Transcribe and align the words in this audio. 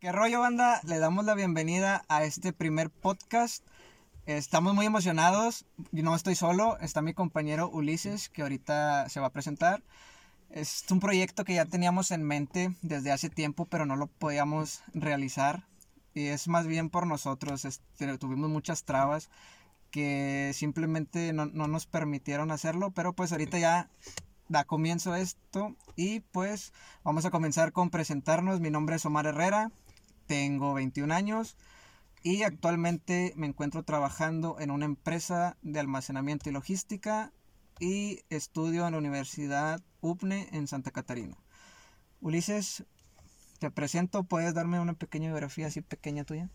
¿Qué 0.00 0.12
rollo, 0.12 0.38
banda? 0.38 0.80
Le 0.84 1.00
damos 1.00 1.24
la 1.24 1.34
bienvenida 1.34 2.04
a 2.06 2.22
este 2.22 2.52
primer 2.52 2.88
podcast. 2.88 3.66
Estamos 4.26 4.72
muy 4.72 4.86
emocionados. 4.86 5.66
Yo 5.90 6.04
no 6.04 6.14
estoy 6.14 6.36
solo, 6.36 6.78
está 6.78 7.02
mi 7.02 7.14
compañero 7.14 7.68
Ulises, 7.68 8.28
que 8.28 8.42
ahorita 8.42 9.08
se 9.08 9.18
va 9.18 9.26
a 9.26 9.32
presentar. 9.32 9.82
Es 10.50 10.84
un 10.88 11.00
proyecto 11.00 11.44
que 11.44 11.54
ya 11.54 11.64
teníamos 11.64 12.12
en 12.12 12.22
mente 12.22 12.76
desde 12.80 13.10
hace 13.10 13.28
tiempo, 13.28 13.64
pero 13.64 13.86
no 13.86 13.96
lo 13.96 14.06
podíamos 14.06 14.84
realizar. 14.94 15.64
Y 16.14 16.26
es 16.26 16.46
más 16.46 16.68
bien 16.68 16.90
por 16.90 17.04
nosotros. 17.08 17.64
Este, 17.64 18.18
tuvimos 18.18 18.48
muchas 18.50 18.84
trabas 18.84 19.30
que 19.90 20.52
simplemente 20.54 21.32
no, 21.32 21.46
no 21.46 21.66
nos 21.66 21.86
permitieron 21.86 22.52
hacerlo, 22.52 22.92
pero 22.92 23.14
pues 23.14 23.32
ahorita 23.32 23.58
ya 23.58 23.90
da 24.48 24.62
comienzo 24.64 25.16
esto 25.16 25.74
y 25.96 26.20
pues 26.20 26.72
vamos 27.02 27.24
a 27.24 27.30
comenzar 27.30 27.72
con 27.72 27.90
presentarnos. 27.90 28.60
Mi 28.60 28.70
nombre 28.70 28.94
es 28.94 29.04
Omar 29.04 29.26
Herrera, 29.26 29.72
tengo 30.28 30.74
21 30.74 31.12
años 31.12 31.56
y 32.22 32.44
actualmente 32.44 33.32
me 33.34 33.48
encuentro 33.48 33.82
trabajando 33.82 34.56
en 34.60 34.70
una 34.70 34.84
empresa 34.84 35.56
de 35.62 35.80
almacenamiento 35.80 36.48
y 36.48 36.52
logística 36.52 37.32
y 37.80 38.20
estudio 38.30 38.86
en 38.86 38.92
la 38.92 38.98
Universidad 38.98 39.80
UPNE 40.00 40.48
en 40.52 40.68
Santa 40.68 40.90
Catarina. 40.90 41.36
Ulises, 42.20 42.84
te 43.58 43.70
presento, 43.70 44.22
¿puedes 44.24 44.54
darme 44.54 44.78
una 44.78 44.94
pequeña 44.94 45.28
biografía 45.28 45.68
así 45.68 45.80
pequeña 45.80 46.24
tuya? 46.24 46.50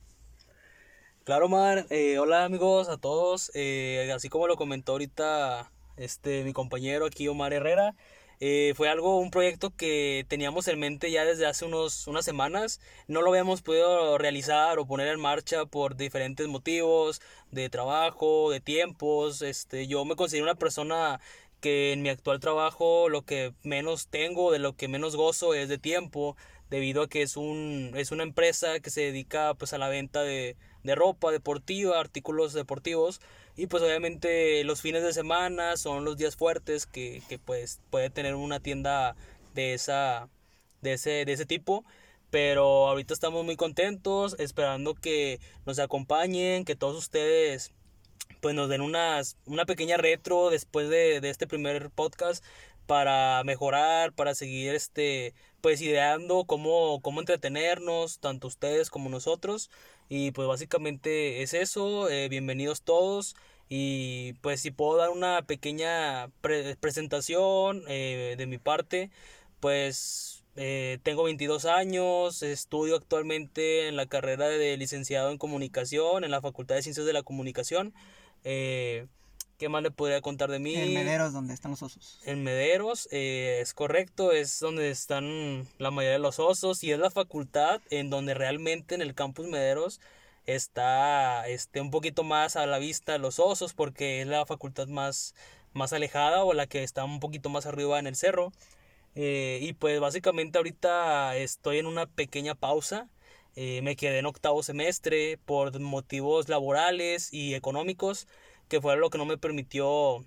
Claro, 1.24 1.46
Omar. 1.46 1.88
Eh, 1.90 2.20
hola 2.20 2.44
amigos 2.44 2.90
a 2.90 2.98
todos. 2.98 3.50
Eh, 3.56 4.12
así 4.14 4.30
como 4.30 4.48
lo 4.48 4.58
comentó 4.58 4.92
ahorita 4.92 5.72
este, 5.96 6.44
mi 6.44 6.54
compañero 6.54 7.06
aquí, 7.06 7.28
Omar 7.28 7.54
Herrera, 7.54 7.96
eh, 8.40 8.74
fue 8.76 8.90
algo, 8.90 9.18
un 9.18 9.32
proyecto 9.32 9.76
que 9.76 10.26
teníamos 10.28 10.68
en 10.68 10.80
mente 10.80 11.12
ya 11.12 11.26
desde 11.26 11.46
hace 11.46 11.66
unos, 11.66 12.08
unas 12.08 12.26
semanas. 12.26 12.82
No 13.08 13.22
lo 13.22 13.30
habíamos 13.30 13.62
podido 13.62 14.18
realizar 14.18 14.80
o 14.80 14.86
poner 14.86 15.08
en 15.08 15.20
marcha 15.20 15.66
por 15.66 15.96
diferentes 15.96 16.48
motivos 16.48 17.22
de 17.52 17.70
trabajo, 17.70 18.52
de 18.52 18.60
tiempos. 18.60 19.42
Este, 19.42 19.88
yo 19.88 20.06
me 20.06 20.16
considero 20.16 20.46
una 20.46 20.56
persona 20.56 21.20
que 21.62 21.94
en 21.94 22.02
mi 22.02 22.10
actual 22.10 22.40
trabajo 22.42 23.08
lo 23.10 23.24
que 23.24 23.54
menos 23.64 24.08
tengo, 24.08 24.52
de 24.52 24.60
lo 24.60 24.76
que 24.76 24.90
menos 24.90 25.16
gozo 25.16 25.54
es 25.54 25.70
de 25.70 25.78
tiempo, 25.78 26.36
debido 26.70 27.04
a 27.04 27.08
que 27.10 27.22
es, 27.22 27.38
un, 27.38 27.94
es 27.96 28.12
una 28.12 28.24
empresa 28.24 28.80
que 28.82 28.90
se 28.90 29.02
dedica 29.02 29.54
pues 29.54 29.74
a 29.74 29.78
la 29.78 29.88
venta 29.88 30.24
de, 30.24 30.58
de 30.84 30.96
ropa 30.96 31.32
deportiva, 31.32 32.00
artículos 32.00 32.54
deportivos. 32.54 33.22
Y 33.56 33.68
pues 33.68 33.84
obviamente 33.84 34.64
los 34.64 34.82
fines 34.82 35.04
de 35.04 35.14
semana 35.14 35.78
son 35.78 36.06
los 36.06 36.18
días 36.18 36.36
fuertes 36.36 36.86
que, 36.86 37.22
que 37.30 37.38
pues 37.38 37.82
puede 37.90 38.10
tener 38.10 38.36
una 38.36 38.60
tienda 38.60 39.16
de, 39.54 39.74
esa, 39.74 40.30
de, 40.82 40.94
ese, 40.94 41.26
de 41.26 41.34
ese 41.34 41.46
tipo. 41.46 41.86
Pero 42.32 42.88
ahorita 42.88 43.14
estamos 43.14 43.46
muy 43.46 43.56
contentos, 43.56 44.36
esperando 44.40 44.96
que 44.96 45.40
nos 45.68 45.78
acompañen, 45.78 46.66
que 46.66 46.76
todos 46.76 46.98
ustedes 46.98 47.72
pues 48.42 48.56
nos 48.56 48.70
den 48.70 48.82
unas, 48.82 49.38
una 49.46 49.66
pequeña 49.66 49.98
retro 49.98 50.50
después 50.50 50.90
de, 50.90 51.22
de 51.22 51.30
este 51.30 51.48
primer 51.48 51.92
podcast 51.92 52.44
para 52.88 53.44
mejorar, 53.44 54.14
para 54.14 54.36
seguir 54.36 54.76
este 54.76 55.34
pues 55.62 55.82
ideando 55.82 56.44
cómo, 56.46 57.00
cómo 57.02 57.22
entretenernos, 57.22 58.20
tanto 58.20 58.48
ustedes 58.48 58.90
como 58.90 59.10
nosotros. 59.10 59.70
Y 60.16 60.30
pues 60.30 60.48
básicamente 60.48 61.42
es 61.42 61.56
eso, 61.56 62.08
eh, 62.08 62.30
bienvenidos 62.30 62.84
todos. 62.84 63.36
Y 63.68 64.34
pues 64.42 64.62
si 64.62 64.70
puedo 64.70 64.96
dar 64.96 65.10
una 65.10 65.42
pequeña 65.42 66.30
presentación 66.80 67.84
eh, 67.88 68.36
de 68.38 68.46
mi 68.46 68.60
parte, 68.60 69.10
pues 69.60 70.44
eh, 70.56 71.00
tengo 71.02 71.24
22 71.24 71.66
años, 71.66 72.44
estudio 72.44 72.96
actualmente 72.96 73.88
en 73.88 73.96
la 73.96 74.06
carrera 74.06 74.48
de 74.50 74.78
licenciado 74.78 75.32
en 75.32 75.40
comunicación 75.40 76.24
en 76.24 76.30
la 76.30 76.42
Facultad 76.42 76.76
de 76.76 76.84
Ciencias 76.84 77.08
de 77.08 77.14
la 77.14 77.24
Comunicación. 77.24 77.92
¿Qué 79.58 79.70
más 79.70 79.84
le 79.84 79.92
podría 79.92 80.22
contar 80.22 80.50
de 80.50 80.60
mí? 80.60 80.76
En 80.76 80.94
Mederos, 80.94 81.34
donde 81.34 81.54
están 81.54 81.72
los 81.72 81.84
osos. 81.84 82.20
En 82.26 82.44
Mederos, 82.44 83.08
es 83.12 83.74
correcto, 83.74 84.32
es 84.32 84.60
donde 84.60 84.90
están 84.90 85.68
la 85.78 85.92
mayoría 85.92 86.14
de 86.14 86.20
los 86.20 86.40
osos 86.40 86.84
y 86.84 86.92
es 86.92 87.00
la 87.00 87.12
facultad 87.12 87.82
en 87.90 88.10
donde 88.10 88.34
realmente 88.34 88.96
en 88.96 89.02
el 89.02 89.14
campus 89.14 89.48
Mederos 89.48 90.00
está 90.46 91.48
este, 91.48 91.82
un 91.82 91.92
poquito 91.92 92.24
más 92.24 92.56
a 92.56 92.66
la 92.66 92.80
vista 92.80 93.18
los 93.18 93.40
osos 93.40 93.74
porque 93.74 94.22
es 94.22 94.28
la 94.28 94.46
facultad 94.46 94.88
más, 94.88 95.36
más 95.74 95.94
alejada 95.94 96.44
o 96.44 96.54
la 96.54 96.68
que 96.68 96.84
está 96.84 97.04
un 97.04 97.20
poquito 97.20 97.50
más 97.50 97.66
arriba 97.66 98.00
en 98.00 98.08
el 98.08 98.16
cerro. 98.16 98.52
Eh, 99.16 99.60
y 99.62 99.74
pues 99.74 100.00
básicamente 100.00 100.58
ahorita 100.58 101.38
estoy 101.38 101.78
en 101.78 101.86
una 101.86 102.08
pequeña 102.08 102.56
pausa. 102.56 103.10
Eh, 103.56 103.82
me 103.84 103.96
quedé 103.96 104.18
en 104.20 104.26
octavo 104.26 104.64
semestre 104.64 105.38
por 105.46 105.80
motivos 105.80 106.50
laborales 106.50 107.32
y 107.32 107.54
económicos, 107.54 108.28
que 108.74 108.82
fue 108.82 108.98
lo 108.98 109.12
que 109.12 109.20
no 109.20 109.26
me 109.26 109.38
permitió 109.38 110.26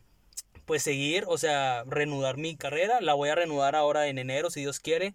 pues 0.67 0.85
seguir, 0.85 1.25
o 1.27 1.37
sea, 1.37 1.83
reanudar 1.85 2.37
mi 2.37 2.55
carrera. 2.55 3.01
La 3.01 3.13
voy 3.15 3.29
a 3.29 3.35
reanudar 3.35 3.75
ahora 3.75 4.07
en 4.07 4.19
enero, 4.19 4.51
si 4.51 4.61
Dios 4.61 4.79
quiere, 4.79 5.15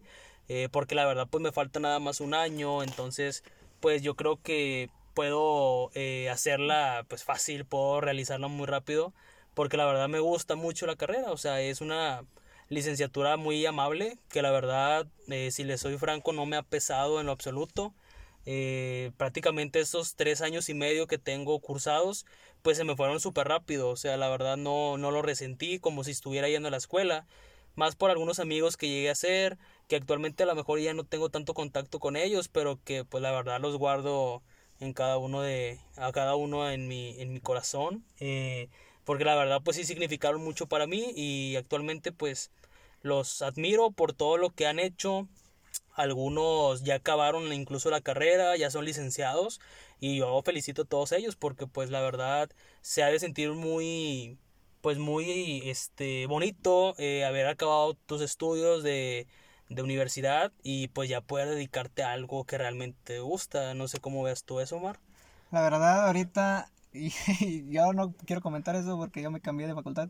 eh, 0.50 0.68
porque 0.70 0.96
la 0.96 1.06
verdad 1.06 1.30
pues 1.32 1.42
me 1.42 1.54
falta 1.54 1.80
nada 1.80 2.00
más 2.00 2.20
un 2.20 2.34
año, 2.34 2.84
entonces 2.84 3.46
pues 3.80 4.02
yo 4.02 4.18
creo 4.18 4.42
que 4.44 4.90
puedo 5.14 5.92
eh, 5.94 6.30
hacerla 6.30 7.06
pues 7.08 7.24
fácil, 7.24 7.64
puedo 7.64 8.02
realizarla 8.02 8.50
muy 8.50 8.68
rápido, 8.68 9.14
porque 9.54 9.78
la 9.78 9.86
verdad 9.86 10.10
me 10.10 10.20
gusta 10.20 10.56
mucho 10.56 10.86
la 10.86 10.98
carrera, 10.98 11.32
o 11.32 11.38
sea, 11.38 11.62
es 11.62 11.80
una 11.80 12.26
licenciatura 12.68 13.38
muy 13.38 13.66
amable, 13.66 14.18
que 14.28 14.42
la 14.42 14.52
verdad, 14.52 15.08
eh, 15.30 15.52
si 15.52 15.64
le 15.64 15.78
soy 15.78 15.98
franco, 15.98 16.34
no 16.34 16.46
me 16.46 16.58
ha 16.58 16.64
pesado 16.64 17.22
en 17.22 17.28
lo 17.28 17.32
absoluto. 17.32 17.94
Eh, 18.46 19.12
prácticamente 19.18 19.80
esos 19.80 20.16
tres 20.16 20.42
años 20.42 20.70
y 20.70 20.74
medio 20.74 21.08
que 21.08 21.18
tengo 21.18 21.60
cursados, 21.60 22.26
pues 22.62 22.78
se 22.78 22.84
me 22.84 22.96
fueron 22.96 23.20
súper 23.20 23.48
rápido, 23.48 23.90
o 23.90 23.96
sea, 23.96 24.18
la 24.18 24.30
verdad 24.30 24.58
no, 24.58 24.98
no 24.98 25.12
lo 25.12 25.22
resentí 25.22 25.80
como 25.80 26.04
si 26.04 26.12
estuviera 26.12 26.50
yendo 26.50 26.68
a 26.68 26.72
la 26.72 26.78
escuela, 26.78 27.28
más 27.76 27.96
por 27.96 28.10
algunos 28.10 28.40
amigos 28.40 28.78
que 28.78 28.88
llegué 28.90 29.10
a 29.10 29.14
hacer, 29.14 29.58
que 29.88 29.96
actualmente 29.96 30.44
a 30.44 30.46
lo 30.46 30.56
mejor 30.56 30.80
ya 30.80 30.94
no 30.94 31.04
tengo 31.06 31.30
tanto 31.30 31.54
contacto 31.54 32.00
con 32.00 32.16
ellos, 32.16 32.48
pero 32.48 32.80
que 32.84 33.06
pues 33.06 33.22
la 33.22 33.32
verdad 33.32 33.62
los 33.62 33.78
guardo 33.78 34.42
en 34.80 34.94
cada 34.94 35.18
uno 35.18 35.42
de, 35.42 35.80
a 35.96 36.12
cada 36.12 36.36
uno 36.36 36.70
en 36.70 36.88
mi, 36.88 37.20
en 37.22 37.34
mi 37.34 37.40
corazón, 37.40 38.04
eh, 38.20 38.70
porque 39.06 39.26
la 39.26 39.36
verdad 39.36 39.62
pues 39.64 39.78
sí 39.78 39.84
significaron 39.84 40.44
mucho 40.44 40.68
para 40.68 40.88
mí 40.88 41.12
y 41.16 41.56
actualmente 41.56 42.12
pues 42.12 42.52
los 43.02 43.42
admiro 43.42 43.92
por 43.92 44.14
todo 44.14 44.38
lo 44.38 44.52
que 44.52 44.68
han 44.68 44.80
hecho, 44.80 45.28
algunos 45.94 46.84
ya 46.84 46.96
acabaron 46.96 47.52
incluso 47.54 47.90
la 47.90 48.02
carrera, 48.02 48.56
ya 48.58 48.72
son 48.72 48.86
licenciados 48.86 49.60
y 50.00 50.18
yo 50.18 50.42
felicito 50.44 50.84
a 50.84 50.86
todos 50.86 51.12
ellos 51.12 51.36
porque 51.36 51.68
pues 51.68 51.90
la 51.90 52.02
verdad 52.02 52.50
se 52.82 53.04
ha 53.04 53.08
de 53.08 53.20
sentir 53.20 53.52
muy 53.52 54.38
pues 54.82 54.98
muy 54.98 55.62
este 55.70 56.26
bonito 56.26 56.96
eh, 56.98 57.24
haber 57.26 57.48
acabado 57.48 57.94
tus 57.94 58.22
estudios 58.22 58.84
de, 58.84 59.28
de, 59.70 59.84
universidad 59.84 60.52
y 60.64 60.88
pues 60.90 61.10
ya 61.10 61.22
poder 61.22 61.50
dedicarte 61.50 62.04
a 62.04 62.14
algo 62.14 62.46
que 62.46 62.58
realmente 62.58 62.98
te 63.04 63.20
gusta. 63.20 63.74
No 63.76 63.88
sé 63.88 64.00
cómo 64.00 64.24
ves 64.24 64.44
tú 64.44 64.60
eso, 64.60 64.78
Omar. 64.78 65.00
La 65.52 65.62
verdad, 65.62 66.08
ahorita, 66.08 66.72
y, 66.94 67.12
yo 67.70 67.94
no 67.94 68.14
quiero 68.26 68.42
comentar 68.42 68.76
eso 68.76 68.98
porque 68.98 69.22
yo 69.22 69.32
me 69.32 69.42
cambié 69.42 69.68
de 69.68 69.76
facultad. 69.76 70.10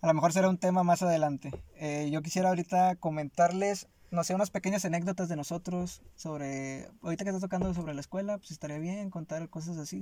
A 0.00 0.06
lo 0.08 0.14
mejor 0.14 0.32
será 0.32 0.48
un 0.48 0.58
tema 0.58 0.82
más 0.82 1.02
adelante. 1.02 1.50
Eh, 1.76 2.10
yo 2.10 2.22
quisiera 2.22 2.48
ahorita 2.48 2.96
comentarles, 2.96 3.88
no 4.12 4.24
sé, 4.24 4.34
unas 4.34 4.50
pequeñas 4.50 4.84
anécdotas 4.84 5.30
de 5.30 5.36
nosotros 5.36 6.02
sobre, 6.16 6.86
ahorita 7.02 7.24
que 7.24 7.30
estás 7.30 7.40
tocando 7.40 7.72
sobre 7.72 7.94
la 7.94 8.00
escuela, 8.02 8.36
pues 8.36 8.50
estaría 8.50 8.78
bien 8.78 9.08
contar 9.08 9.48
cosas 9.48 9.78
así. 9.78 10.00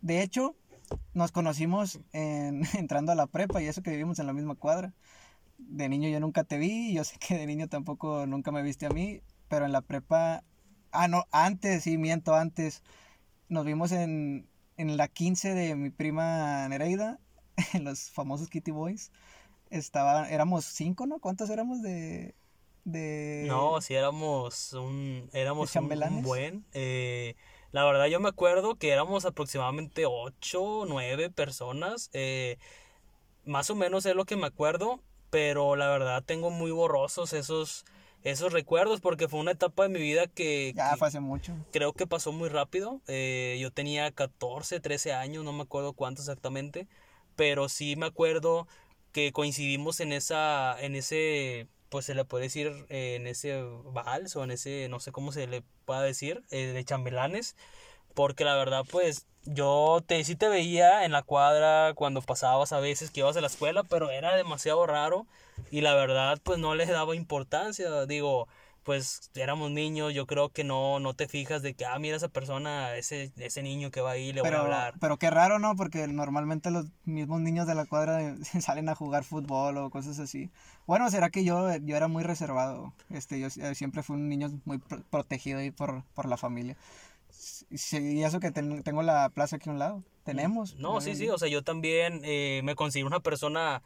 De 0.00 0.22
hecho, 0.22 0.54
nos 1.12 1.32
conocimos 1.32 1.98
en, 2.12 2.62
entrando 2.78 3.10
a 3.10 3.16
la 3.16 3.26
prepa 3.26 3.60
y 3.60 3.66
eso 3.66 3.82
que 3.82 3.90
vivimos 3.90 4.20
en 4.20 4.28
la 4.28 4.32
misma 4.32 4.54
cuadra. 4.54 4.94
De 5.58 5.88
niño 5.88 6.08
yo 6.08 6.20
nunca 6.20 6.44
te 6.44 6.56
vi, 6.56 6.94
yo 6.94 7.02
sé 7.02 7.18
que 7.18 7.36
de 7.36 7.46
niño 7.46 7.68
tampoco 7.68 8.26
nunca 8.26 8.52
me 8.52 8.62
viste 8.62 8.86
a 8.86 8.90
mí, 8.90 9.22
pero 9.48 9.64
en 9.64 9.72
la 9.72 9.80
prepa, 9.80 10.44
ah, 10.92 11.08
no, 11.08 11.24
antes, 11.32 11.82
sí, 11.82 11.98
miento, 11.98 12.36
antes, 12.36 12.84
nos 13.48 13.64
vimos 13.64 13.90
en, 13.90 14.48
en 14.76 14.96
la 14.96 15.08
15 15.08 15.54
de 15.54 15.74
mi 15.74 15.90
prima 15.90 16.68
Nereida, 16.68 17.18
en 17.74 17.82
los 17.82 18.10
famosos 18.12 18.48
Kitty 18.50 18.70
Boys. 18.70 19.10
Estaba, 19.70 20.28
éramos 20.30 20.64
cinco, 20.64 21.06
¿no? 21.06 21.18
¿Cuántos 21.18 21.50
éramos 21.50 21.82
de, 21.82 22.34
de... 22.92 23.44
No, 23.46 23.80
sí 23.80 23.94
éramos 23.94 24.72
un, 24.72 25.28
éramos 25.32 25.74
un, 25.76 26.22
buen... 26.22 26.64
Eh, 26.72 27.34
la 27.70 27.84
verdad 27.84 28.06
yo 28.06 28.18
me 28.18 28.30
acuerdo 28.30 28.76
que 28.76 28.90
éramos 28.90 29.26
aproximadamente 29.26 30.06
8 30.06 30.62
o 30.62 30.86
9 30.86 31.30
personas. 31.30 32.08
Eh, 32.12 32.58
más 33.44 33.68
o 33.70 33.74
menos 33.74 34.06
es 34.06 34.14
lo 34.14 34.24
que 34.24 34.36
me 34.36 34.46
acuerdo. 34.46 35.00
Pero 35.30 35.76
la 35.76 35.88
verdad 35.88 36.22
tengo 36.24 36.50
muy 36.50 36.70
borrosos 36.70 37.32
esos, 37.34 37.84
esos 38.22 38.52
recuerdos 38.52 39.00
porque 39.00 39.28
fue 39.28 39.40
una 39.40 39.50
etapa 39.50 39.82
de 39.82 39.90
mi 39.90 40.00
vida 40.00 40.26
que... 40.26 40.72
Ya 40.74 40.96
fue 40.96 41.08
hace 41.08 41.20
mucho. 41.20 41.54
Creo 41.70 41.92
que 41.92 42.06
pasó 42.06 42.32
muy 42.32 42.48
rápido. 42.48 43.02
Eh, 43.08 43.58
yo 43.60 43.70
tenía 43.70 44.10
14, 44.10 44.80
13 44.80 45.12
años, 45.12 45.44
no 45.44 45.52
me 45.52 45.62
acuerdo 45.62 45.92
cuánto 45.92 46.22
exactamente. 46.22 46.88
Pero 47.36 47.68
sí 47.68 47.94
me 47.96 48.06
acuerdo 48.06 48.66
que 49.12 49.32
coincidimos 49.32 50.00
en 50.00 50.12
esa, 50.12 50.80
en 50.80 50.94
ese, 50.94 51.68
pues 51.88 52.06
se 52.06 52.14
le 52.14 52.24
puede 52.24 52.44
decir 52.44 52.86
eh, 52.88 53.16
en 53.16 53.26
ese 53.26 53.62
vals 53.84 54.36
o 54.36 54.44
en 54.44 54.50
ese, 54.50 54.88
no 54.88 55.00
sé 55.00 55.12
cómo 55.12 55.32
se 55.32 55.46
le 55.46 55.62
pueda 55.84 56.02
decir, 56.02 56.42
eh, 56.50 56.66
de 56.66 56.84
chambelanes, 56.84 57.56
porque 58.14 58.44
la 58.44 58.56
verdad 58.56 58.84
pues 58.90 59.26
yo 59.44 60.02
te, 60.06 60.22
sí 60.24 60.36
te 60.36 60.48
veía 60.48 61.04
en 61.04 61.12
la 61.12 61.22
cuadra 61.22 61.94
cuando 61.94 62.20
pasabas 62.22 62.72
a 62.72 62.80
veces 62.80 63.10
que 63.10 63.20
ibas 63.20 63.36
a 63.36 63.40
la 63.40 63.46
escuela, 63.46 63.84
pero 63.84 64.10
era 64.10 64.36
demasiado 64.36 64.86
raro 64.86 65.26
y 65.70 65.80
la 65.80 65.94
verdad 65.94 66.38
pues 66.42 66.58
no 66.58 66.74
les 66.74 66.88
daba 66.88 67.16
importancia, 67.16 68.06
digo, 68.06 68.48
pues 68.88 69.30
éramos 69.34 69.70
niños, 69.70 70.14
yo 70.14 70.26
creo 70.26 70.48
que 70.48 70.64
no, 70.64 70.98
no 70.98 71.12
te 71.12 71.28
fijas 71.28 71.60
de 71.60 71.74
que, 71.74 71.84
ah, 71.84 71.98
mira 71.98 72.16
esa 72.16 72.30
persona, 72.30 72.96
ese, 72.96 73.30
ese 73.36 73.62
niño 73.62 73.90
que 73.90 74.00
va 74.00 74.12
ahí, 74.12 74.32
le 74.32 74.40
pero, 74.40 74.56
voy 74.56 74.60
a 74.60 74.64
hablar. 74.64 74.94
Pero 74.98 75.18
qué 75.18 75.28
raro, 75.28 75.58
¿no? 75.58 75.76
Porque 75.76 76.08
normalmente 76.08 76.70
los 76.70 76.86
mismos 77.04 77.42
niños 77.42 77.66
de 77.66 77.74
la 77.74 77.84
cuadra 77.84 78.34
salen 78.62 78.88
a 78.88 78.94
jugar 78.94 79.24
fútbol 79.24 79.76
o 79.76 79.90
cosas 79.90 80.18
así. 80.20 80.48
Bueno, 80.86 81.10
será 81.10 81.28
que 81.28 81.44
yo, 81.44 81.68
yo 81.76 81.96
era 81.98 82.08
muy 82.08 82.22
reservado. 82.22 82.94
Este, 83.10 83.38
yo 83.38 83.50
siempre 83.50 84.02
fui 84.02 84.16
un 84.16 84.26
niño 84.26 84.58
muy 84.64 84.78
protegido 84.78 85.58
ahí 85.58 85.70
por, 85.70 86.02
por 86.14 86.26
la 86.26 86.38
familia. 86.38 86.74
Y 87.68 88.22
eso 88.22 88.40
que 88.40 88.52
tengo 88.52 89.02
la 89.02 89.28
plaza 89.28 89.56
aquí 89.56 89.68
a 89.68 89.72
un 89.74 89.80
lado. 89.80 90.02
Tenemos. 90.24 90.76
No, 90.76 91.02
sí, 91.02 91.14
sí, 91.14 91.28
o 91.28 91.36
sea, 91.36 91.48
yo 91.48 91.62
también 91.62 92.22
eh, 92.24 92.62
me 92.64 92.74
considero 92.74 93.06
una 93.06 93.20
persona 93.20 93.82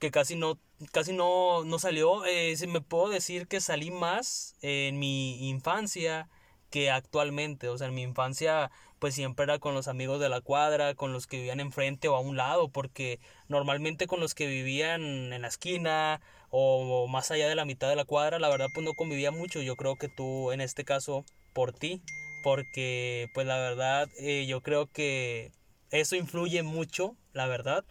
que 0.00 0.10
casi 0.10 0.34
no, 0.34 0.58
casi 0.92 1.12
no, 1.12 1.64
no 1.64 1.78
salió. 1.78 2.24
Eh, 2.26 2.56
me 2.66 2.80
puedo 2.80 3.10
decir 3.10 3.46
que 3.46 3.60
salí 3.60 3.92
más 3.92 4.56
en 4.62 4.98
mi 4.98 5.48
infancia 5.48 6.28
que 6.70 6.90
actualmente. 6.90 7.68
O 7.68 7.78
sea, 7.78 7.88
en 7.88 7.94
mi 7.94 8.02
infancia 8.02 8.70
pues 8.98 9.14
siempre 9.14 9.44
era 9.44 9.58
con 9.58 9.74
los 9.74 9.88
amigos 9.88 10.20
de 10.20 10.28
la 10.28 10.40
cuadra, 10.40 10.94
con 10.94 11.12
los 11.12 11.26
que 11.26 11.38
vivían 11.38 11.60
enfrente 11.60 12.08
o 12.08 12.16
a 12.16 12.20
un 12.20 12.36
lado, 12.36 12.68
porque 12.68 13.18
normalmente 13.48 14.06
con 14.06 14.20
los 14.20 14.34
que 14.34 14.46
vivían 14.46 15.32
en 15.32 15.42
la 15.42 15.48
esquina 15.48 16.20
o, 16.50 17.08
más 17.08 17.30
allá 17.30 17.48
de 17.48 17.54
la 17.54 17.64
mitad 17.64 17.88
de 17.88 17.96
la 17.96 18.04
cuadra, 18.04 18.38
la 18.38 18.50
verdad 18.50 18.68
pues 18.74 18.84
no 18.84 18.94
convivía 18.94 19.30
mucho. 19.30 19.62
Yo 19.62 19.76
creo 19.76 19.96
que 19.96 20.08
tú 20.08 20.52
en 20.52 20.60
este 20.60 20.84
caso 20.84 21.24
por 21.54 21.72
ti, 21.72 22.02
porque 22.42 23.28
pues 23.34 23.46
la 23.46 23.56
verdad 23.58 24.08
eh, 24.18 24.46
yo 24.46 24.62
creo 24.62 24.86
que 24.86 25.52
eso 25.90 26.16
influye 26.16 26.62
mucho, 26.62 27.16
la 27.32 27.46
verdad. 27.46 27.84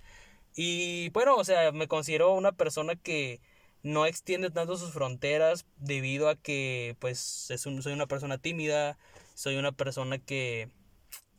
Y 0.61 1.09
bueno, 1.11 1.37
o 1.37 1.45
sea, 1.45 1.71
me 1.71 1.87
considero 1.87 2.33
una 2.33 2.51
persona 2.51 2.97
que 2.97 3.39
no 3.81 4.05
extiende 4.05 4.51
tanto 4.51 4.75
sus 4.75 4.91
fronteras 4.91 5.65
debido 5.77 6.27
a 6.27 6.35
que 6.35 6.97
pues 6.99 7.49
es 7.49 7.61
soy 7.61 7.93
una 7.93 8.07
persona 8.07 8.37
tímida, 8.39 8.97
soy 9.35 9.55
una 9.55 9.71
persona 9.71 10.17
que 10.17 10.67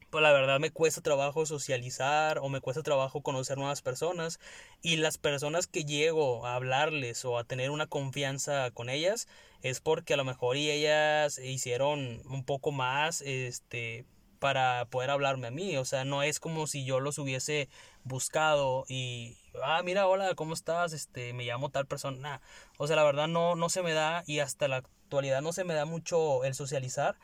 pues 0.09 0.23
la 0.23 0.33
verdad 0.33 0.59
me 0.59 0.71
cuesta 0.71 1.03
trabajo 1.03 1.45
socializar 1.45 2.39
o 2.39 2.49
me 2.49 2.63
cuesta 2.63 2.83
trabajo 2.83 3.21
conocer 3.21 3.59
nuevas 3.59 3.83
personas 3.83 4.41
y 4.81 4.97
las 4.97 5.19
personas 5.19 5.67
que 5.67 5.85
llego 5.85 6.47
a 6.47 6.55
hablarles 6.55 7.23
o 7.27 7.37
a 7.37 7.45
tener 7.45 7.71
una 7.71 7.87
confianza 7.87 8.71
con 8.71 8.89
ellas 8.89 9.29
es 9.61 9.81
porque 9.81 10.15
a 10.15 10.17
lo 10.17 10.25
mejor 10.25 10.57
ellas 10.57 11.39
hicieron 11.39 12.23
un 12.25 12.43
poco 12.43 12.73
más 12.73 13.21
este 13.21 14.07
para 14.39 14.87
poder 14.87 15.11
hablarme 15.11 15.49
a 15.49 15.51
mí, 15.51 15.77
o 15.77 15.85
sea, 15.85 16.05
no 16.05 16.23
es 16.23 16.41
como 16.41 16.67
si 16.67 16.85
yo 16.85 16.99
los 16.99 17.19
hubiese 17.19 17.69
buscado 18.05 18.85
y 18.89 19.37
ah, 19.63 19.83
mira, 19.85 20.07
hola, 20.07 20.35
¿cómo 20.35 20.55
estás? 20.55 20.93
Este, 20.93 21.33
me 21.33 21.45
llamo 21.45 21.71
tal 21.71 21.87
persona. 21.87 22.41
O 22.79 22.87
sea, 22.87 22.97
la 22.97 23.05
verdad 23.05 23.29
no 23.29 23.57
no 23.57 23.69
se 23.69 23.83
me 23.83 23.93
da 23.93 24.23
y 24.27 24.41
hasta 24.41 24.69
la 24.69 24.77
actualidad 24.77 25.43
no 25.43 25.53
se 25.53 25.65
me 25.65 25.75
da 25.75 25.85
mucho 25.85 26.45
el 26.45 26.55
socializar, 26.55 27.17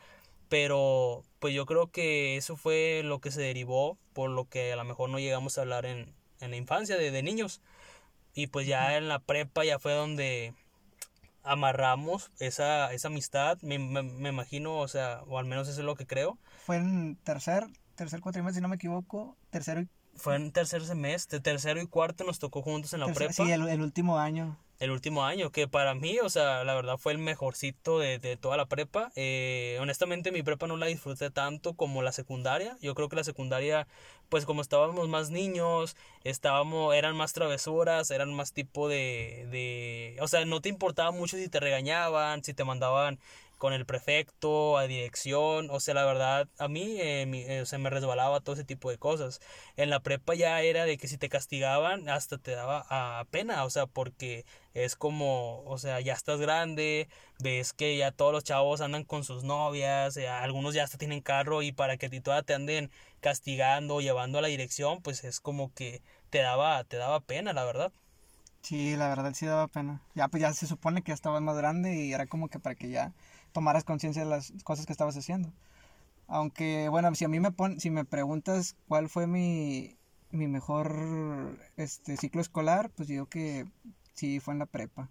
pero 0.49 1.23
pues 1.39 1.53
yo 1.53 1.65
creo 1.65 1.91
que 1.91 2.37
eso 2.37 2.57
fue 2.57 3.01
lo 3.03 3.19
que 3.19 3.31
se 3.31 3.41
derivó 3.41 3.97
por 4.13 4.29
lo 4.29 4.45
que 4.45 4.73
a 4.73 4.75
lo 4.75 4.83
mejor 4.85 5.09
no 5.09 5.19
llegamos 5.19 5.57
a 5.57 5.61
hablar 5.61 5.85
en, 5.85 6.13
en 6.39 6.51
la 6.51 6.57
infancia 6.57 6.97
de, 6.97 7.11
de 7.11 7.23
niños. 7.23 7.61
Y 8.33 8.47
pues 8.47 8.67
ya 8.67 8.97
en 8.97 9.07
la 9.07 9.19
prepa 9.19 9.65
ya 9.65 9.79
fue 9.79 9.93
donde 9.93 10.53
amarramos 11.47 12.31
esa, 12.39 12.93
esa 12.93 13.07
amistad, 13.07 13.57
me, 13.61 13.79
me, 13.79 14.29
imagino, 14.29 14.77
o 14.77 14.87
sea, 14.87 15.21
o 15.27 15.39
al 15.39 15.45
menos 15.45 15.67
eso 15.67 15.79
es 15.79 15.85
lo 15.85 15.95
que 15.95 16.05
creo. 16.05 16.37
Fue 16.65 16.75
en 16.75 17.15
tercer, 17.23 17.65
tercer 17.95 18.19
cuatrimestre, 18.19 18.59
si 18.59 18.61
no 18.61 18.67
me 18.67 18.75
equivoco, 18.75 19.37
tercero 19.49 19.81
y... 19.81 19.89
Fue 20.17 20.35
en 20.35 20.51
tercer 20.51 20.83
semestre, 20.83 21.39
tercero 21.39 21.81
y 21.81 21.87
cuarto 21.87 22.23
nos 22.23 22.39
tocó 22.39 22.61
juntos 22.61 22.93
en 22.93 23.01
la 23.01 23.13
prepa. 23.13 23.33
Sí, 23.33 23.51
el, 23.51 23.67
el, 23.67 23.81
último 23.81 24.17
año. 24.17 24.57
El 24.79 24.91
último 24.91 25.23
año, 25.23 25.51
que 25.51 25.67
para 25.67 25.95
mí, 25.95 26.19
o 26.19 26.29
sea, 26.29 26.63
la 26.63 26.75
verdad 26.75 26.97
fue 26.97 27.11
el 27.11 27.17
mejorcito 27.17 27.97
de, 27.97 28.19
de 28.19 28.37
toda 28.37 28.57
la 28.57 28.67
prepa. 28.67 29.11
Eh, 29.15 29.77
honestamente 29.81 30.31
mi 30.31 30.43
prepa 30.43 30.67
no 30.67 30.77
la 30.77 30.85
disfruté 30.85 31.31
tanto 31.31 31.73
como 31.73 32.03
la 32.03 32.11
secundaria. 32.11 32.77
Yo 32.81 32.93
creo 32.93 33.09
que 33.09 33.15
la 33.15 33.23
secundaria, 33.23 33.87
pues 34.29 34.45
como 34.45 34.61
estábamos 34.61 35.09
más 35.09 35.31
niños, 35.31 35.95
estábamos, 36.23 36.93
eran 36.93 37.17
más 37.17 37.33
travesuras, 37.33 38.11
eran 38.11 38.33
más 38.33 38.53
tipo 38.53 38.87
de, 38.87 39.47
de... 39.49 40.17
O 40.21 40.27
sea, 40.27 40.45
no 40.45 40.61
te 40.61 40.69
importaba 40.69 41.11
mucho 41.11 41.37
si 41.37 41.49
te 41.49 41.59
regañaban, 41.59 42.43
si 42.43 42.53
te 42.53 42.63
mandaban 42.63 43.19
con 43.57 43.73
el 43.73 43.85
prefecto, 43.85 44.77
a 44.77 44.87
dirección, 44.87 45.69
o 45.71 45.79
sea, 45.79 45.93
la 45.93 46.05
verdad, 46.05 46.47
a 46.59 46.67
mí 46.67 46.99
eh, 47.01 47.23
eh, 47.23 47.65
se 47.65 47.77
me 47.77 47.89
resbalaba 47.89 48.39
todo 48.41 48.55
ese 48.55 48.63
tipo 48.63 48.89
de 48.91 48.97
cosas. 48.97 49.39
En 49.75 49.89
la 49.89 49.99
prepa 50.01 50.35
ya 50.35 50.61
era 50.61 50.85
de 50.85 50.97
que 50.97 51.07
si 51.07 51.17
te 51.17 51.29
castigaban, 51.29 52.09
hasta 52.09 52.37
te 52.37 52.51
daba 52.51 52.85
a 52.89 53.25
pena, 53.31 53.63
o 53.65 53.69
sea, 53.69 53.87
porque 53.87 54.45
es 54.73 54.95
como, 54.95 55.63
o 55.63 55.77
sea, 55.77 55.99
ya 56.01 56.13
estás 56.13 56.39
grande, 56.39 57.09
ves 57.39 57.73
que 57.73 57.97
ya 57.97 58.11
todos 58.11 58.31
los 58.31 58.43
chavos 58.43 58.81
andan 58.81 59.03
con 59.03 59.23
sus 59.23 59.43
novias, 59.43 60.17
eh, 60.17 60.27
algunos 60.27 60.73
ya 60.75 60.83
hasta 60.83 60.97
tienen 60.97 61.21
carro 61.21 61.61
y 61.63 61.71
para 61.71 61.97
que 61.97 62.05
a 62.07 62.09
ti 62.09 62.21
todavía 62.21 62.43
te 62.43 62.53
anden 62.53 62.91
castigando, 63.21 64.01
llevando 64.01 64.37
a 64.37 64.41
la 64.41 64.47
dirección, 64.49 65.01
pues 65.01 65.23
es 65.23 65.39
como 65.39 65.73
que 65.73 66.01
te 66.29 66.39
daba, 66.39 66.83
te 66.83 66.97
daba 66.97 67.19
pena, 67.21 67.53
la 67.53 67.65
verdad. 67.65 67.91
Sí, 68.61 68.95
la 68.97 69.07
verdad 69.09 69.33
sí 69.33 69.45
daba 69.45 69.67
pena. 69.67 70.01
Ya 70.13 70.27
pues 70.27 70.41
ya 70.41 70.53
se 70.53 70.67
supone 70.67 71.01
que 71.01 71.09
ya 71.11 71.13
estabas 71.15 71.41
más 71.41 71.55
grande 71.55 71.95
y 71.95 72.13
era 72.13 72.25
como 72.27 72.49
que 72.49 72.59
para 72.59 72.75
que 72.75 72.89
ya 72.89 73.13
tomaras 73.57 73.83
conciencia 73.83 74.23
de 74.23 74.29
las 74.29 74.53
cosas 74.63 74.85
que 74.85 74.91
estabas 74.91 75.17
haciendo. 75.17 75.51
Aunque, 76.27 76.89
bueno, 76.89 77.15
si 77.15 77.25
a 77.25 77.27
mí 77.27 77.39
me 77.39 77.51
pon, 77.51 77.79
si 77.79 77.89
me 77.89 78.05
preguntas 78.05 78.75
cuál 78.87 79.09
fue 79.09 79.25
mi, 79.25 79.97
mi 80.29 80.47
mejor 80.47 81.57
este, 81.75 82.17
ciclo 82.17 82.39
escolar, 82.39 82.91
pues 82.91 83.07
digo 83.07 83.25
que 83.25 83.65
sí 84.13 84.39
fue 84.39 84.53
en 84.53 84.59
la 84.59 84.67
prepa. 84.67 85.09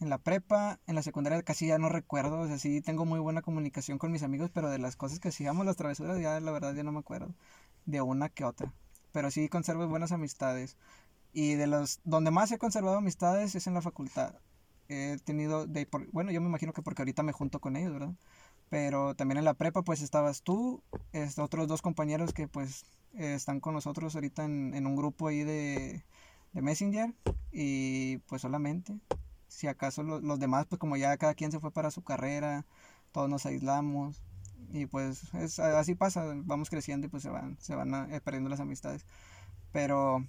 En 0.00 0.10
la 0.10 0.18
prepa, 0.18 0.80
en 0.88 0.96
la 0.96 1.02
secundaria 1.02 1.40
casi 1.44 1.68
ya 1.68 1.78
no 1.78 1.88
recuerdo, 1.88 2.40
o 2.40 2.48
sea, 2.48 2.58
sí 2.58 2.80
tengo 2.80 3.04
muy 3.04 3.20
buena 3.20 3.42
comunicación 3.42 3.98
con 3.98 4.10
mis 4.10 4.24
amigos, 4.24 4.50
pero 4.52 4.70
de 4.70 4.78
las 4.80 4.96
cosas 4.96 5.20
que 5.20 5.28
hacíamos, 5.28 5.64
las 5.64 5.76
travesuras, 5.76 6.20
ya 6.20 6.40
la 6.40 6.50
verdad 6.50 6.74
ya 6.74 6.82
no 6.82 6.90
me 6.90 6.98
acuerdo, 6.98 7.32
de 7.86 8.00
una 8.02 8.28
que 8.28 8.44
otra. 8.44 8.72
Pero 9.12 9.30
sí 9.30 9.48
conservo 9.48 9.86
buenas 9.86 10.10
amistades. 10.10 10.76
Y 11.32 11.54
de 11.54 11.68
los, 11.68 12.00
donde 12.02 12.32
más 12.32 12.50
he 12.50 12.58
conservado 12.58 12.96
amistades 12.96 13.54
es 13.54 13.68
en 13.68 13.74
la 13.74 13.82
facultad 13.82 14.34
he 14.88 15.18
tenido, 15.24 15.66
de, 15.66 15.88
bueno, 16.12 16.30
yo 16.32 16.40
me 16.40 16.48
imagino 16.48 16.72
que 16.72 16.82
porque 16.82 17.02
ahorita 17.02 17.22
me 17.22 17.32
junto 17.32 17.60
con 17.60 17.76
ellos, 17.76 17.92
¿verdad? 17.92 18.14
Pero 18.70 19.14
también 19.14 19.38
en 19.38 19.44
la 19.44 19.54
prepa 19.54 19.82
pues 19.82 20.02
estabas 20.02 20.42
tú, 20.42 20.82
este, 21.12 21.40
otros 21.40 21.68
dos 21.68 21.82
compañeros 21.82 22.32
que 22.32 22.48
pues 22.48 22.84
están 23.14 23.60
con 23.60 23.74
nosotros 23.74 24.14
ahorita 24.14 24.44
en, 24.44 24.74
en 24.74 24.86
un 24.86 24.96
grupo 24.96 25.28
ahí 25.28 25.42
de, 25.42 26.04
de, 26.52 26.62
Messenger 26.62 27.14
y 27.50 28.18
pues 28.28 28.42
solamente, 28.42 28.98
si 29.48 29.66
acaso 29.66 30.02
los 30.02 30.38
demás 30.38 30.66
pues 30.66 30.78
como 30.78 30.96
ya 30.96 31.16
cada 31.16 31.34
quien 31.34 31.50
se 31.50 31.60
fue 31.60 31.70
para 31.70 31.90
su 31.90 32.02
carrera, 32.02 32.66
todos 33.12 33.28
nos 33.28 33.46
aislamos 33.46 34.22
y 34.70 34.86
pues 34.86 35.32
es, 35.34 35.58
así 35.58 35.94
pasa, 35.94 36.24
vamos 36.44 36.70
creciendo 36.70 37.06
y 37.06 37.10
pues 37.10 37.22
se 37.22 37.30
van, 37.30 37.56
se 37.60 37.74
van 37.74 38.12
eh, 38.12 38.20
perdiendo 38.20 38.50
las 38.50 38.60
amistades. 38.60 39.04
Pero, 39.72 40.26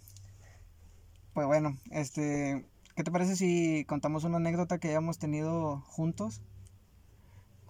pues 1.34 1.48
bueno, 1.48 1.78
este, 1.92 2.66
¿Qué 3.00 3.06
te 3.06 3.12
parece 3.12 3.38
si 3.38 3.86
contamos 3.86 4.26
una 4.26 4.40
anécdota 4.40 4.78
que 4.78 4.90
hayamos 4.90 5.20
tenido 5.20 5.80
juntos? 5.88 6.42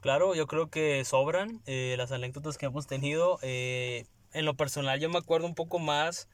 Claro, 0.01 0.33
yo 0.33 0.47
creo 0.47 0.71
que 0.71 1.05
sobran 1.05 1.61
eh, 1.67 1.93
las 1.99 2.11
anécdotas 2.11 2.57
que 2.57 2.65
hemos 2.65 2.87
tenido. 2.87 3.37
Eh, 3.43 4.07
en 4.33 4.45
lo 4.45 4.55
personal 4.55 4.99
yo 4.99 5.07
me 5.07 5.19
acuerdo 5.19 5.45
un 5.45 5.53
poco 5.53 5.77
más 5.77 6.29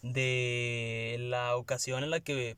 de 0.00 1.18
la 1.20 1.58
ocasión 1.58 2.04
en 2.04 2.08
la 2.08 2.20
que 2.20 2.56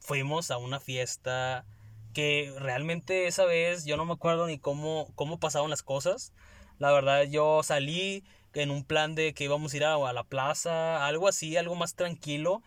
fuimos 0.00 0.50
a 0.50 0.58
una 0.58 0.80
fiesta 0.80 1.66
que 2.12 2.52
realmente 2.58 3.28
esa 3.28 3.44
vez 3.44 3.84
yo 3.84 3.96
no 3.96 4.04
me 4.04 4.14
acuerdo 4.14 4.48
ni 4.48 4.58
cómo, 4.58 5.12
cómo 5.14 5.38
pasaron 5.38 5.70
las 5.70 5.84
cosas. 5.84 6.32
La 6.80 6.90
verdad 6.90 7.22
yo 7.30 7.62
salí 7.62 8.24
en 8.54 8.72
un 8.72 8.82
plan 8.82 9.14
de 9.14 9.34
que 9.34 9.44
íbamos 9.44 9.72
a 9.72 9.76
ir 9.76 9.84
a, 9.84 9.94
a 9.94 10.12
la 10.12 10.24
plaza, 10.24 11.06
algo 11.06 11.28
así, 11.28 11.56
algo 11.56 11.76
más 11.76 11.94
tranquilo 11.94 12.60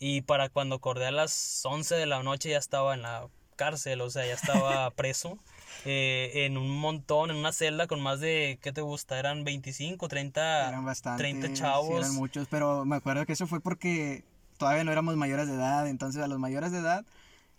y 0.00 0.22
para 0.22 0.48
cuando 0.48 0.76
acordé 0.76 1.06
a 1.06 1.12
las 1.12 1.62
11 1.64 1.94
de 1.94 2.06
la 2.06 2.22
noche 2.22 2.48
ya 2.48 2.58
estaba 2.58 2.94
en 2.94 3.02
la 3.02 3.28
cárcel, 3.54 4.00
o 4.00 4.08
sea, 4.08 4.26
ya 4.26 4.32
estaba 4.32 4.90
preso. 4.96 5.38
Eh, 5.84 6.46
en 6.46 6.56
un 6.56 6.78
montón, 6.78 7.30
en 7.30 7.36
una 7.36 7.52
celda 7.52 7.86
con 7.86 8.00
más 8.00 8.18
de, 8.18 8.58
¿qué 8.62 8.72
te 8.72 8.80
gusta? 8.80 9.18
Eran 9.18 9.44
25, 9.44 10.08
30, 10.08 10.68
eran 10.68 11.16
30 11.18 11.52
chavos. 11.52 12.00
eran 12.00 12.14
muchos, 12.14 12.48
pero 12.50 12.86
me 12.86 12.96
acuerdo 12.96 13.26
que 13.26 13.34
eso 13.34 13.46
fue 13.46 13.60
porque 13.60 14.24
todavía 14.56 14.84
no 14.84 14.90
éramos 14.90 15.16
mayores 15.16 15.48
de 15.48 15.54
edad, 15.54 15.86
entonces 15.86 16.22
a 16.22 16.28
los 16.28 16.38
mayores 16.38 16.72
de 16.72 16.78
edad 16.78 17.04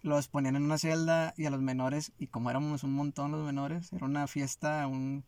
los 0.02 0.28
ponían 0.28 0.56
en 0.56 0.64
una 0.64 0.80
celda 0.80 1.36
y 1.38 1.46
a 1.46 1.52
los 1.52 1.62
menores, 1.62 2.12
y 2.18 2.26
como 2.26 2.50
éramos 2.50 2.84
un 2.84 2.94
montón 2.94 3.32
los 3.32 3.46
menores, 3.46 3.94
era 3.94 4.06
una 4.06 4.26
fiesta, 4.26 4.88
un, 4.88 5.24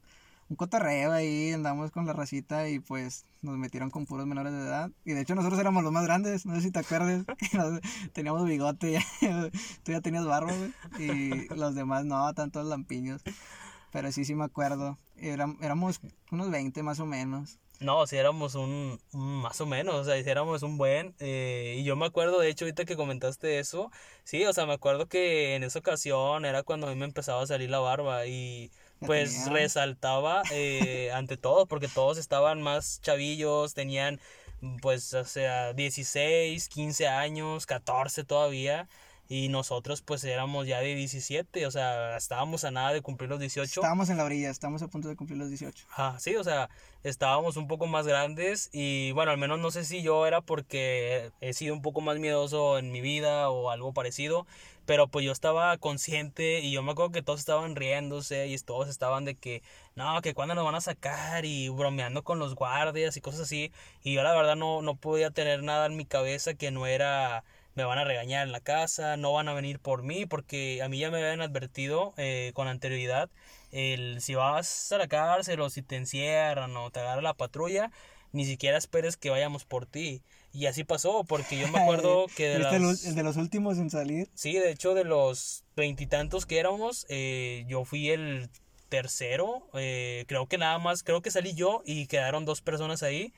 un 0.49 0.55
cotorreo 0.55 1.11
ahí, 1.11 1.51
andamos 1.51 1.91
con 1.91 2.05
la 2.05 2.13
racita 2.13 2.69
y 2.69 2.79
pues 2.79 3.25
nos 3.41 3.57
metieron 3.57 3.89
con 3.89 4.05
puros 4.05 4.25
menores 4.27 4.53
de 4.53 4.59
edad. 4.59 4.91
Y 5.05 5.13
de 5.13 5.21
hecho 5.21 5.35
nosotros 5.35 5.59
éramos 5.59 5.83
los 5.83 5.91
más 5.91 6.03
grandes, 6.05 6.45
no 6.45 6.55
sé 6.55 6.61
si 6.61 6.71
te 6.71 6.79
acuerdas, 6.79 7.25
teníamos 8.13 8.45
bigote, 8.45 8.91
ya, 8.93 9.01
tú 9.83 9.91
ya 9.91 10.01
tenías 10.01 10.25
barba, 10.25 10.53
y 10.97 11.47
los 11.55 11.75
demás 11.75 12.05
no, 12.05 12.33
tantos 12.33 12.65
lampiños. 12.65 13.21
Pero 13.91 14.11
sí, 14.11 14.25
sí 14.25 14.35
me 14.35 14.45
acuerdo, 14.45 14.97
Éram- 15.17 15.57
éramos 15.61 15.99
unos 16.31 16.49
20 16.51 16.81
más 16.83 16.99
o 16.99 17.05
menos. 17.05 17.59
No, 17.79 18.07
si 18.07 18.15
éramos 18.15 18.55
un, 18.55 18.99
un 19.11 19.41
más 19.41 19.59
o 19.59 19.65
menos, 19.65 19.95
o 19.95 20.03
sea, 20.05 20.21
si 20.21 20.29
éramos 20.29 20.63
un 20.63 20.77
buen. 20.77 21.15
eh, 21.19 21.75
y 21.79 21.83
yo 21.83 21.95
me 21.95 22.05
acuerdo, 22.05 22.39
de 22.39 22.49
hecho, 22.49 22.65
ahorita 22.65 22.85
que 22.85 22.95
comentaste 22.95 23.59
eso, 23.59 23.91
sí, 24.23 24.45
o 24.45 24.53
sea, 24.53 24.65
me 24.65 24.73
acuerdo 24.73 25.07
que 25.07 25.55
en 25.55 25.63
esa 25.63 25.79
ocasión 25.79 26.45
era 26.45 26.63
cuando 26.63 26.87
a 26.87 26.89
mí 26.91 26.95
me 26.95 27.05
empezaba 27.05 27.41
a 27.43 27.47
salir 27.47 27.69
la 27.69 27.79
barba 27.79 28.25
y 28.25 28.71
pues 29.05 29.49
resaltaba 29.49 30.43
eh, 30.51 31.11
ante 31.13 31.37
todo, 31.37 31.65
porque 31.65 31.87
todos 31.87 32.17
estaban 32.17 32.61
más 32.61 33.01
chavillos, 33.01 33.73
tenían 33.73 34.19
pues, 34.81 35.13
o 35.13 35.25
sea, 35.25 35.73
16, 35.73 36.69
15 36.69 37.07
años, 37.07 37.65
14 37.65 38.23
todavía. 38.23 38.87
Y 39.29 39.47
nosotros 39.47 40.01
pues 40.01 40.23
éramos 40.25 40.67
ya 40.67 40.79
de 40.79 40.95
17, 40.95 41.65
o 41.65 41.71
sea, 41.71 42.17
estábamos 42.17 42.65
a 42.65 42.71
nada 42.71 42.91
de 42.93 43.01
cumplir 43.01 43.29
los 43.29 43.39
18. 43.39 43.79
Estábamos 43.79 44.09
en 44.09 44.17
la 44.17 44.25
orilla, 44.25 44.49
estábamos 44.49 44.81
a 44.81 44.87
punto 44.89 45.07
de 45.07 45.15
cumplir 45.15 45.39
los 45.39 45.47
18. 45.47 45.87
Ajá, 45.91 46.19
sí, 46.19 46.35
o 46.35 46.43
sea, 46.43 46.69
estábamos 47.03 47.57
un 47.57 47.67
poco 47.67 47.87
más 47.87 48.05
grandes 48.05 48.69
y 48.73 49.11
bueno, 49.13 49.31
al 49.31 49.37
menos 49.37 49.59
no 49.59 49.71
sé 49.71 49.85
si 49.85 50.01
yo 50.01 50.27
era 50.27 50.41
porque 50.41 51.31
he 51.41 51.53
sido 51.53 51.73
un 51.73 51.81
poco 51.81 52.01
más 52.01 52.19
miedoso 52.19 52.77
en 52.77 52.91
mi 52.91 53.01
vida 53.01 53.49
o 53.49 53.69
algo 53.69 53.93
parecido, 53.93 54.45
pero 54.85 55.07
pues 55.07 55.25
yo 55.25 55.31
estaba 55.31 55.77
consciente 55.77 56.59
y 56.59 56.71
yo 56.71 56.83
me 56.83 56.91
acuerdo 56.91 57.11
que 57.11 57.21
todos 57.21 57.39
estaban 57.39 57.75
riéndose 57.75 58.47
y 58.47 58.57
todos 58.59 58.89
estaban 58.89 59.25
de 59.25 59.35
que, 59.35 59.63
no, 59.95 60.21
que 60.21 60.33
cuándo 60.33 60.55
nos 60.55 60.65
van 60.65 60.75
a 60.75 60.81
sacar 60.81 61.45
y 61.45 61.69
bromeando 61.69 62.23
con 62.23 62.39
los 62.39 62.55
guardias 62.55 63.15
y 63.15 63.21
cosas 63.21 63.41
así, 63.41 63.71
y 64.03 64.13
yo 64.13 64.23
la 64.23 64.33
verdad 64.33 64.55
no, 64.55 64.81
no 64.81 64.95
podía 64.95 65.31
tener 65.31 65.63
nada 65.63 65.85
en 65.85 65.95
mi 65.95 66.05
cabeza 66.05 66.53
que 66.53 66.71
no 66.71 66.85
era 66.85 67.43
me 67.75 67.83
van 67.83 67.97
a 67.99 68.03
regañar 68.05 68.45
en 68.45 68.51
la 68.51 68.59
casa, 68.61 69.17
no 69.17 69.33
van 69.33 69.47
a 69.47 69.53
venir 69.53 69.79
por 69.79 70.03
mí, 70.03 70.25
porque 70.25 70.81
a 70.83 70.89
mí 70.89 70.99
ya 70.99 71.11
me 71.11 71.17
habían 71.17 71.41
advertido 71.41 72.13
eh, 72.17 72.51
con 72.53 72.67
anterioridad 72.67 73.29
el 73.71 74.21
si 74.21 74.35
vas 74.35 74.91
a 74.91 74.97
la 74.97 75.07
cárcel 75.07 75.59
o 75.61 75.69
si 75.69 75.81
te 75.81 75.95
encierran 75.95 76.75
o 76.77 76.91
te 76.91 76.99
agarra 76.99 77.21
la 77.21 77.33
patrulla, 77.33 77.91
ni 78.31 78.45
siquiera 78.45 78.77
esperes 78.77 79.17
que 79.17 79.29
vayamos 79.31 79.65
por 79.65 79.85
ti. 79.85 80.21
Y 80.51 80.67
así 80.67 80.83
pasó, 80.83 81.23
porque 81.25 81.57
yo 81.57 81.67
me 81.67 81.77
acuerdo 81.79 82.31
que 82.33 82.47
de 82.49 82.59
¿Viste 82.59 82.75
el, 82.77 82.83
las... 82.83 82.83
ul- 82.83 82.99
el 83.03 83.15
de 83.15 83.23
los 83.23 83.37
últimos 83.37 83.77
en 83.77 83.89
salir? 83.89 84.29
Sí, 84.35 84.53
de 84.53 84.71
hecho 84.71 84.93
de 84.95 85.03
los 85.03 85.63
veintitantos 85.75 86.45
que 86.45 86.59
éramos, 86.59 87.05
eh, 87.09 87.65
yo 87.67 87.85
fui 87.85 88.09
el 88.09 88.49
tercero, 88.89 89.69
eh, 89.73 90.25
creo 90.27 90.47
que 90.47 90.57
nada 90.57 90.79
más, 90.79 91.03
creo 91.03 91.21
que 91.21 91.31
salí 91.31 91.53
yo 91.53 91.81
y 91.85 92.07
quedaron 92.07 92.45
dos 92.45 92.61
personas 92.61 93.03
ahí. 93.03 93.33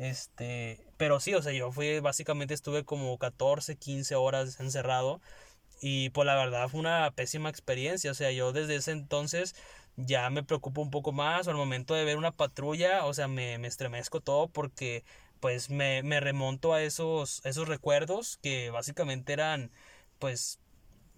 Este, 0.00 0.80
pero 0.96 1.20
sí, 1.20 1.34
o 1.34 1.42
sea, 1.42 1.52
yo 1.52 1.72
fui, 1.72 2.00
básicamente 2.00 2.54
estuve 2.54 2.84
como 2.84 3.18
14, 3.18 3.76
15 3.76 4.14
horas 4.14 4.58
encerrado 4.58 5.20
y 5.82 6.08
pues 6.10 6.24
la 6.24 6.36
verdad 6.36 6.68
fue 6.68 6.80
una 6.80 7.10
pésima 7.10 7.50
experiencia, 7.50 8.10
o 8.10 8.14
sea, 8.14 8.32
yo 8.32 8.52
desde 8.52 8.76
ese 8.76 8.92
entonces 8.92 9.54
ya 9.96 10.30
me 10.30 10.42
preocupo 10.42 10.80
un 10.80 10.90
poco 10.90 11.12
más, 11.12 11.46
o 11.46 11.50
al 11.50 11.56
momento 11.56 11.94
de 11.94 12.04
ver 12.06 12.16
una 12.16 12.32
patrulla, 12.32 13.04
o 13.04 13.12
sea, 13.12 13.28
me, 13.28 13.58
me 13.58 13.68
estremezco 13.68 14.22
todo 14.22 14.48
porque 14.48 15.04
pues 15.38 15.68
me, 15.68 16.02
me 16.02 16.18
remonto 16.20 16.72
a 16.72 16.82
esos, 16.82 17.42
esos 17.44 17.68
recuerdos 17.68 18.38
que 18.42 18.70
básicamente 18.70 19.34
eran, 19.34 19.70
pues, 20.18 20.60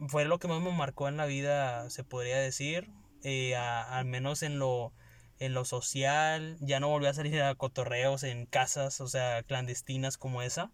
fue 0.08 0.24
lo 0.24 0.38
que 0.40 0.48
más 0.48 0.60
me 0.60 0.72
marcó 0.72 1.06
en 1.08 1.16
la 1.16 1.26
vida, 1.26 1.88
se 1.90 2.02
podría 2.04 2.38
decir, 2.38 2.90
eh, 3.22 3.54
al 3.56 4.06
menos 4.06 4.42
en 4.42 4.58
lo, 4.58 4.92
en 5.38 5.54
lo 5.54 5.64
social, 5.64 6.56
ya 6.60 6.80
no 6.80 6.88
volví 6.88 7.06
a 7.06 7.14
salir 7.14 7.40
a 7.42 7.54
cotorreos 7.54 8.22
en 8.24 8.46
casas, 8.46 9.00
o 9.00 9.08
sea, 9.08 9.42
clandestinas 9.42 10.18
como 10.18 10.42
esa. 10.42 10.70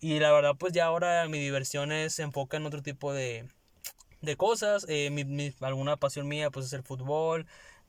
Y 0.00 0.20
la 0.20 0.32
verdad, 0.32 0.56
pues 0.58 0.72
ya 0.74 0.86
ahora 0.86 1.28
mi 1.28 1.38
diversión 1.40 1.92
es- 1.92 2.14
se 2.14 2.22
enfoca 2.24 2.56
en 2.58 2.66
otro 2.66 2.82
tipo 2.82 3.12
de, 3.12 3.48
de 4.20 4.36
cosas. 4.36 4.86
eh, 4.88 5.10
mi, 5.10 5.24
mi- 5.24 5.54
alguna 5.60 5.96
pasión 5.96 6.28
mía, 6.28 6.50
pues 6.50 6.66
es 6.66 6.72
el 6.72 6.82
fútbol. 6.82 7.46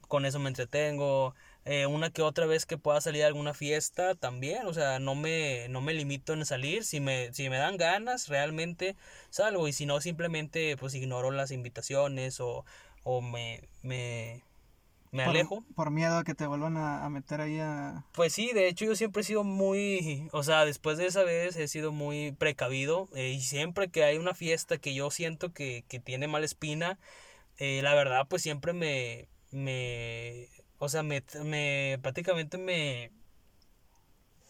Con 0.08 0.26
eso 0.26 0.40
me 0.40 0.50
entretengo. 0.50 1.36
eh, 1.66 1.86
una 1.86 2.10
que 2.12 2.22
otra 2.24 2.46
vez 2.48 2.66
que 2.66 2.78
pueda 2.80 3.00
salir 3.02 3.24
a 3.24 3.28
alguna 3.28 3.54
fiesta 3.54 4.16
también. 4.16 4.66
O 4.68 4.74
sea, 4.74 4.98
no 5.00 5.14
me, 5.16 5.68
no 5.70 5.82
me 5.82 5.94
limito 5.94 6.34
en 6.34 6.46
salir. 6.46 6.84
Si 6.86 7.00
me, 7.00 7.32
si 7.34 7.50
me 7.50 7.58
dan 7.58 7.78
ganas, 7.78 8.28
realmente 8.28 8.96
salgo. 9.30 9.68
Y 9.68 9.74
si 9.74 9.86
no, 9.86 10.02
simplemente 10.02 10.78
pues 10.78 10.96
ignoro 10.96 11.30
las 11.32 11.52
invitaciones 11.52 12.40
o, 12.40 12.66
o 13.04 13.22
me, 13.22 13.62
me, 13.84 14.44
me 15.12 15.24
Por- 15.24 15.36
alejo. 15.36 15.64
Por, 15.76 15.92
miedo 15.92 16.18
a 16.18 16.24
que 16.24 16.36
te 16.36 16.46
vuelvan 16.46 16.78
a, 16.78 17.06
a 17.06 17.10
meter 17.10 17.42
ahí 17.42 17.60
a... 17.60 18.06
Pues 18.14 18.34
sí, 18.34 18.52
de 18.54 18.68
hecho 18.68 18.86
yo 18.86 18.96
siempre 18.96 19.22
he 19.22 19.26
sido 19.26 19.44
muy, 19.44 20.30
o 20.32 20.44
sea, 20.44 20.66
después 20.66 20.98
de 20.98 21.08
esa 21.08 21.24
vez 21.24 21.56
he 21.56 21.68
sido 21.68 21.92
muy 21.92 22.32
precavido 22.34 23.10
eh, 23.16 23.30
y 23.30 23.42
siempre 23.42 23.90
que 23.90 24.04
hay 24.04 24.18
una 24.18 24.34
fiesta 24.36 24.78
que 24.78 24.94
yo 24.94 25.10
siento 25.10 25.52
que, 25.52 25.84
que 25.88 26.00
tiene 26.00 26.28
mala 26.28 26.46
espina, 26.46 27.00
eh, 27.58 27.82
la 27.84 27.96
verdad 27.96 28.28
pues 28.30 28.42
siempre 28.42 28.74
me, 28.74 29.28
me, 29.52 30.48
o 30.78 30.90
sea, 30.90 31.04
me, 31.04 31.24
me 31.44 31.98
prácticamente 32.02 32.58
me, 32.58 33.12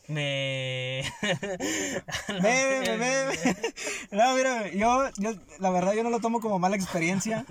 me... 0.08 1.04
Ve, 2.42 2.98
ve, 2.98 2.98
ve. 2.98 3.56
No, 4.12 4.34
mira, 4.36 4.68
yo, 4.72 5.10
yo, 5.18 5.32
la 5.60 5.70
verdad 5.70 5.94
yo 5.94 6.04
no 6.04 6.10
lo 6.10 6.20
tomo 6.20 6.42
como 6.42 6.60
mala 6.60 6.76
experiencia, 6.76 7.46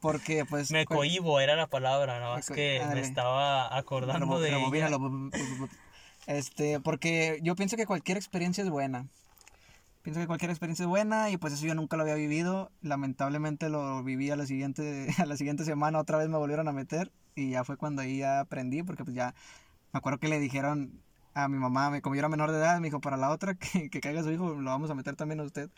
porque 0.00 0.44
pues... 0.44 0.70
Me 0.70 0.84
cohibo, 0.84 1.40
era 1.40 1.56
la 1.56 1.66
palabra, 1.66 2.18
nada 2.20 2.36
más 2.36 2.50
que 2.50 2.82
me 2.92 3.00
estaba 3.00 3.76
acordando 3.76 4.40
de 4.40 4.50
Este, 6.26 6.80
porque 6.80 7.40
yo 7.42 7.56
pienso 7.56 7.76
que 7.76 7.86
cualquier 7.86 8.16
experiencia 8.16 8.62
es 8.62 8.70
buena. 8.70 9.06
Pienso 10.02 10.20
que 10.20 10.26
cualquier 10.26 10.50
experiencia 10.50 10.82
es 10.82 10.88
buena 10.88 11.30
y 11.30 11.36
pues 11.36 11.52
eso 11.52 11.64
yo 11.64 11.74
nunca 11.74 11.96
lo 11.96 12.02
había 12.02 12.14
vivido. 12.14 12.70
Lamentablemente 12.80 13.68
lo 13.68 14.02
viví 14.02 14.30
a 14.30 14.36
la 14.36 14.46
siguiente, 14.46 15.06
a 15.18 15.26
la 15.26 15.36
siguiente 15.36 15.64
semana, 15.64 15.98
otra 16.00 16.18
vez 16.18 16.28
me 16.28 16.38
volvieron 16.38 16.68
a 16.68 16.72
meter 16.72 17.12
y 17.34 17.50
ya 17.50 17.64
fue 17.64 17.76
cuando 17.76 18.02
ahí 18.02 18.18
ya 18.18 18.40
aprendí 18.40 18.82
porque 18.82 19.04
pues 19.04 19.14
ya 19.16 19.34
me 19.92 19.98
acuerdo 19.98 20.18
que 20.18 20.28
le 20.28 20.38
dijeron 20.40 21.00
a 21.34 21.48
mi 21.48 21.56
mamá, 21.58 21.90
me- 21.90 22.02
como 22.02 22.14
yo 22.14 22.20
era 22.20 22.28
menor 22.28 22.50
de 22.50 22.58
edad, 22.58 22.78
me 22.80 22.88
dijo, 22.88 23.00
para 23.00 23.16
la 23.16 23.30
otra 23.30 23.54
que, 23.56 23.90
que 23.90 24.00
caiga 24.00 24.22
su 24.22 24.30
hijo, 24.30 24.54
lo 24.54 24.70
vamos 24.70 24.90
a 24.90 24.94
meter 24.94 25.16
también 25.16 25.40
a 25.40 25.44
usted. 25.44 25.70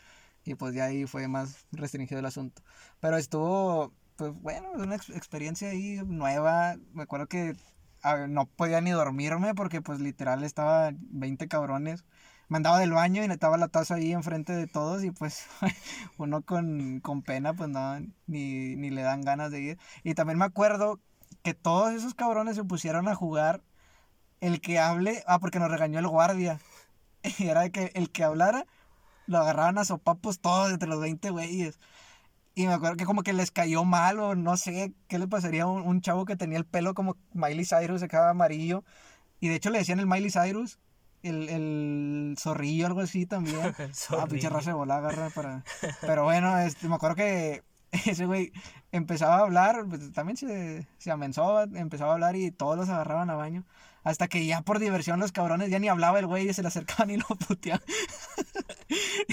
Y 0.43 0.55
pues 0.55 0.75
ya 0.75 0.85
ahí 0.85 1.05
fue 1.07 1.27
más 1.27 1.65
restringido 1.71 2.19
el 2.19 2.25
asunto. 2.25 2.61
Pero 2.99 3.17
estuvo, 3.17 3.91
pues 4.17 4.33
bueno, 4.41 4.71
una 4.75 4.95
ex- 4.95 5.09
experiencia 5.09 5.69
ahí 5.69 6.01
nueva. 6.05 6.75
Me 6.93 7.03
acuerdo 7.03 7.27
que 7.27 7.55
no 8.29 8.45
podía 8.47 8.81
ni 8.81 8.91
dormirme 8.91 9.55
porque 9.55 9.81
pues 9.81 9.99
literal 9.99 10.43
estaba 10.43 10.91
20 10.99 11.47
cabrones. 11.47 12.05
Me 12.49 12.57
andaba 12.57 12.79
del 12.79 12.91
baño 12.93 13.23
y 13.23 13.27
estaba 13.31 13.57
la 13.57 13.67
taza 13.69 13.95
ahí 13.95 14.11
enfrente 14.13 14.53
de 14.53 14.67
todos 14.67 15.03
y 15.03 15.11
pues 15.11 15.47
uno 16.17 16.43
con, 16.43 16.99
con 17.01 17.23
pena 17.23 17.53
pues 17.55 17.69
no, 17.69 17.99
ni, 18.27 18.75
ni 18.75 18.89
le 18.91 19.01
dan 19.01 19.21
ganas 19.21 19.51
de 19.51 19.61
ir. 19.61 19.79
Y 20.03 20.13
también 20.15 20.37
me 20.39 20.45
acuerdo 20.45 20.99
que 21.43 21.53
todos 21.55 21.93
esos 21.93 22.13
cabrones 22.15 22.55
se 22.55 22.63
pusieron 22.63 23.07
a 23.07 23.15
jugar 23.15 23.63
el 24.41 24.61
que 24.61 24.79
hable, 24.79 25.23
ah, 25.27 25.39
porque 25.39 25.59
nos 25.59 25.71
regañó 25.71 25.99
el 25.99 26.07
guardia. 26.07 26.59
Y 27.39 27.47
era 27.47 27.69
que 27.69 27.91
el 27.95 28.11
que 28.11 28.23
hablara 28.23 28.65
lo 29.27 29.39
agarraban 29.39 29.77
a 29.79 29.85
sopapos 29.85 30.39
todos 30.41 30.71
entre 30.73 30.89
los 30.89 31.01
20 31.01 31.29
güeyes. 31.31 31.79
Y 32.55 32.67
me 32.67 32.73
acuerdo 32.73 32.95
que 32.95 33.05
como 33.05 33.21
que 33.23 33.33
les 33.33 33.51
cayó 33.51 33.83
mal 33.83 34.17
o 34.19 34.33
no 34.35 34.55
sé 34.55 34.93
qué 35.09 35.19
le 35.19 35.27
pasaría 35.27 35.63
a 35.63 35.67
un, 35.67 35.81
un 35.81 36.01
chavo 36.01 36.23
que 36.25 36.37
tenía 36.37 36.57
el 36.57 36.65
pelo 36.65 36.93
como 36.93 37.17
Miley 37.33 37.65
Cyrus, 37.65 37.99
se 37.99 38.07
quedaba 38.07 38.29
amarillo. 38.29 38.83
Y 39.41 39.49
de 39.49 39.55
hecho 39.55 39.69
le 39.69 39.79
decían 39.79 39.99
el 39.99 40.07
Miley 40.07 40.31
Cyrus, 40.31 40.79
el, 41.21 41.49
el 41.49 42.35
zorrillo, 42.39 42.85
algo 42.87 43.01
así 43.01 43.25
también. 43.25 43.59
Ah, 44.11 44.25
pinche 44.27 44.49
raza 44.49 44.69
de 44.71 44.75
bola 44.75 44.97
agarra 44.97 45.29
para... 45.31 45.63
Pero 46.01 46.23
bueno, 46.23 46.57
este, 46.59 46.87
me 46.87 46.95
acuerdo 46.95 47.15
que 47.17 47.61
ese 48.05 48.25
güey 48.25 48.53
empezaba 48.93 49.35
a 49.35 49.41
hablar, 49.41 49.85
pues, 49.89 50.13
también 50.13 50.37
se, 50.37 50.87
se 50.97 51.11
amenzó, 51.11 51.61
empezaba 51.63 52.11
a 52.11 52.13
hablar 52.13 52.37
y 52.37 52.51
todos 52.51 52.77
los 52.77 52.87
agarraban 52.87 53.29
a 53.29 53.35
baño. 53.35 53.65
Hasta 54.05 54.27
que 54.29 54.45
ya 54.45 54.61
por 54.61 54.79
diversión 54.79 55.19
los 55.19 55.31
cabrones 55.33 55.69
ya 55.71 55.79
ni 55.79 55.89
hablaba 55.89 56.19
el 56.19 56.27
güey 56.27 56.47
y 56.47 56.53
se 56.53 56.61
le 56.61 56.69
acercaban 56.69 57.09
y 57.09 57.17
lo 57.17 57.25
puteaban. 57.25 57.81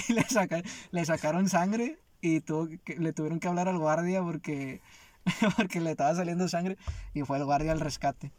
y 0.09 0.12
le, 0.12 0.23
saca- 0.25 0.62
le 0.91 1.05
sacaron 1.05 1.49
sangre 1.49 1.99
y 2.23 2.41
tuvo 2.41 2.69
que- 2.85 2.97
le 2.97 3.12
tuvieron 3.12 3.41
que 3.41 3.49
hablar 3.49 3.69
al 3.69 3.79
guardia 3.79 4.23
porque, 4.23 4.81
porque 5.57 5.81
le 5.81 5.91
estaba 5.93 6.14
saliendo 6.14 6.49
sangre 6.49 6.79
y 7.14 7.23
fue 7.25 7.38
el 7.38 7.45
guardia 7.45 7.73
al 7.73 7.81
rescate. 7.81 8.33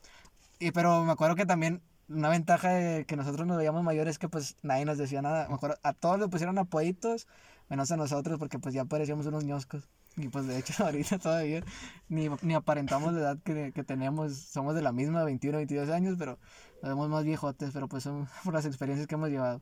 Y 0.60 0.72
pero 0.72 1.04
me 1.04 1.12
acuerdo 1.12 1.36
que 1.36 1.46
también 1.46 1.82
una 2.10 2.30
ventaja 2.30 2.70
de 2.70 3.06
que 3.06 3.16
nosotros 3.16 3.48
nos 3.48 3.58
veíamos 3.58 3.84
mayores 3.84 4.14
es 4.14 4.20
que 4.20 4.30
pues 4.30 4.58
nadie 4.62 4.86
nos 4.86 4.98
decía 4.98 5.22
nada. 5.22 5.48
Me 5.50 5.56
acuerdo, 5.56 5.78
a 5.84 5.94
todos 5.94 6.20
le 6.20 6.28
pusieron 6.28 6.58
apoyitos, 6.58 7.28
menos 7.70 7.92
a 7.92 7.98
nosotros 7.98 8.40
porque 8.40 8.60
pues 8.60 8.74
ya 8.74 8.86
parecíamos 8.86 9.26
unos 9.26 9.44
ñoscos. 9.46 9.90
Y 10.16 10.30
pues 10.30 10.46
de 10.48 10.60
hecho 10.60 10.74
ahorita 10.86 11.20
todavía 11.20 11.64
ni, 12.10 12.30
ni 12.42 12.54
aparentamos 12.54 13.14
la 13.14 13.20
edad 13.20 13.38
que, 13.44 13.72
que 13.74 13.84
tenemos. 13.84 14.36
Somos 14.38 14.76
de 14.76 14.82
la 14.82 14.92
misma, 14.92 15.24
21, 15.24 15.58
22 15.58 15.90
años, 15.90 16.16
pero 16.20 16.40
nos 16.82 16.90
vemos 16.92 17.10
más 17.10 17.24
viejotes, 17.24 17.72
pero 17.74 17.88
pues 17.88 18.04
son 18.04 18.28
por 18.44 18.54
las 18.54 18.66
experiencias 18.66 19.08
que 19.08 19.16
hemos 19.16 19.30
llevado. 19.30 19.62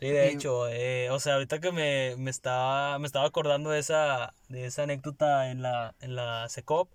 Sí, 0.00 0.08
de 0.08 0.30
hecho, 0.30 0.66
eh, 0.68 1.10
o 1.10 1.20
sea, 1.20 1.34
ahorita 1.34 1.60
que 1.60 1.72
me, 1.72 2.16
me 2.16 2.30
estaba, 2.30 2.98
me 2.98 3.06
estaba 3.06 3.26
acordando 3.26 3.68
de 3.68 3.80
esa, 3.80 4.34
de 4.48 4.64
esa 4.64 4.84
anécdota 4.84 5.50
en 5.50 5.60
la, 5.60 5.94
en 6.00 6.14
la 6.16 6.48
SECOP, 6.48 6.90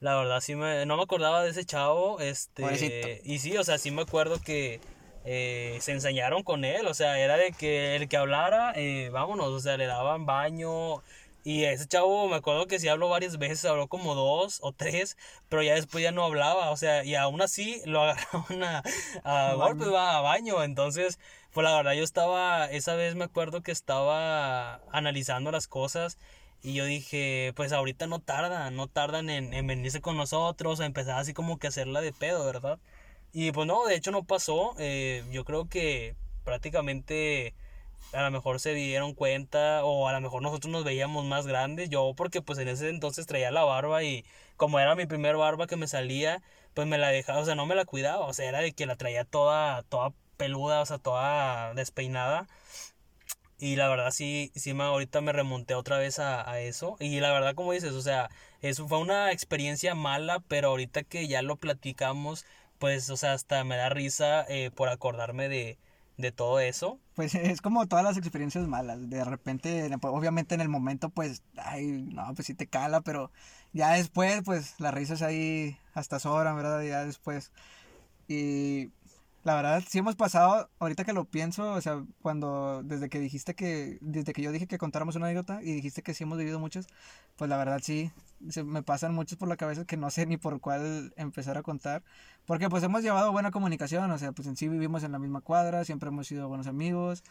La 0.00 0.16
verdad 0.16 0.40
sí 0.40 0.56
me, 0.56 0.86
no 0.86 0.96
me 0.98 1.04
acordaba 1.04 1.42
de 1.44 1.50
ese 1.50 1.64
chavo, 1.66 2.20
este, 2.20 2.62
Pobrecito. 2.62 3.08
y 3.24 3.38
sí, 3.40 3.56
o 3.56 3.64
sea, 3.64 3.78
sí 3.78 3.90
me 3.92 4.02
acuerdo 4.02 4.40
que 4.42 4.82
eh, 5.24 5.78
se 5.80 5.92
enseñaron 5.92 6.42
con 6.44 6.64
él, 6.64 6.86
o 6.86 6.94
sea, 6.94 7.18
era 7.18 7.36
de 7.38 7.52
que 7.54 7.96
el 7.96 8.08
que 8.08 8.16
hablara, 8.18 8.72
eh, 8.76 9.10
vámonos, 9.10 9.48
o 9.48 9.60
sea, 9.60 9.76
le 9.78 9.86
daban 9.86 10.26
baño, 10.26 11.02
y 11.42 11.64
ese 11.64 11.86
chavo 11.86 12.28
me 12.28 12.36
acuerdo 12.36 12.66
que 12.66 12.78
sí 12.78 12.88
habló 12.88 13.08
varias 13.10 13.38
veces, 13.38 13.64
habló 13.66 13.88
como 13.88 14.14
dos 14.14 14.58
o 14.62 14.72
tres, 14.72 15.16
pero 15.48 15.62
ya 15.62 15.74
después 15.74 16.02
ya 16.02 16.10
no 16.12 16.24
hablaba, 16.24 16.70
o 16.70 16.76
sea, 16.76 17.04
y 17.04 17.14
aún 17.16 17.42
así 17.42 17.82
lo 17.84 18.02
agarraron 18.04 18.62
a, 18.64 18.82
a 19.24 19.54
va, 19.56 20.18
a 20.18 20.20
baño, 20.22 20.62
entonces, 20.62 21.18
pues 21.54 21.64
la 21.64 21.76
verdad 21.76 21.92
yo 21.94 22.02
estaba, 22.04 22.66
esa 22.66 22.96
vez 22.96 23.14
me 23.14 23.24
acuerdo 23.24 23.62
que 23.62 23.72
estaba 23.72 24.76
analizando 24.92 25.52
las 25.52 25.68
cosas 25.68 26.18
y 26.62 26.74
yo 26.74 26.84
dije, 26.84 27.52
pues 27.56 27.72
ahorita 27.72 28.06
no 28.08 28.18
tardan, 28.20 28.74
no 28.76 28.88
tardan 28.88 29.30
en, 29.30 29.54
en 29.54 29.66
venirse 29.66 30.00
con 30.00 30.16
nosotros, 30.16 30.80
a 30.80 30.86
empezar 30.86 31.18
así 31.18 31.32
como 31.32 31.58
que 31.58 31.68
hacerla 31.68 32.00
de 32.00 32.12
pedo, 32.12 32.44
¿verdad? 32.44 32.78
Y 33.32 33.52
pues 33.52 33.66
no, 33.68 33.84
de 33.86 33.94
hecho 33.96 34.10
no 34.10 34.24
pasó, 34.24 34.74
eh, 34.78 35.24
yo 35.30 35.44
creo 35.44 35.68
que 35.68 36.16
prácticamente 36.44 37.54
a 38.12 38.22
lo 38.22 38.30
mejor 38.30 38.60
se 38.60 38.74
dieron 38.74 39.14
cuenta 39.14 39.84
o 39.84 40.08
a 40.08 40.12
lo 40.12 40.20
mejor 40.20 40.42
nosotros 40.42 40.72
nos 40.72 40.84
veíamos 40.84 41.24
más 41.24 41.46
grandes, 41.46 41.90
yo 41.90 42.14
porque 42.16 42.42
pues 42.42 42.58
en 42.58 42.68
ese 42.68 42.88
entonces 42.90 43.26
traía 43.26 43.50
la 43.50 43.64
barba 43.64 44.02
y 44.02 44.24
como 44.56 44.80
era 44.80 44.94
mi 44.96 45.06
primer 45.06 45.36
barba 45.36 45.66
que 45.66 45.76
me 45.76 45.86
salía, 45.86 46.42
pues 46.74 46.88
me 46.88 46.98
la 46.98 47.08
dejaba, 47.10 47.40
o 47.40 47.44
sea, 47.44 47.54
no 47.54 47.66
me 47.66 47.74
la 47.76 47.84
cuidaba, 47.84 48.26
o 48.26 48.32
sea, 48.32 48.48
era 48.48 48.60
de 48.60 48.72
que 48.72 48.86
la 48.86 48.96
traía 48.96 49.24
toda, 49.24 49.82
toda 49.84 50.12
peluda, 50.36 50.80
o 50.82 50.86
sea, 50.86 50.98
toda 50.98 51.74
despeinada. 51.74 52.46
Y 53.58 53.76
la 53.76 53.88
verdad 53.88 54.10
sí, 54.10 54.50
sí 54.54 54.74
me, 54.74 54.82
ahorita 54.84 55.20
me 55.20 55.32
remonté 55.32 55.74
otra 55.74 55.98
vez 55.98 56.18
a, 56.18 56.48
a 56.50 56.60
eso. 56.60 56.96
Y 57.00 57.20
la 57.20 57.32
verdad, 57.32 57.54
como 57.54 57.72
dices, 57.72 57.92
o 57.92 58.02
sea, 58.02 58.28
eso 58.62 58.88
fue 58.88 58.98
una 58.98 59.30
experiencia 59.32 59.94
mala, 59.94 60.40
pero 60.48 60.68
ahorita 60.68 61.04
que 61.04 61.28
ya 61.28 61.40
lo 61.42 61.56
platicamos, 61.56 62.44
pues, 62.78 63.08
o 63.10 63.16
sea, 63.16 63.32
hasta 63.32 63.62
me 63.64 63.76
da 63.76 63.88
risa 63.88 64.44
eh, 64.48 64.70
por 64.74 64.88
acordarme 64.88 65.48
de, 65.48 65.78
de 66.18 66.32
todo 66.32 66.58
eso. 66.60 66.98
Pues 67.14 67.34
es 67.36 67.60
como 67.62 67.86
todas 67.86 68.04
las 68.04 68.16
experiencias 68.18 68.66
malas. 68.66 69.08
De 69.08 69.24
repente, 69.24 69.88
pues, 70.00 70.12
obviamente 70.14 70.54
en 70.56 70.60
el 70.60 70.68
momento, 70.68 71.08
pues, 71.10 71.42
ay, 71.56 71.86
no, 71.86 72.34
pues 72.34 72.46
sí 72.46 72.54
te 72.54 72.66
cala, 72.66 73.00
pero 73.02 73.30
ya 73.72 73.92
después, 73.92 74.42
pues, 74.44 74.74
las 74.80 74.92
risas 74.94 75.22
ahí 75.22 75.78
hasta 75.94 76.18
sobran, 76.18 76.56
¿verdad? 76.56 76.82
Ya 76.82 77.04
después. 77.04 77.52
Y 78.28 78.88
la 79.44 79.54
verdad, 79.54 79.82
sí 79.86 79.98
hemos 79.98 80.16
pasado, 80.16 80.70
ahorita 80.78 81.04
que 81.04 81.12
lo 81.12 81.26
pienso, 81.26 81.72
o 81.74 81.80
sea, 81.82 82.02
cuando, 82.22 82.82
desde 82.82 83.10
que 83.10 83.20
dijiste 83.20 83.54
que, 83.54 83.98
desde 84.00 84.32
que 84.32 84.40
yo 84.40 84.50
dije 84.52 84.66
que 84.66 84.78
contáramos 84.78 85.16
una 85.16 85.26
anécdota 85.26 85.60
y 85.62 85.72
dijiste 85.74 86.02
que 86.02 86.14
sí 86.14 86.24
hemos 86.24 86.38
vivido 86.38 86.58
muchas, 86.58 86.86
pues 87.36 87.50
la 87.50 87.58
verdad 87.58 87.80
sí, 87.82 88.10
se 88.48 88.64
me 88.64 88.82
pasan 88.82 89.14
muchos 89.14 89.36
por 89.36 89.48
la 89.48 89.58
cabeza 89.58 89.84
que 89.84 89.98
no 89.98 90.10
sé 90.10 90.24
ni 90.24 90.38
por 90.38 90.60
cuál 90.60 91.12
empezar 91.16 91.58
a 91.58 91.62
contar, 91.62 92.02
porque 92.46 92.70
pues 92.70 92.82
hemos 92.84 93.02
llevado 93.02 93.32
buena 93.32 93.50
comunicación, 93.50 94.10
o 94.10 94.18
sea, 94.18 94.32
pues 94.32 94.48
en 94.48 94.56
sí 94.56 94.66
vivimos 94.68 95.04
en 95.04 95.12
la 95.12 95.18
misma 95.18 95.42
cuadra, 95.42 95.84
siempre 95.84 96.08
hemos 96.08 96.26
sido 96.26 96.48
buenos 96.48 96.66
amigos 96.66 97.22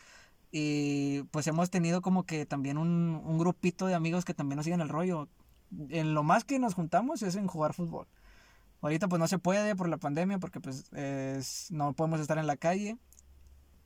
y 0.51 1.23
pues 1.31 1.47
hemos 1.47 1.71
tenido 1.71 2.03
como 2.03 2.25
que 2.25 2.45
también 2.45 2.77
un, 2.77 3.21
un 3.25 3.39
grupito 3.39 3.87
de 3.87 3.95
amigos 3.95 4.23
que 4.23 4.35
también 4.35 4.57
nos 4.57 4.65
siguen 4.65 4.81
el 4.81 4.89
rollo. 4.89 5.29
En 5.89 6.13
lo 6.13 6.21
más 6.21 6.43
que 6.43 6.59
nos 6.59 6.75
juntamos 6.75 7.23
es 7.23 7.35
en 7.35 7.47
jugar 7.47 7.73
fútbol. 7.73 8.07
Ahorita 8.83 9.07
pues 9.07 9.19
no 9.19 9.27
se 9.27 9.39
puede 9.39 9.75
por 9.75 9.89
la 9.89 9.97
pandemia 9.97 10.39
porque 10.39 10.59
pues 10.59 10.91
es- 10.93 11.71
no 11.71 11.93
podemos 11.93 12.19
estar 12.19 12.37
en 12.37 12.47
la 12.47 12.57
calle. 12.57 12.97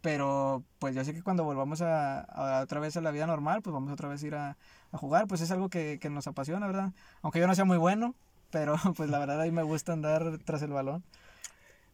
Pero 0.02 0.64
pues 0.80 0.96
yo 0.96 1.04
sé 1.04 1.14
que 1.14 1.24
cuando 1.24 1.44
volvamos 1.44 1.82
a, 1.82 2.22
a 2.22 2.62
otra 2.64 2.80
vez 2.80 2.98
a 2.98 3.02
la 3.02 3.12
vida 3.12 3.28
normal, 3.28 3.62
pues 3.62 3.74
vamos 3.74 3.92
otra 3.92 4.10
vez 4.10 4.24
a 4.24 4.28
ir 4.28 4.36
a, 4.36 4.58
jugar. 4.94 5.28
Pues 5.28 5.42
es 5.42 5.52
algo 5.52 5.70
que, 5.70 6.00
que 6.00 6.10
nos 6.10 6.28
apasiona, 6.28 6.68
¿verdad? 6.68 6.94
Aunque 7.22 7.40
yo 7.40 7.48
no 7.48 7.56
sea 7.56 7.66
muy 7.66 7.78
bueno, 7.78 8.16
pero 8.52 8.76
pues 8.98 9.10
la 9.10 9.20
verdad 9.20 9.42
a 9.42 9.46
mí 9.46 9.52
me 9.52 9.64
gusta 9.64 9.94
andar 9.94 10.40
tras 10.46 10.62
el 10.62 10.72
balón. 10.72 11.04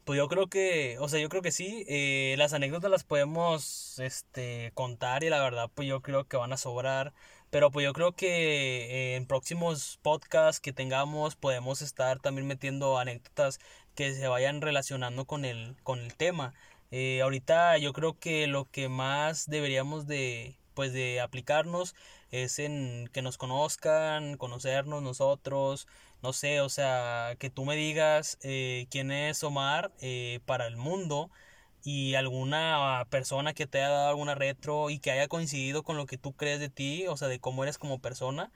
Pues 0.06 0.18
yo 0.18 0.28
creo 0.28 0.48
que, 0.48 0.98
o 1.00 1.08
sea, 1.08 1.22
yo 1.22 1.30
creo 1.30 1.42
que 1.42 1.52
sí, 1.52 1.86
eh, 1.88 2.36
las 2.38 2.52
anécdotas 2.54 2.92
las 2.92 3.06
podemos, 3.06 4.00
este, 4.00 4.72
contar 4.74 5.24
y 5.24 5.30
la 5.30 5.42
verdad, 5.42 5.70
pues 5.74 5.88
yo 5.88 6.02
creo 6.02 6.26
que 6.28 6.36
van 6.36 6.52
a 6.52 6.58
sobrar, 6.58 7.14
pero 7.54 7.70
pues 7.70 7.84
yo 7.84 7.94
creo 7.94 8.14
que 8.14 9.14
eh, 9.14 9.16
en 9.16 9.28
próximos 9.28 10.00
podcasts 10.02 10.60
que 10.60 10.74
tengamos 10.74 11.36
podemos 11.36 11.84
estar 11.84 12.20
también 12.20 12.48
metiendo 12.48 12.98
anécdotas 12.98 13.60
que 13.94 14.12
se 14.16 14.28
vayan 14.28 14.60
relacionando 14.60 15.26
con 15.26 15.46
el, 15.46 15.76
con 15.84 16.00
el 16.00 16.16
tema. 16.16 16.56
Eh, 16.90 17.22
ahorita 17.22 17.78
yo 17.78 17.94
creo 17.94 18.18
que 18.18 18.48
lo 18.48 18.66
que 18.72 18.89
más 18.89 19.48
deberíamos 19.48 20.08
de, 20.08 20.58
pues 20.74 20.94
de 20.94 21.22
aplicarnos 21.22 21.94
es 22.32 22.58
en 22.58 23.08
que 23.13 23.22
nos 23.22 23.38
conozcan, 23.38 24.38
conocernos 24.38 25.04
nosotros, 25.04 25.88
no 26.24 26.34
sé, 26.34 26.60
o 26.60 26.70
sea, 26.70 27.36
que 27.38 27.52
tú 27.52 27.66
me 27.66 27.76
digas 27.76 28.39
eh, 28.42 28.88
quién 28.89 29.12
es 29.12 29.44
Omar 29.44 29.92
eh, 30.02 30.39
para 30.48 30.66
el 30.66 30.76
mundo 30.76 31.30
y 31.84 32.15
alguna 32.15 33.06
persona 33.10 33.54
que 33.54 33.67
te 33.67 33.80
haya 33.80 33.89
dado 33.89 34.10
alguna 34.10 34.36
retro 34.36 34.89
y 34.89 35.00
que 35.00 35.12
haya 35.12 35.28
coincidido 35.28 35.84
con 35.84 35.98
lo 35.98 36.06
que 36.06 36.17
tú 36.17 36.34
crees 36.34 36.60
de 36.60 36.69
ti, 36.69 37.08
o 37.08 37.17
sea, 37.17 37.28
de 37.28 37.39
cómo 37.39 37.63
eres 37.63 37.78
como 37.78 38.00
persona. 38.00 38.52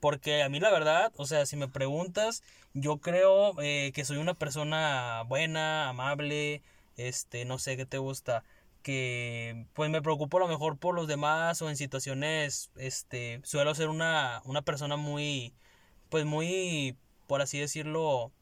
Porque 0.00 0.42
a 0.42 0.48
mí 0.48 0.60
la 0.60 0.70
verdad, 0.70 1.12
o 1.16 1.26
sea, 1.26 1.46
si 1.46 1.56
me 1.56 1.68
preguntas, 1.68 2.42
yo 2.74 2.98
creo 2.98 3.60
eh, 3.62 3.92
que 3.94 4.04
soy 4.04 4.18
una 4.18 4.34
persona 4.34 5.22
buena, 5.28 5.88
amable, 5.90 6.62
este, 6.96 7.44
no 7.44 7.58
sé 7.58 7.76
qué 7.76 7.86
te 7.86 7.98
gusta, 7.98 8.44
que 8.82 9.66
pues 9.74 9.90
me 9.90 10.02
preocupo 10.02 10.38
a 10.38 10.40
lo 10.40 10.48
mejor 10.48 10.78
por 10.78 10.94
los 10.94 11.08
demás 11.08 11.62
o 11.62 11.70
en 11.70 11.76
situaciones, 11.76 12.70
este, 12.76 13.40
suelo 13.44 13.74
ser 13.74 13.88
una, 13.88 14.42
una 14.44 14.62
persona 14.62 14.96
muy, 14.96 15.54
pues 16.10 16.24
muy, 16.26 16.96
por 17.26 17.42
así 17.42 17.58
decirlo, 17.60 18.32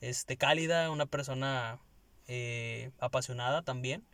este, 0.00 0.36
cálida, 0.36 0.90
una 0.90 1.06
persona 1.06 1.80
eh, 2.28 2.90
apasionada 3.00 3.62
también. 3.62 4.04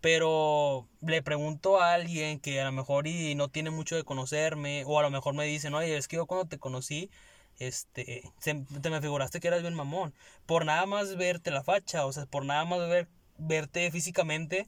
Pero 0.00 0.88
le 1.00 1.22
pregunto 1.22 1.80
a 1.80 1.94
alguien 1.94 2.40
que 2.40 2.60
a 2.60 2.64
lo 2.64 2.72
mejor 2.72 3.06
y 3.06 3.34
no 3.36 3.48
tiene 3.48 3.70
mucho 3.70 3.96
de 3.96 4.04
conocerme, 4.04 4.84
o 4.86 4.98
a 4.98 5.02
lo 5.02 5.10
mejor 5.10 5.34
me 5.34 5.44
dicen, 5.46 5.74
oye, 5.74 5.96
es 5.96 6.08
que 6.08 6.16
yo 6.16 6.26
cuando 6.26 6.46
te 6.48 6.58
conocí, 6.58 7.10
este, 7.58 8.22
se- 8.40 8.64
te 8.82 8.90
me 8.90 9.00
figuraste 9.00 9.40
que 9.40 9.48
eras 9.48 9.62
bien 9.62 9.74
mamón. 9.74 10.14
Por 10.46 10.64
nada 10.66 10.86
más 10.86 11.16
verte 11.16 11.50
la 11.52 11.62
facha, 11.64 12.04
o 12.06 12.12
sea, 12.12 12.26
por 12.26 12.44
nada 12.44 12.64
más 12.64 12.80
ver, 12.88 13.08
verte 13.38 13.90
físicamente, 13.92 14.66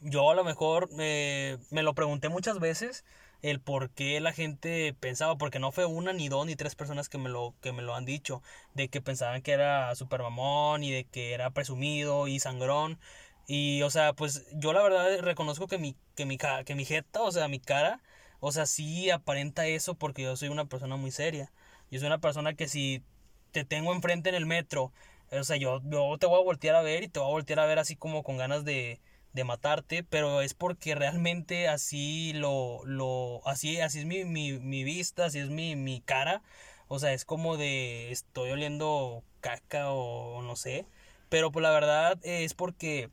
yo 0.00 0.30
a 0.30 0.34
lo 0.34 0.44
mejor 0.44 0.88
eh, 0.98 1.58
me 1.70 1.82
lo 1.82 1.94
pregunté 1.94 2.28
muchas 2.28 2.58
veces 2.58 3.04
el 3.50 3.60
por 3.60 3.90
qué 3.90 4.20
la 4.20 4.32
gente 4.32 4.94
pensaba, 4.98 5.38
porque 5.38 5.58
no 5.58 5.72
fue 5.72 5.86
una, 5.86 6.12
ni 6.12 6.28
dos, 6.28 6.46
ni 6.46 6.56
tres 6.56 6.74
personas 6.74 7.08
que 7.08 7.18
me 7.18 7.28
lo, 7.28 7.54
que 7.60 7.72
me 7.72 7.82
lo 7.82 7.94
han 7.94 8.04
dicho, 8.04 8.42
de 8.74 8.88
que 8.88 9.00
pensaban 9.00 9.42
que 9.42 9.52
era 9.52 9.94
super 9.94 10.22
mamón 10.22 10.82
y 10.84 10.90
de 10.92 11.04
que 11.04 11.32
era 11.32 11.50
presumido 11.50 12.28
y 12.28 12.40
sangrón. 12.40 12.98
Y, 13.46 13.82
o 13.82 13.90
sea, 13.90 14.12
pues 14.14 14.46
yo 14.52 14.72
la 14.72 14.82
verdad 14.82 15.20
reconozco 15.20 15.68
que 15.68 15.78
mi, 15.78 15.96
que 16.16 16.26
mi, 16.26 16.38
que 16.38 16.74
mi 16.74 16.84
jeta, 16.84 17.22
o 17.22 17.30
sea, 17.32 17.48
mi 17.48 17.60
cara, 17.60 18.02
o 18.40 18.52
sea, 18.52 18.66
sí 18.66 19.10
aparenta 19.10 19.66
eso 19.66 19.94
porque 19.94 20.22
yo 20.22 20.36
soy 20.36 20.48
una 20.48 20.66
persona 20.66 20.96
muy 20.96 21.10
seria. 21.10 21.52
Yo 21.90 22.00
soy 22.00 22.06
una 22.08 22.20
persona 22.20 22.54
que 22.54 22.68
si 22.68 23.02
te 23.52 23.64
tengo 23.64 23.92
enfrente 23.94 24.28
en 24.28 24.34
el 24.34 24.46
metro, 24.46 24.92
o 25.30 25.44
sea, 25.44 25.56
yo, 25.56 25.80
yo 25.84 26.18
te 26.18 26.26
voy 26.26 26.40
a 26.40 26.44
voltear 26.44 26.76
a 26.76 26.82
ver 26.82 27.04
y 27.04 27.08
te 27.08 27.20
voy 27.20 27.28
a 27.28 27.32
voltear 27.32 27.60
a 27.60 27.66
ver 27.66 27.78
así 27.78 27.96
como 27.96 28.22
con 28.22 28.36
ganas 28.36 28.64
de, 28.64 29.00
de 29.36 29.44
matarte, 29.44 30.02
pero 30.02 30.42
es 30.42 30.54
porque 30.54 30.96
realmente 30.96 31.68
así 31.68 32.32
lo, 32.34 32.84
lo, 32.86 33.46
así, 33.46 33.80
así 33.80 34.00
es 34.00 34.06
mi, 34.06 34.24
mi, 34.24 34.58
mi 34.58 34.82
vista, 34.84 35.26
así 35.26 35.38
es 35.38 35.50
mi, 35.50 35.76
mi 35.76 36.00
cara, 36.00 36.42
o 36.88 36.98
sea, 36.98 37.12
es 37.12 37.24
como 37.24 37.56
de 37.56 38.10
estoy 38.12 38.50
oliendo 38.50 39.22
caca 39.40 39.90
o 39.92 40.42
no 40.42 40.56
sé, 40.56 40.86
pero 41.28 41.52
pues 41.52 41.62
la 41.62 41.70
verdad 41.70 42.18
es 42.24 42.54
porque 42.54 43.10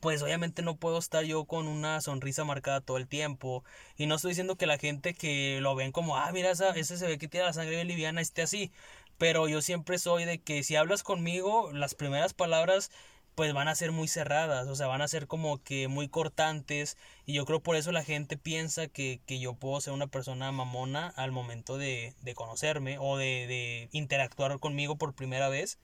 pues 0.00 0.22
obviamente 0.22 0.62
no 0.62 0.76
puedo 0.76 0.98
estar 0.98 1.24
yo 1.24 1.44
con 1.44 1.66
una 1.66 2.00
sonrisa 2.00 2.44
marcada 2.44 2.80
todo 2.80 2.98
el 2.98 3.08
tiempo. 3.08 3.64
Y 3.96 4.06
no 4.06 4.14
estoy 4.16 4.30
diciendo 4.30 4.56
que 4.56 4.66
la 4.66 4.78
gente 4.78 5.14
que 5.14 5.60
lo 5.60 5.74
ven 5.74 5.92
como, 5.92 6.16
ah, 6.16 6.30
mira, 6.32 6.50
esa, 6.50 6.70
ese 6.70 6.96
se 6.98 7.06
ve 7.06 7.18
que 7.18 7.28
tiene 7.28 7.46
la 7.46 7.52
sangre 7.52 7.84
liviana, 7.84 8.20
esté 8.20 8.42
así. 8.42 8.70
Pero 9.18 9.48
yo 9.48 9.60
siempre 9.62 9.98
soy 9.98 10.24
de 10.24 10.40
que 10.40 10.62
si 10.62 10.76
hablas 10.76 11.02
conmigo, 11.02 11.72
las 11.72 11.94
primeras 11.94 12.34
palabras 12.34 12.90
pues 13.38 13.52
van 13.54 13.68
a 13.68 13.76
ser 13.76 13.92
muy 13.92 14.08
cerradas, 14.08 14.66
o 14.66 14.74
sea, 14.74 14.88
van 14.88 15.00
a 15.00 15.06
ser 15.06 15.28
como 15.28 15.62
que 15.62 15.86
muy 15.86 16.08
cortantes. 16.08 16.96
Y 17.24 17.34
yo 17.34 17.46
creo 17.46 17.62
por 17.62 17.76
eso 17.76 17.92
la 17.92 18.02
gente 18.02 18.36
piensa 18.36 18.88
que, 18.88 19.20
que 19.26 19.38
yo 19.38 19.54
puedo 19.54 19.80
ser 19.80 19.92
una 19.92 20.08
persona 20.08 20.50
mamona 20.50 21.12
al 21.16 21.30
momento 21.30 21.78
de, 21.78 22.14
de 22.22 22.34
conocerme 22.34 22.98
o 22.98 23.16
de, 23.16 23.46
de 23.46 23.88
interactuar 23.92 24.58
conmigo 24.58 24.96
por 24.96 25.14
primera 25.14 25.48
vez. 25.48 25.78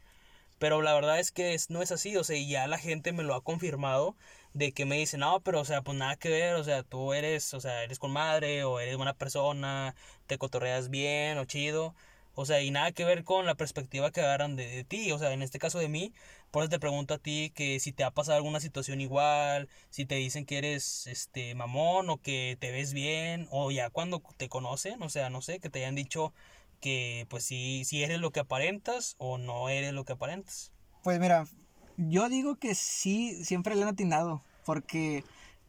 Pero 0.59 0.83
la 0.83 0.95
verdad 0.95 1.21
es 1.21 1.33
que 1.33 1.57
no 1.69 1.83
es 1.83 1.93
así, 1.93 2.17
o 2.17 2.25
sea, 2.25 2.37
y 2.37 2.49
ya 2.49 2.67
la 2.67 2.79
gente 2.79 3.13
me 3.13 3.23
lo 3.25 3.35
ha 3.35 3.45
confirmado 3.45 4.17
de 4.55 4.73
que 4.73 4.85
me 4.87 4.97
dicen, 4.99 5.21
no, 5.21 5.41
pero 5.43 5.61
o 5.61 5.65
sea, 5.65 5.83
pues 5.83 5.99
nada 5.99 6.17
que 6.17 6.31
ver, 6.31 6.57
o 6.57 6.65
sea, 6.65 6.83
tú 6.83 7.13
eres, 7.15 7.55
o 7.55 7.61
sea, 7.61 7.85
eres 7.85 7.99
con 8.01 8.13
madre, 8.13 8.65
o 8.65 8.81
eres 8.81 8.97
buena 8.97 9.15
persona, 9.15 9.95
te 10.27 10.39
cotorreas 10.39 10.91
bien, 10.91 11.39
o 11.39 11.45
chido, 11.45 11.95
o 12.35 12.47
sea, 12.47 12.63
y 12.63 12.71
nada 12.71 12.93
que 12.93 13.05
ver 13.05 13.25
con 13.25 13.47
la 13.47 13.55
perspectiva 13.55 14.11
que 14.11 14.21
agarran 14.21 14.57
de, 14.57 14.67
de 14.67 14.85
ti, 14.85 15.11
o 15.13 15.19
sea, 15.19 15.33
en 15.33 15.43
este 15.43 15.59
caso 15.59 15.79
de 15.79 15.89
mí, 15.89 16.13
por 16.51 16.63
eso 16.63 16.71
te 16.71 16.79
pregunto 16.79 17.15
a 17.15 17.19
ti 17.19 17.53
que 17.55 17.81
si 17.81 17.93
te 17.93 18.05
ha 18.05 18.13
pasado 18.13 18.37
alguna 18.37 18.61
situación 18.61 19.01
igual, 19.01 19.69
si 19.91 20.07
te 20.07 20.15
dicen 20.15 20.47
que 20.47 20.59
eres, 20.59 21.07
este, 21.09 21.55
mamón, 21.55 22.09
o 22.11 22.19
que 22.19 22.57
te 22.61 22.71
ves 22.71 22.93
bien, 22.93 23.49
o 23.51 23.71
ya 23.71 23.91
cuando 23.91 24.23
te 24.37 24.49
conocen, 24.49 25.03
o 25.03 25.09
sea, 25.09 25.31
no 25.31 25.43
sé, 25.43 25.59
que 25.59 25.69
te 25.69 25.81
hayan 25.81 25.97
dicho 25.97 26.33
que 26.81 27.27
pues 27.29 27.45
si, 27.45 27.85
si 27.85 28.03
eres 28.03 28.21
lo 28.21 28.31
que 28.31 28.41
aparentas 28.41 29.17
o 29.19 29.39
no 29.39 29.69
eres 29.69 29.93
lo 29.95 30.05
que 30.05 30.13
aparentas. 30.13 30.71
Pues 31.03 31.19
mira, 31.19 31.47
yo 31.97 32.29
digo 32.29 32.57
que 32.57 32.75
sí, 32.75 33.45
siempre 33.45 33.75
le 33.75 33.83
han 33.83 33.89
atinado, 33.89 34.45
porque 34.65 35.25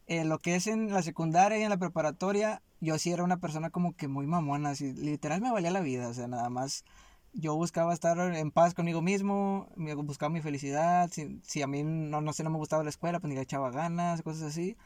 eh, 0.06 0.24
lo 0.24 0.38
que 0.38 0.56
es 0.56 0.66
en 0.66 0.92
la 0.92 1.02
secundaria 1.02 1.58
y 1.58 1.62
en 1.62 1.70
la 1.70 1.78
preparatoria, 1.78 2.62
yo 2.80 2.98
sí 2.98 3.12
era 3.12 3.24
una 3.24 3.38
persona 3.38 3.70
como 3.70 3.96
que 3.96 4.08
muy 4.08 4.26
mamona, 4.26 4.70
así, 4.70 4.92
literal 4.94 5.40
me 5.40 5.52
valía 5.52 5.70
la 5.70 5.80
vida, 5.80 6.08
o 6.08 6.14
sea, 6.14 6.28
nada 6.28 6.48
más 6.50 6.84
yo 7.32 7.54
buscaba 7.54 7.92
estar 7.92 8.18
en 8.18 8.50
paz 8.50 8.74
conmigo 8.74 9.02
mismo, 9.02 9.68
buscaba 10.04 10.30
mi 10.30 10.40
felicidad, 10.40 11.10
si, 11.12 11.40
si 11.42 11.62
a 11.62 11.66
mí 11.66 11.82
no, 11.84 12.20
no 12.20 12.32
sé, 12.32 12.42
no 12.44 12.50
me 12.50 12.56
gustaba 12.58 12.82
la 12.82 12.90
escuela, 12.90 13.20
pues 13.20 13.28
ni 13.28 13.34
le 13.36 13.42
echaba 13.42 13.70
ganas, 13.70 14.22
cosas 14.22 14.44
así. 14.44 14.76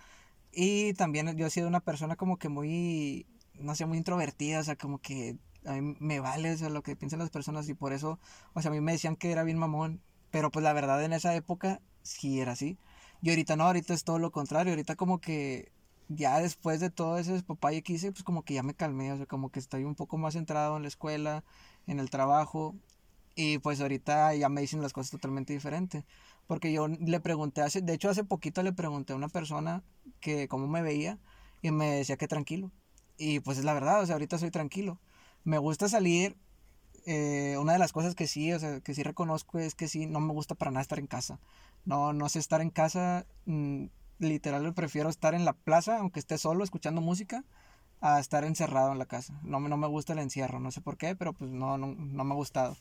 Y 0.53 0.95
también 0.95 1.37
yo 1.37 1.47
he 1.47 1.51
sido 1.51 1.69
una 1.69 1.81
persona 1.81 2.17
como 2.17 2.39
que 2.39 2.49
muy, 2.49 3.27
no 3.55 3.75
sé, 3.75 3.87
muy 3.87 3.99
introvertida, 3.99 4.61
o 4.61 4.65
sea, 4.65 4.77
como 4.77 4.99
que 4.99 5.39
a 5.65 5.75
mí 5.75 5.97
me 6.01 6.21
vale 6.21 6.55
o 6.65 6.71
lo 6.71 6.83
que 6.83 6.97
piensan 6.97 7.21
las 7.21 7.31
personas 7.31 7.69
y 7.69 7.75
por 7.75 7.93
eso, 7.93 8.19
o 8.55 8.63
sea, 8.63 8.71
a 8.71 8.75
mí 8.75 8.81
me 8.81 8.93
decían 8.93 9.17
que 9.17 9.31
era 9.33 9.45
bien 9.45 9.59
mamón, 9.59 10.01
pero 10.31 10.51
pues 10.51 10.63
la 10.65 10.73
verdad 10.73 11.05
en 11.05 11.13
esa 11.13 11.35
época 11.35 11.81
sí 12.03 12.41
era 12.41 12.53
así. 12.53 12.79
Y 13.23 13.31
ahorita 13.31 13.57
no, 13.57 13.65
ahorita 13.65 13.95
es 13.95 14.05
todo 14.05 14.19
lo 14.19 14.31
contrario, 14.31 14.73
ahorita 14.73 14.97
como 14.97 15.21
que 15.21 15.73
ya 16.09 16.41
después 16.41 16.81
de 16.81 16.91
todo 16.91 17.19
ese 17.19 17.43
papaye 17.43 17.83
que 17.83 17.93
hice, 17.95 18.13
pues 18.13 18.25
como 18.25 18.43
que 18.45 18.55
ya 18.55 18.63
me 18.63 18.75
calmé, 18.75 19.13
o 19.13 19.17
sea, 19.17 19.27
como 19.27 19.51
que 19.51 19.61
estoy 19.61 19.85
un 19.85 19.95
poco 19.95 20.19
más 20.19 20.35
centrado 20.35 20.77
en 20.77 20.83
la 20.83 20.89
escuela, 20.89 21.45
en 21.87 22.01
el 22.01 22.11
trabajo, 22.11 22.75
y 23.35 23.59
pues 23.59 23.81
ahorita 23.81 24.35
ya 24.35 24.49
me 24.49 24.61
dicen 24.61 24.83
las 24.83 24.93
cosas 24.93 25.11
totalmente 25.11 25.53
diferentes. 25.53 26.05
Porque 26.47 26.73
yo 26.73 26.89
le 26.89 27.21
pregunté, 27.21 27.63
hace, 27.63 27.81
de 27.81 27.95
hecho 27.95 28.11
hace 28.11 28.25
poquito 28.25 28.63
le 28.63 28.73
pregunté 28.73 29.13
a 29.13 29.17
una 29.17 29.29
persona 29.29 29.83
que 30.21 30.49
cómo 30.49 30.67
me 30.67 30.83
veía 30.83 31.19
y 31.63 31.71
me 31.71 31.91
decía 31.93 32.17
que 32.17 32.27
tranquilo. 32.29 32.71
Y 33.17 33.41
pues 33.41 33.59
es 33.59 33.65
la 33.65 33.75
verdad, 33.75 34.03
o 34.03 34.07
sea, 34.07 34.15
ahorita 34.15 34.39
soy 34.39 34.51
tranquilo. 34.51 34.99
Me 35.45 35.59
gusta 35.59 35.89
salir, 35.89 36.37
eh, 37.07 37.57
una 37.59 37.73
de 37.73 37.79
las 37.79 37.93
cosas 37.93 38.15
que 38.15 38.27
sí, 38.27 38.53
o 38.53 38.59
sea, 38.59 38.81
que 38.81 38.95
sí 38.95 39.03
reconozco 39.03 39.59
es 39.59 39.75
que 39.75 39.89
sí, 39.89 40.07
no 40.07 40.21
me 40.21 40.33
gusta 40.33 40.55
para 40.55 40.71
nada 40.71 40.83
estar 40.83 40.99
en 40.99 41.07
casa. 41.07 41.39
No, 41.85 42.13
no 42.13 42.29
sé 42.29 42.39
estar 42.39 42.61
en 42.61 42.71
casa, 42.71 43.27
mm, 43.47 43.87
literal 44.19 44.73
prefiero 44.75 45.09
estar 45.09 45.35
en 45.35 45.45
la 45.45 45.55
plaza, 45.55 45.99
aunque 45.99 46.21
esté 46.21 46.39
solo 46.39 46.65
escuchando 46.65 47.01
música, 47.01 47.45
a 48.01 48.21
estar 48.21 48.45
encerrado 48.45 48.93
en 48.93 48.99
la 48.99 49.07
casa. 49.07 49.39
No, 49.43 49.61
no 49.61 49.77
me 49.77 49.87
gusta 49.87 50.13
el 50.15 50.21
encierro, 50.21 50.61
no 50.61 50.71
sé 50.71 50.81
por 50.81 50.97
qué, 50.97 51.17
pero 51.17 51.33
pues 51.33 51.51
no, 51.51 51.79
no, 51.79 51.89
me 52.25 52.33
ha 52.33 52.37
gustado. 52.37 52.77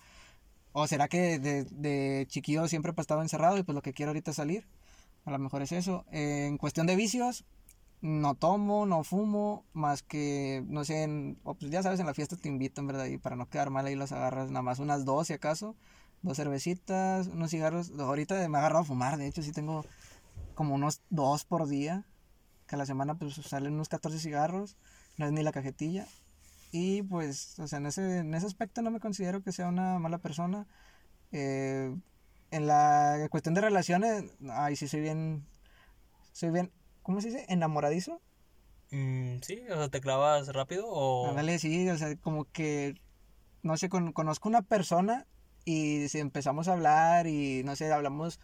O 0.73 0.87
será 0.87 1.07
que 1.07 1.39
de, 1.39 1.65
de 1.65 2.25
chiquillo 2.29 2.67
siempre 2.67 2.93
he 2.95 3.01
estado 3.01 3.21
encerrado 3.21 3.57
y 3.57 3.63
pues 3.63 3.75
lo 3.75 3.81
que 3.81 3.93
quiero 3.93 4.11
ahorita 4.11 4.31
es 4.31 4.37
salir. 4.37 4.67
A 5.25 5.31
lo 5.31 5.39
mejor 5.39 5.61
es 5.61 5.71
eso. 5.71 6.05
en 6.11 6.57
cuestión 6.57 6.87
de 6.87 6.95
vicios, 6.95 7.45
no 8.01 8.35
tomo, 8.35 8.85
no 8.85 9.03
fumo, 9.03 9.65
más 9.73 10.03
que, 10.03 10.63
no 10.67 10.85
sé, 10.85 11.35
pues 11.43 11.71
ya 11.71 11.83
sabes, 11.83 11.99
en 11.99 12.05
la 12.05 12.13
fiesta 12.13 12.37
te 12.37 12.47
invitan, 12.47 12.87
¿verdad? 12.87 13.05
Y 13.05 13.17
para 13.17 13.35
no 13.35 13.49
quedar 13.49 13.69
mal 13.69 13.85
ahí 13.85 13.95
las 13.95 14.11
agarras, 14.11 14.49
nada 14.49 14.61
más 14.61 14.79
unas 14.79 15.05
dos 15.05 15.27
si 15.27 15.33
acaso, 15.33 15.75
dos 16.21 16.37
cervecitas, 16.37 17.27
unos 17.27 17.51
cigarros. 17.51 17.91
Ahorita 17.99 18.35
me 18.47 18.57
he 18.57 18.59
agarrado 18.59 18.83
a 18.83 18.85
fumar, 18.85 19.17
de 19.17 19.27
hecho 19.27 19.41
sí 19.43 19.51
tengo 19.51 19.85
como 20.55 20.75
unos 20.75 21.01
dos 21.09 21.45
por 21.45 21.67
día, 21.67 22.05
que 22.67 22.75
a 22.75 22.77
la 22.77 22.85
semana 22.85 23.15
pues 23.17 23.35
salen 23.35 23.73
unos 23.73 23.89
14 23.89 24.19
cigarros, 24.19 24.77
no 25.17 25.25
es 25.25 25.31
ni 25.31 25.43
la 25.43 25.51
cajetilla. 25.51 26.07
Y 26.71 27.01
pues, 27.03 27.57
o 27.59 27.67
sea, 27.67 27.79
en 27.79 27.87
ese, 27.87 28.19
en 28.19 28.33
ese 28.33 28.45
aspecto 28.45 28.81
no 28.81 28.91
me 28.91 28.99
considero 28.99 29.41
que 29.43 29.51
sea 29.51 29.67
una 29.67 29.99
mala 29.99 30.19
persona. 30.19 30.67
Eh, 31.31 31.95
en 32.51 32.67
la 32.67 33.27
cuestión 33.29 33.55
de 33.55 33.61
relaciones, 33.61 34.23
ay, 34.51 34.75
sí 34.75 34.87
soy 34.87 35.01
bien, 35.01 35.45
soy 36.31 36.51
bien, 36.51 36.71
¿cómo 37.09 37.21
se 37.21 37.29
dice? 37.29 37.45
Enamoradizo. 37.49 38.21
Mm, 38.91 39.37
sí, 39.41 39.63
o 39.71 39.75
sea, 39.75 39.89
te 39.89 39.99
clavas 39.99 40.53
rápido 40.53 40.85
o... 40.87 41.27
Ándale, 41.27 41.57
sí, 41.57 41.89
o 41.89 41.97
sea, 41.97 42.15
como 42.17 42.45
que, 42.45 43.01
no 43.63 43.77
sé, 43.77 43.89
conozco 43.89 44.47
una 44.47 44.61
persona 44.61 45.25
y 45.65 46.07
si 46.09 46.19
empezamos 46.19 46.67
a 46.67 46.73
hablar 46.73 47.25
y, 47.25 47.63
no 47.63 47.75
sé, 47.75 47.91
hablamos 47.91 48.39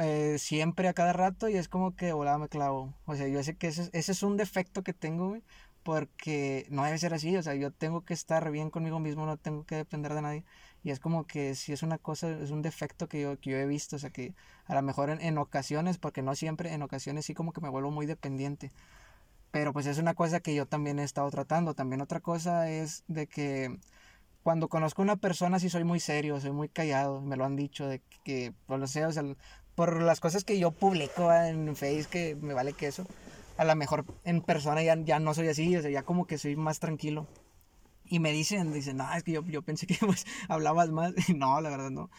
eh, 0.00 0.36
siempre 0.38 0.86
a 0.86 0.92
cada 0.92 1.12
rato 1.12 1.48
y 1.48 1.56
es 1.56 1.68
como 1.68 1.96
que 1.96 2.12
volada 2.12 2.38
me 2.38 2.48
clavo. 2.48 2.94
O 3.04 3.16
sea, 3.16 3.26
yo 3.26 3.42
sé 3.42 3.56
que 3.56 3.66
ese, 3.66 3.90
ese 3.92 4.12
es 4.12 4.22
un 4.22 4.36
defecto 4.36 4.84
que 4.84 4.92
tengo, 4.92 5.36
porque 5.82 6.66
no 6.70 6.84
debe 6.84 6.98
ser 6.98 7.14
así. 7.14 7.36
O 7.36 7.42
sea, 7.42 7.54
yo 7.54 7.72
tengo 7.72 8.04
que 8.04 8.14
estar 8.14 8.48
bien 8.50 8.70
conmigo 8.70 9.00
mismo, 9.00 9.26
no 9.26 9.36
tengo 9.38 9.64
que 9.64 9.74
depender 9.74 10.14
de 10.14 10.22
nadie. 10.22 10.44
Y 10.84 10.90
es 10.90 11.00
como 11.00 11.26
que 11.26 11.54
si 11.54 11.72
es 11.72 11.82
una 11.82 11.98
cosa, 11.98 12.30
es 12.30 12.50
un 12.50 12.62
defecto 12.62 13.08
que 13.08 13.22
yo, 13.22 13.38
que 13.40 13.50
yo 13.50 13.56
he 13.56 13.66
visto. 13.66 13.96
O 13.96 13.98
sea, 13.98 14.10
que 14.10 14.34
a 14.72 14.74
lo 14.74 14.82
mejor 14.82 15.10
en, 15.10 15.20
en 15.20 15.38
ocasiones, 15.38 15.98
porque 15.98 16.22
no 16.22 16.34
siempre, 16.34 16.72
en 16.72 16.82
ocasiones 16.82 17.26
sí 17.26 17.34
como 17.34 17.52
que 17.52 17.60
me 17.60 17.68
vuelvo 17.68 17.90
muy 17.90 18.06
dependiente. 18.06 18.72
Pero 19.50 19.72
pues 19.74 19.86
es 19.86 19.98
una 19.98 20.14
cosa 20.14 20.40
que 20.40 20.54
yo 20.54 20.66
también 20.66 20.98
he 20.98 21.04
estado 21.04 21.30
tratando. 21.30 21.74
También 21.74 22.00
otra 22.00 22.20
cosa 22.20 22.70
es 22.70 23.04
de 23.06 23.26
que 23.26 23.78
cuando 24.42 24.68
conozco 24.68 25.02
a 25.02 25.04
una 25.04 25.16
persona 25.16 25.58
sí 25.58 25.68
soy 25.68 25.84
muy 25.84 26.00
serio, 26.00 26.40
soy 26.40 26.52
muy 26.52 26.68
callado, 26.68 27.20
me 27.20 27.36
lo 27.36 27.44
han 27.44 27.54
dicho, 27.54 27.86
de 27.86 28.00
que, 28.24 28.54
por 28.66 28.78
lo 28.80 28.86
sé, 28.86 29.04
o 29.04 29.12
sea, 29.12 29.22
por 29.74 30.02
las 30.02 30.20
cosas 30.20 30.44
que 30.44 30.58
yo 30.58 30.70
publico 30.70 31.32
en 31.32 31.76
Facebook, 31.76 32.10
que 32.10 32.34
me 32.40 32.54
vale 32.54 32.72
que 32.72 32.86
eso, 32.86 33.06
a 33.58 33.64
lo 33.64 33.76
mejor 33.76 34.06
en 34.24 34.40
persona 34.40 34.82
ya, 34.82 34.96
ya 34.96 35.20
no 35.20 35.34
soy 35.34 35.48
así, 35.48 35.76
o 35.76 35.82
sea, 35.82 35.90
ya 35.90 36.02
como 36.02 36.26
que 36.26 36.38
soy 36.38 36.56
más 36.56 36.80
tranquilo. 36.80 37.26
Y 38.06 38.18
me 38.20 38.32
dicen, 38.32 38.72
dicen, 38.72 38.96
no, 38.98 39.12
es 39.14 39.22
que 39.22 39.32
yo, 39.32 39.42
yo 39.44 39.62
pensé 39.62 39.86
que 39.86 39.96
pues, 40.00 40.26
hablabas 40.48 40.90
más. 40.90 41.12
no, 41.34 41.60
la 41.60 41.70
verdad 41.70 41.90
no. 41.90 42.10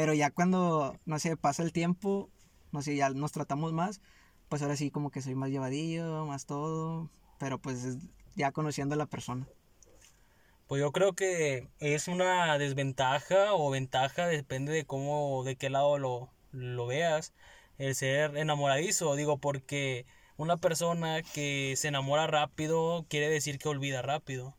Pero 0.00 0.14
ya 0.14 0.30
cuando, 0.30 0.96
no 1.04 1.18
sé, 1.18 1.36
pasa 1.36 1.62
el 1.62 1.74
tiempo, 1.74 2.30
no 2.72 2.80
sé, 2.80 2.96
ya 2.96 3.10
nos 3.10 3.32
tratamos 3.32 3.74
más, 3.74 4.00
pues 4.48 4.62
ahora 4.62 4.74
sí 4.74 4.90
como 4.90 5.10
que 5.10 5.20
soy 5.20 5.34
más 5.34 5.50
llevadillo, 5.50 6.24
más 6.24 6.46
todo, 6.46 7.10
pero 7.38 7.58
pues 7.58 7.98
ya 8.34 8.50
conociendo 8.50 8.94
a 8.94 8.96
la 8.96 9.04
persona. 9.04 9.46
Pues 10.68 10.80
yo 10.80 10.90
creo 10.90 11.12
que 11.12 11.68
es 11.80 12.08
una 12.08 12.56
desventaja 12.56 13.52
o 13.52 13.68
ventaja, 13.68 14.26
depende 14.26 14.72
de 14.72 14.86
cómo, 14.86 15.44
de 15.44 15.56
qué 15.56 15.68
lado 15.68 15.98
lo, 15.98 16.30
lo 16.50 16.86
veas, 16.86 17.34
el 17.76 17.94
ser 17.94 18.38
enamoradizo, 18.38 19.14
digo, 19.16 19.36
porque 19.36 20.06
una 20.38 20.56
persona 20.56 21.20
que 21.20 21.74
se 21.76 21.88
enamora 21.88 22.26
rápido 22.26 23.04
quiere 23.10 23.28
decir 23.28 23.58
que 23.58 23.68
olvida 23.68 24.00
rápido. 24.00 24.56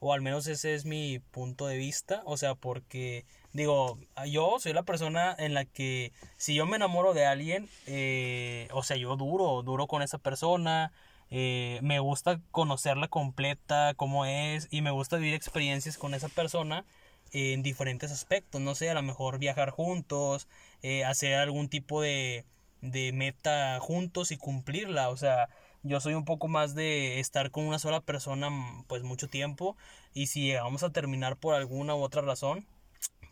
O 0.00 0.12
al 0.12 0.20
menos 0.20 0.46
ese 0.46 0.74
es 0.74 0.84
mi 0.84 1.18
punto 1.18 1.66
de 1.66 1.76
vista. 1.76 2.22
O 2.24 2.36
sea, 2.36 2.54
porque 2.54 3.24
digo, 3.52 3.98
yo 4.30 4.58
soy 4.58 4.72
la 4.72 4.82
persona 4.82 5.34
en 5.38 5.54
la 5.54 5.64
que 5.64 6.12
si 6.36 6.54
yo 6.54 6.66
me 6.66 6.76
enamoro 6.76 7.14
de 7.14 7.26
alguien, 7.26 7.68
eh, 7.86 8.68
o 8.72 8.82
sea, 8.82 8.96
yo 8.96 9.16
duro, 9.16 9.62
duro 9.62 9.86
con 9.86 10.02
esa 10.02 10.18
persona. 10.18 10.92
Eh, 11.30 11.78
me 11.82 11.98
gusta 11.98 12.40
conocerla 12.50 13.08
completa, 13.08 13.92
cómo 13.96 14.24
es, 14.24 14.66
y 14.70 14.80
me 14.80 14.90
gusta 14.90 15.18
vivir 15.18 15.34
experiencias 15.34 15.98
con 15.98 16.14
esa 16.14 16.28
persona 16.28 16.86
en 17.32 17.62
diferentes 17.62 18.10
aspectos. 18.12 18.60
No 18.60 18.74
sé, 18.74 18.90
a 18.90 18.94
lo 18.94 19.02
mejor 19.02 19.38
viajar 19.38 19.70
juntos, 19.70 20.48
eh, 20.82 21.04
hacer 21.04 21.34
algún 21.34 21.68
tipo 21.68 22.00
de, 22.00 22.44
de 22.80 23.12
meta 23.12 23.78
juntos 23.80 24.30
y 24.30 24.36
cumplirla. 24.38 25.10
O 25.10 25.16
sea, 25.16 25.48
yo 25.82 26.00
soy 26.00 26.14
un 26.14 26.24
poco 26.24 26.48
más 26.48 26.74
de 26.74 27.20
estar 27.20 27.50
con 27.50 27.64
una 27.64 27.78
sola 27.78 28.00
persona 28.00 28.50
mm, 28.50 28.84
pues 28.86 29.02
mucho 29.02 29.28
tiempo 29.28 29.76
y 30.14 30.26
si 30.28 30.42
llegamos 30.46 30.82
a 30.82 30.90
terminar 30.90 31.36
por 31.36 31.54
alguna 31.54 31.94
u 31.94 32.02
otra 32.02 32.22
razón, 32.22 32.66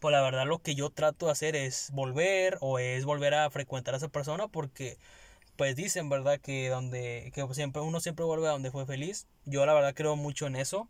pues 0.00 0.12
la 0.12 0.22
verdad 0.22 0.46
lo 0.46 0.60
que 0.60 0.74
yo 0.74 0.90
trato 0.90 1.26
de 1.26 1.32
hacer 1.32 1.56
es 1.56 1.90
volver 1.92 2.58
o 2.60 2.78
es 2.78 3.04
volver 3.04 3.34
a 3.34 3.50
frecuentar 3.50 3.94
a 3.94 3.98
esa 3.98 4.08
persona 4.08 4.48
porque 4.48 4.98
pues 5.56 5.76
dicen, 5.76 6.08
¿verdad? 6.08 6.40
Que 6.40 6.68
donde 6.68 7.32
que 7.34 7.46
siempre 7.54 7.82
uno 7.82 8.00
siempre 8.00 8.24
vuelve 8.24 8.48
a 8.48 8.52
donde 8.52 8.70
fue 8.70 8.86
feliz. 8.86 9.26
Yo 9.46 9.64
la 9.66 9.74
verdad 9.74 9.94
creo 9.94 10.16
mucho 10.16 10.46
en 10.46 10.56
eso. 10.56 10.88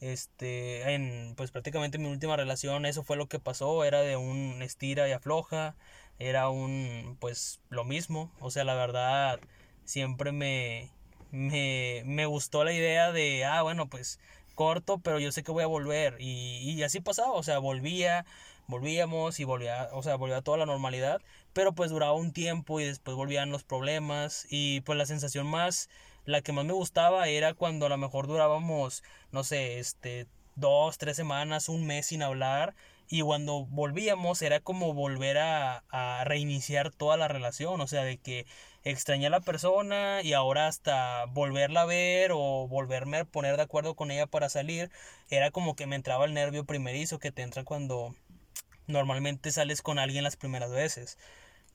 Este, 0.00 0.94
en 0.94 1.34
pues 1.36 1.50
prácticamente 1.50 1.98
mi 1.98 2.08
última 2.08 2.36
relación 2.36 2.84
eso 2.86 3.02
fue 3.04 3.16
lo 3.16 3.28
que 3.28 3.38
pasó, 3.38 3.84
era 3.84 4.00
de 4.02 4.16
un 4.16 4.60
estira 4.62 5.08
y 5.08 5.12
afloja, 5.12 5.76
era 6.18 6.48
un 6.50 7.16
pues 7.20 7.60
lo 7.70 7.84
mismo, 7.84 8.30
o 8.40 8.50
sea, 8.50 8.64
la 8.64 8.74
verdad 8.74 9.40
siempre 9.84 10.32
me 10.32 10.90
me, 11.34 12.02
me 12.06 12.26
gustó 12.26 12.64
la 12.64 12.72
idea 12.72 13.12
de, 13.12 13.44
ah, 13.44 13.62
bueno, 13.62 13.88
pues 13.88 14.20
corto, 14.54 14.98
pero 14.98 15.18
yo 15.18 15.32
sé 15.32 15.42
que 15.42 15.50
voy 15.52 15.64
a 15.64 15.66
volver 15.66 16.16
y, 16.20 16.70
y 16.70 16.82
así 16.84 17.00
pasaba, 17.00 17.32
o 17.32 17.42
sea, 17.42 17.58
volvía, 17.58 18.24
volvíamos 18.68 19.40
y 19.40 19.44
volvía, 19.44 19.88
o 19.92 20.02
sea, 20.02 20.14
volvía 20.16 20.42
toda 20.42 20.58
la 20.58 20.66
normalidad, 20.66 21.20
pero 21.52 21.72
pues 21.74 21.90
duraba 21.90 22.12
un 22.12 22.32
tiempo 22.32 22.78
y 22.80 22.84
después 22.84 23.16
volvían 23.16 23.50
los 23.50 23.64
problemas 23.64 24.46
y 24.48 24.80
pues 24.82 24.96
la 24.96 25.06
sensación 25.06 25.46
más 25.46 25.88
la 26.24 26.40
que 26.40 26.52
más 26.52 26.64
me 26.64 26.72
gustaba 26.72 27.28
era 27.28 27.54
cuando 27.54 27.86
a 27.86 27.88
lo 27.88 27.98
mejor 27.98 28.26
durábamos, 28.26 29.02
no 29.32 29.44
sé, 29.44 29.78
este, 29.78 30.26
dos, 30.56 30.98
tres 30.98 31.16
semanas, 31.16 31.68
un 31.68 31.86
mes 31.86 32.06
sin 32.06 32.22
hablar. 32.22 32.74
Y 33.08 33.20
cuando 33.20 33.66
volvíamos 33.66 34.40
era 34.40 34.60
como 34.60 34.94
volver 34.94 35.36
a, 35.38 35.84
a 35.90 36.24
reiniciar 36.24 36.90
toda 36.90 37.18
la 37.18 37.28
relación. 37.28 37.80
O 37.80 37.86
sea, 37.86 38.04
de 38.04 38.16
que 38.16 38.46
extrañé 38.84 39.26
a 39.26 39.30
la 39.30 39.40
persona 39.40 40.20
y 40.22 40.34
ahora 40.34 40.68
hasta 40.68 41.24
volverla 41.26 41.82
a 41.82 41.86
ver 41.86 42.32
o 42.32 42.68
volverme 42.68 43.18
a 43.18 43.24
poner 43.24 43.56
de 43.56 43.62
acuerdo 43.62 43.94
con 43.96 44.10
ella 44.10 44.26
para 44.26 44.48
salir. 44.48 44.90
Era 45.30 45.50
como 45.50 45.74
que 45.76 45.86
me 45.86 45.96
entraba 45.96 46.26
el 46.26 46.34
nervio 46.34 46.64
primerizo 46.64 47.18
que 47.18 47.32
te 47.32 47.42
entra 47.42 47.64
cuando 47.64 48.14
normalmente 48.86 49.50
sales 49.52 49.82
con 49.82 49.98
alguien 49.98 50.24
las 50.24 50.36
primeras 50.36 50.70
veces. 50.70 51.18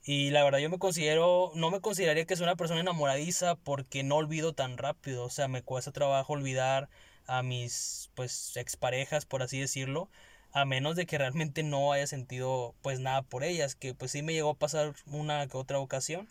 Y 0.04 0.30
la 0.30 0.44
verdad 0.44 0.60
yo 0.60 0.70
me 0.70 0.78
considero, 0.78 1.52
no 1.54 1.70
me 1.70 1.80
consideraría 1.80 2.24
que 2.24 2.36
soy 2.36 2.44
una 2.44 2.56
persona 2.56 2.80
enamoradiza 2.80 3.56
porque 3.56 4.02
no 4.02 4.16
olvido 4.16 4.54
tan 4.54 4.78
rápido, 4.78 5.24
o 5.24 5.30
sea, 5.30 5.48
me 5.48 5.62
cuesta 5.62 5.92
trabajo 5.92 6.32
olvidar 6.32 6.88
a 7.26 7.42
mis 7.42 8.10
pues 8.14 8.56
exparejas, 8.56 9.26
por 9.26 9.42
así 9.42 9.60
decirlo, 9.60 10.08
a 10.52 10.64
menos 10.64 10.96
de 10.96 11.06
que 11.06 11.18
realmente 11.18 11.62
no 11.62 11.92
haya 11.92 12.06
sentido 12.06 12.74
pues 12.82 12.98
nada 13.00 13.22
por 13.22 13.44
ellas, 13.44 13.74
que 13.74 13.94
pues 13.94 14.12
sí 14.12 14.22
me 14.22 14.32
llegó 14.32 14.50
a 14.50 14.58
pasar 14.58 14.94
una 15.06 15.46
que 15.48 15.56
otra 15.58 15.78
ocasión, 15.78 16.28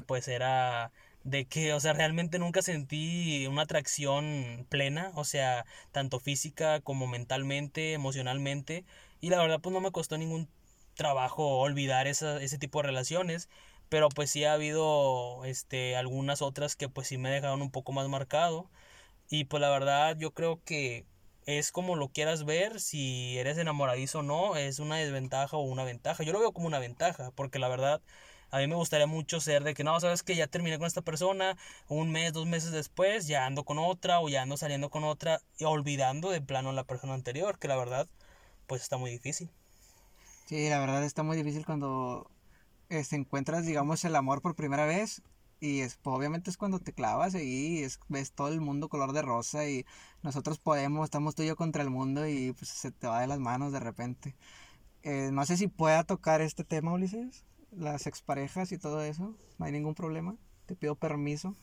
pues 0.04 0.28
era 0.28 0.92
de 1.24 1.46
que, 1.46 1.72
o 1.72 1.80
sea, 1.80 1.92
realmente 1.92 2.38
nunca 2.38 2.62
sentí 2.62 3.46
una 3.46 3.62
atracción 3.62 4.66
plena, 4.68 5.12
o 5.14 5.24
sea, 5.24 5.64
tanto 5.92 6.18
física 6.20 6.80
como 6.80 7.06
mentalmente, 7.06 7.92
emocionalmente, 7.94 8.84
y 9.20 9.30
la 9.30 9.40
verdad 9.40 9.60
pues 9.60 9.72
no 9.72 9.80
me 9.80 9.92
costó 9.92 10.18
ningún 10.18 10.48
trabajo 10.94 11.58
olvidar 11.60 12.06
esa, 12.08 12.42
ese 12.42 12.58
tipo 12.58 12.80
de 12.80 12.88
relaciones, 12.88 13.48
pero 13.88 14.08
pues 14.08 14.30
sí 14.30 14.44
ha 14.44 14.54
habido 14.54 15.44
este 15.44 15.96
algunas 15.96 16.42
otras 16.42 16.76
que 16.76 16.88
pues 16.88 17.08
sí 17.08 17.18
me 17.18 17.30
dejaron 17.30 17.62
un 17.62 17.70
poco 17.70 17.92
más 17.92 18.08
marcado 18.08 18.70
y 19.30 19.44
pues 19.44 19.60
la 19.60 19.70
verdad 19.70 20.16
yo 20.18 20.32
creo 20.32 20.62
que 20.64 21.06
es 21.46 21.72
como 21.72 21.96
lo 21.96 22.08
quieras 22.08 22.44
ver, 22.44 22.80
si 22.80 23.38
eres 23.38 23.58
enamoradizo 23.58 24.20
o 24.20 24.22
no, 24.22 24.56
es 24.56 24.78
una 24.78 24.96
desventaja 24.96 25.56
o 25.56 25.62
una 25.62 25.84
ventaja. 25.84 26.24
Yo 26.24 26.32
lo 26.32 26.40
veo 26.40 26.52
como 26.52 26.66
una 26.66 26.78
ventaja, 26.78 27.32
porque 27.34 27.58
la 27.58 27.68
verdad 27.68 28.00
a 28.54 28.58
mí 28.58 28.68
me 28.68 28.76
gustaría 28.76 29.08
mucho 29.08 29.40
ser 29.40 29.64
de 29.64 29.74
que 29.74 29.82
no, 29.82 29.98
sabes 29.98 30.22
que 30.22 30.36
ya 30.36 30.46
terminé 30.46 30.78
con 30.78 30.86
esta 30.86 31.02
persona, 31.02 31.56
un 31.88 32.12
mes, 32.12 32.32
dos 32.32 32.46
meses 32.46 32.70
después 32.70 33.26
ya 33.26 33.46
ando 33.46 33.64
con 33.64 33.80
otra 33.80 34.20
o 34.20 34.28
ya 34.28 34.42
ando 34.42 34.56
saliendo 34.56 34.90
con 34.90 35.02
otra, 35.02 35.40
y 35.58 35.64
olvidando 35.64 36.30
de 36.30 36.40
plano 36.40 36.70
la 36.70 36.84
persona 36.84 37.14
anterior, 37.14 37.58
que 37.58 37.66
la 37.66 37.76
verdad 37.76 38.08
pues 38.68 38.82
está 38.82 38.96
muy 38.96 39.10
difícil. 39.10 39.50
Sí, 40.46 40.68
la 40.68 40.78
verdad 40.78 41.02
está 41.02 41.24
muy 41.24 41.36
difícil 41.36 41.66
cuando 41.66 42.30
este, 42.90 43.16
encuentras, 43.16 43.66
digamos, 43.66 44.04
el 44.04 44.14
amor 44.14 44.40
por 44.40 44.54
primera 44.54 44.86
vez 44.86 45.20
y 45.58 45.80
es, 45.80 45.96
pues, 45.96 46.16
obviamente 46.16 46.48
es 46.48 46.56
cuando 46.56 46.78
te 46.78 46.92
clavas 46.92 47.34
y 47.34 47.82
es, 47.82 47.98
ves 48.08 48.30
todo 48.30 48.48
el 48.48 48.60
mundo 48.60 48.88
color 48.88 49.12
de 49.14 49.22
rosa 49.22 49.68
y 49.68 49.84
nosotros 50.22 50.60
podemos, 50.60 51.02
estamos 51.02 51.34
tú 51.34 51.42
y 51.42 51.48
yo 51.48 51.56
contra 51.56 51.82
el 51.82 51.90
mundo 51.90 52.24
y 52.28 52.52
pues 52.52 52.68
se 52.68 52.92
te 52.92 53.08
va 53.08 53.20
de 53.20 53.26
las 53.26 53.40
manos 53.40 53.72
de 53.72 53.80
repente. 53.80 54.36
Eh, 55.02 55.30
no 55.32 55.44
sé 55.44 55.56
si 55.56 55.66
pueda 55.66 56.04
tocar 56.04 56.40
este 56.40 56.62
tema, 56.62 56.92
Ulises, 56.92 57.44
las 57.76 58.06
exparejas 58.06 58.72
y 58.72 58.78
todo 58.78 59.02
eso, 59.02 59.34
no 59.58 59.64
hay 59.64 59.72
ningún 59.72 59.94
problema, 59.94 60.36
te 60.66 60.76
pido 60.76 60.94
permiso. 60.94 61.54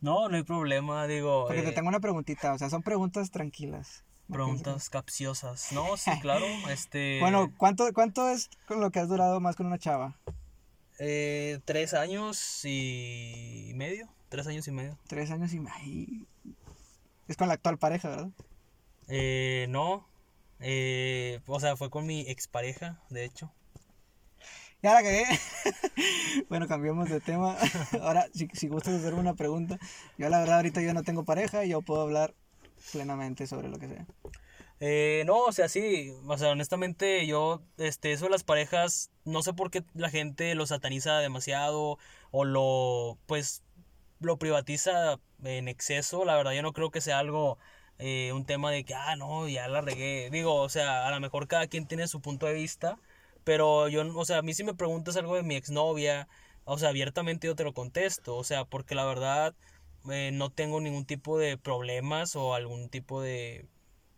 No, 0.00 0.28
no 0.28 0.36
hay 0.36 0.42
problema, 0.42 1.06
digo. 1.06 1.46
Porque 1.46 1.62
te 1.62 1.68
eh, 1.70 1.72
tengo 1.72 1.88
una 1.88 2.00
preguntita, 2.00 2.52
o 2.52 2.58
sea, 2.58 2.68
son 2.70 2.82
preguntas 2.82 3.30
tranquilas. 3.30 4.04
Preguntas 4.30 4.88
capciosas. 4.90 5.72
No, 5.72 5.96
sí, 5.96 6.10
claro. 6.20 6.46
este. 6.70 7.18
Bueno, 7.20 7.52
¿cuánto, 7.56 7.92
¿cuánto 7.92 8.28
es 8.28 8.50
con 8.66 8.80
lo 8.80 8.90
que 8.90 8.98
has 8.98 9.08
durado 9.08 9.40
más 9.40 9.56
con 9.56 9.66
una 9.66 9.78
chava? 9.78 10.18
Eh, 10.98 11.60
tres 11.64 11.94
años 11.94 12.64
y 12.64 13.72
medio. 13.74 14.08
Tres 14.28 14.46
años 14.46 14.66
y 14.68 14.70
medio. 14.70 14.98
Tres 15.08 15.30
años 15.30 15.52
y 15.52 15.60
medio. 15.60 16.26
Es 17.28 17.36
con 17.36 17.48
la 17.48 17.54
actual 17.54 17.78
pareja, 17.78 18.08
¿verdad? 18.08 18.30
Eh, 19.08 19.66
no. 19.68 20.06
Eh, 20.60 21.40
o 21.46 21.60
sea, 21.60 21.76
fue 21.76 21.90
con 21.90 22.06
mi 22.06 22.20
expareja, 22.22 23.00
de 23.10 23.24
hecho. 23.24 23.52
Ya 24.82 24.94
la 24.94 25.02
cagué. 25.02 25.24
bueno, 26.48 26.66
cambiamos 26.66 27.08
de 27.08 27.20
tema. 27.20 27.56
Ahora, 28.02 28.26
si, 28.34 28.48
si 28.52 28.66
gustas 28.66 28.94
hacerme 28.94 29.20
una 29.20 29.34
pregunta. 29.34 29.78
Yo 30.18 30.28
la 30.28 30.40
verdad 30.40 30.56
ahorita 30.56 30.80
yo 30.82 30.92
no 30.92 31.04
tengo 31.04 31.24
pareja 31.24 31.64
y 31.64 31.68
yo 31.68 31.82
puedo 31.82 32.02
hablar 32.02 32.34
plenamente 32.90 33.46
sobre 33.46 33.68
lo 33.68 33.78
que 33.78 33.88
sea. 33.88 34.06
Eh, 34.80 35.22
no, 35.26 35.44
o 35.44 35.52
sea, 35.52 35.68
sí, 35.68 36.12
o 36.26 36.36
sea, 36.36 36.50
honestamente 36.50 37.24
yo, 37.28 37.62
este, 37.76 38.10
eso 38.10 38.24
de 38.24 38.32
las 38.32 38.42
parejas, 38.42 39.12
no 39.24 39.44
sé 39.44 39.52
por 39.52 39.70
qué 39.70 39.84
la 39.94 40.10
gente 40.10 40.56
lo 40.56 40.66
sataniza 40.66 41.18
demasiado 41.18 41.98
o 42.32 42.44
lo, 42.44 43.16
pues, 43.26 43.62
lo 44.18 44.38
privatiza 44.38 45.20
en 45.44 45.68
exceso, 45.68 46.24
la 46.24 46.34
verdad 46.34 46.52
yo 46.52 46.62
no 46.62 46.72
creo 46.72 46.90
que 46.90 47.00
sea 47.00 47.20
algo, 47.20 47.58
eh, 47.98 48.32
un 48.32 48.44
tema 48.44 48.72
de 48.72 48.82
que, 48.82 48.94
ah, 48.94 49.14
no, 49.14 49.48
ya 49.48 49.68
la 49.68 49.82
regué, 49.82 50.30
digo, 50.32 50.56
o 50.56 50.68
sea, 50.68 51.06
a 51.06 51.12
lo 51.12 51.20
mejor 51.20 51.46
cada 51.46 51.68
quien 51.68 51.86
tiene 51.86 52.08
su 52.08 52.20
punto 52.20 52.46
de 52.46 52.54
vista, 52.54 52.98
pero 53.44 53.88
yo, 53.88 54.02
o 54.16 54.24
sea, 54.24 54.38
a 54.38 54.42
mí 54.42 54.54
si 54.54 54.64
me 54.64 54.74
preguntas 54.74 55.16
algo 55.16 55.36
de 55.36 55.42
mi 55.42 55.56
exnovia, 55.56 56.28
o 56.64 56.78
sea, 56.78 56.90
abiertamente 56.90 57.46
yo 57.46 57.56
te 57.56 57.64
lo 57.64 57.74
contesto, 57.74 58.36
o 58.36 58.44
sea, 58.44 58.64
porque 58.64 58.94
la 58.94 59.04
verdad 59.04 59.54
eh, 60.10 60.30
no 60.32 60.50
tengo 60.50 60.80
ningún 60.80 61.04
tipo 61.06 61.38
de 61.38 61.58
problemas 61.58 62.36
o 62.36 62.54
algún 62.54 62.88
tipo 62.88 63.22
de 63.22 63.66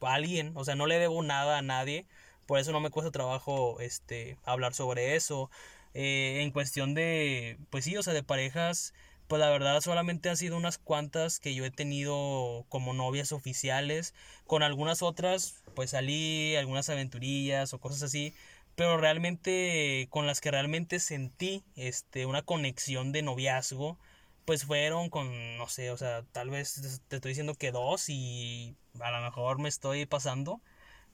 alguien, 0.01 0.53
o 0.57 0.65
sea, 0.65 0.75
no 0.75 0.87
le 0.87 0.99
debo 0.99 1.23
nada 1.23 1.59
a 1.59 1.63
nadie, 1.63 2.07
por 2.47 2.59
eso 2.59 2.73
no 2.73 2.81
me 2.81 2.91
cuesta 2.91 3.11
trabajo 3.11 3.81
este 3.81 4.39
hablar 4.45 4.75
sobre 4.75 5.17
eso. 5.17 5.51
Eh, 5.95 6.43
en 6.43 6.51
cuestión 6.51 6.95
de, 6.95 7.59
pues 7.71 7.85
sí, 7.85 7.97
o 7.97 8.03
sea, 8.03 8.13
de 8.15 8.25
parejas, 8.25 8.95
pues 9.29 9.41
la 9.41 9.49
verdad 9.49 9.81
solamente 9.81 10.29
han 10.29 10.37
sido 10.37 10.57
unas 10.57 10.77
cuantas 10.79 11.39
que 11.39 11.55
yo 11.55 11.65
he 11.65 11.71
tenido 11.71 12.67
como 12.69 12.93
novias 12.95 13.33
oficiales, 13.33 14.13
con 14.47 14.63
algunas 14.63 15.03
otras, 15.03 15.63
pues 15.75 15.91
salí, 15.91 16.57
algunas 16.57 16.89
aventurillas 16.91 17.73
o 17.73 17.79
cosas 17.81 18.03
así, 18.03 18.35
pero 18.77 18.97
realmente 18.97 20.09
con 20.11 20.27
las 20.27 20.41
que 20.41 20.51
realmente 20.51 21.01
sentí 21.01 21.65
este 21.77 22.27
una 22.27 22.43
conexión 22.43 23.13
de 23.13 23.23
noviazgo 23.23 23.99
pues 24.45 24.65
fueron 24.65 25.11
con 25.11 25.57
no 25.59 25.69
sé 25.69 25.91
o 25.91 25.97
sea 25.97 26.25
tal 26.33 26.51
vez 26.51 27.01
te 27.09 27.17
estoy 27.17 27.31
diciendo 27.31 27.55
que 27.55 27.73
dos 27.73 28.09
y 28.09 28.77
a 29.01 29.11
lo 29.11 29.23
mejor 29.23 29.59
me 29.59 29.69
estoy 29.69 30.07
pasando 30.07 30.61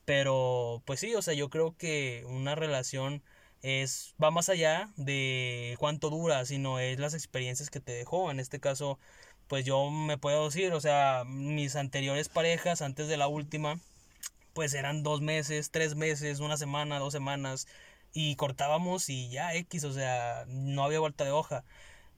pero 0.04 0.82
pues 0.86 1.00
sí 1.00 1.14
o 1.14 1.22
sea 1.22 1.34
yo 1.34 1.50
creo 1.50 1.76
que 1.76 2.24
una 2.26 2.54
relación 2.54 3.22
es 3.62 4.14
va 4.22 4.30
más 4.30 4.48
allá 4.48 4.92
de 4.96 5.76
cuánto 5.78 6.10
dura 6.10 6.44
sino 6.46 6.78
es 6.78 6.98
las 6.98 7.14
experiencias 7.14 7.70
que 7.70 7.80
te 7.80 7.92
dejó. 7.92 8.30
En 8.30 8.40
este 8.40 8.60
caso 8.60 8.98
pues 9.48 9.64
yo 9.64 9.90
me 9.90 10.18
puedo 10.18 10.46
decir 10.46 10.72
o 10.72 10.80
sea 10.80 11.24
mis 11.26 11.76
anteriores 11.76 12.28
parejas 12.28 12.82
antes 12.82 13.08
de 13.08 13.16
la 13.16 13.28
última 13.28 13.80
pues 14.52 14.74
eran 14.74 15.02
dos 15.02 15.20
meses, 15.20 15.70
tres 15.70 15.94
meses, 15.96 16.40
una 16.40 16.56
semana, 16.56 16.98
dos 16.98 17.12
semanas, 17.12 17.66
y 18.12 18.36
cortábamos 18.36 19.08
y 19.08 19.30
ya 19.30 19.54
X, 19.54 19.84
o 19.84 19.92
sea, 19.92 20.44
no 20.48 20.84
había 20.84 21.00
vuelta 21.00 21.24
de 21.24 21.30
hoja. 21.32 21.64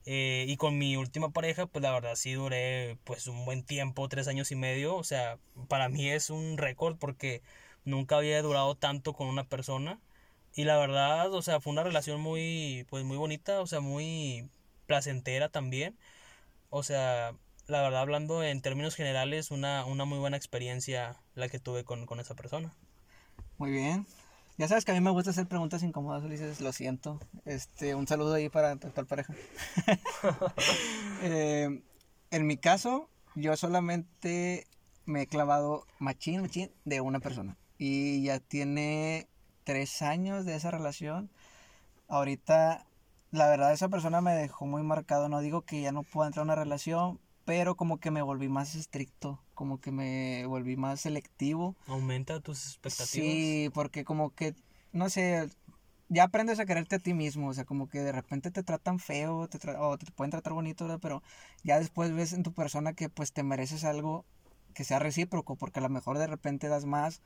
Eh, 0.05 0.45
y 0.49 0.57
con 0.57 0.77
mi 0.77 0.97
última 0.97 1.31
pareja, 1.31 1.65
pues 1.67 1.81
la 1.83 1.91
verdad 1.91 2.15
sí 2.15 2.33
duré 2.33 2.97
pues 3.05 3.27
un 3.27 3.45
buen 3.45 3.63
tiempo, 3.63 4.09
tres 4.09 4.27
años 4.27 4.51
y 4.51 4.55
medio, 4.55 4.95
o 4.95 5.03
sea, 5.03 5.39
para 5.69 5.87
mí 5.89 6.09
es 6.09 6.29
un 6.29 6.57
récord 6.57 6.97
porque 6.97 7.41
nunca 7.85 8.17
había 8.17 8.41
durado 8.41 8.75
tanto 8.75 9.13
con 9.13 9.27
una 9.27 9.45
persona. 9.45 9.99
Y 10.55 10.65
la 10.65 10.77
verdad, 10.77 11.33
o 11.33 11.41
sea, 11.41 11.59
fue 11.61 11.73
una 11.73 11.83
relación 11.83 12.21
muy, 12.21 12.85
pues 12.89 13.03
muy 13.03 13.17
bonita, 13.17 13.61
o 13.61 13.67
sea, 13.67 13.79
muy 13.79 14.49
placentera 14.87 15.49
también. 15.49 15.97
O 16.69 16.83
sea, 16.83 17.35
la 17.67 17.81
verdad, 17.81 18.01
hablando 18.01 18.43
en 18.43 18.61
términos 18.61 18.95
generales, 18.95 19.51
una, 19.51 19.85
una 19.85 20.05
muy 20.05 20.19
buena 20.19 20.37
experiencia 20.37 21.22
la 21.35 21.49
que 21.49 21.59
tuve 21.59 21.83
con, 21.83 22.19
esa 22.19 22.35
persona. 22.35 22.73
Muy 23.57 23.71
bien. 23.71 24.05
Ya 24.57 24.67
sabes 24.67 24.85
que 24.85 24.91
a 24.91 24.93
mí 24.93 25.01
me 25.01 25.09
gusta 25.09 25.31
hacer 25.31 25.47
preguntas 25.47 25.81
incómodas, 25.81 26.23
Ulises, 26.23 26.61
lo 26.61 26.71
siento. 26.71 27.19
Este, 27.45 27.95
un 27.95 28.07
saludo 28.07 28.35
ahí 28.35 28.49
para 28.49 28.75
tu 28.75 28.87
actual 28.87 29.07
pareja. 29.07 29.33
Eh, 31.25 31.81
en 32.31 32.47
mi 32.47 32.57
caso, 32.57 33.09
yo 33.33 33.55
solamente 33.55 34.67
me 35.05 35.21
he 35.21 35.27
clavado 35.27 35.85
machín, 35.99 36.41
machín 36.41 36.69
de 36.83 36.99
una 36.99 37.21
persona. 37.21 37.57
Y 37.77 38.23
ya 38.23 38.39
tiene 38.39 39.27
tres 39.63 40.01
años 40.01 40.45
de 40.45 40.55
esa 40.55 40.71
relación. 40.71 41.29
Ahorita, 42.07 42.85
la 43.31 43.47
verdad, 43.47 43.71
esa 43.71 43.89
persona 43.89 44.21
me 44.21 44.33
dejó 44.33 44.65
muy 44.65 44.83
marcado. 44.83 45.29
No 45.29 45.39
digo 45.39 45.61
que 45.61 45.81
ya 45.81 45.91
no 45.91 46.03
pueda 46.03 46.27
entrar 46.27 46.41
a 46.41 46.45
una 46.45 46.55
relación, 46.55 47.19
pero 47.45 47.75
como 47.75 47.99
que 47.99 48.11
me 48.11 48.21
volví 48.21 48.49
más 48.49 48.75
estricto, 48.75 49.42
como 49.53 49.79
que 49.79 49.91
me 49.91 50.45
volví 50.45 50.75
más 50.75 51.01
selectivo. 51.01 51.75
¿Aumenta 51.87 52.39
tus 52.39 52.65
expectativas? 52.65 53.09
Sí, 53.09 53.69
porque 53.73 54.03
como 54.03 54.33
que, 54.33 54.55
no 54.91 55.09
sé, 55.09 55.49
ya 56.09 56.23
aprendes 56.23 56.59
a 56.59 56.65
quererte 56.65 56.97
a 56.97 56.99
ti 56.99 57.13
mismo, 57.13 57.49
o 57.49 57.53
sea, 57.53 57.65
como 57.65 57.89
que 57.89 57.99
de 57.99 58.11
repente 58.11 58.51
te 58.51 58.63
tratan 58.63 58.99
feo, 58.99 59.47
te 59.47 59.57
o 59.77 59.97
te 59.97 60.11
pueden 60.11 60.31
tratar 60.31 60.53
bonito, 60.53 60.85
¿verdad? 60.85 60.99
pero 61.01 61.23
ya 61.63 61.79
después 61.79 62.13
ves 62.13 62.33
en 62.33 62.43
tu 62.43 62.53
persona 62.53 62.93
que 62.93 63.09
pues 63.09 63.33
te 63.33 63.43
mereces 63.43 63.83
algo 63.83 64.25
que 64.73 64.83
sea 64.83 64.99
recíproco, 64.99 65.55
porque 65.55 65.79
a 65.79 65.83
lo 65.83 65.89
mejor 65.89 66.17
de 66.17 66.27
repente 66.27 66.67
das 66.67 66.85
más 66.85 67.21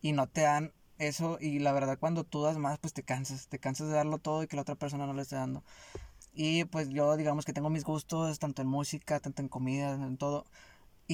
y 0.00 0.12
no 0.12 0.26
te 0.26 0.42
dan 0.42 0.72
eso 0.98 1.38
y 1.40 1.58
la 1.58 1.72
verdad 1.72 1.98
cuando 1.98 2.24
tú 2.24 2.42
das 2.42 2.58
más 2.58 2.78
pues 2.78 2.92
te 2.92 3.02
cansas, 3.02 3.48
te 3.48 3.58
cansas 3.58 3.88
de 3.88 3.94
darlo 3.94 4.18
todo 4.18 4.42
y 4.42 4.46
que 4.46 4.56
la 4.56 4.62
otra 4.62 4.76
persona 4.76 5.06
no 5.06 5.14
le 5.14 5.22
esté 5.22 5.36
dando. 5.36 5.62
Y 6.34 6.64
pues 6.64 6.88
yo 6.88 7.16
digamos 7.16 7.44
que 7.44 7.52
tengo 7.52 7.70
mis 7.70 7.84
gustos 7.84 8.38
tanto 8.38 8.62
en 8.62 8.68
música, 8.68 9.20
tanto 9.20 9.42
en 9.42 9.48
comida, 9.48 9.92
en 9.94 10.16
todo. 10.16 10.46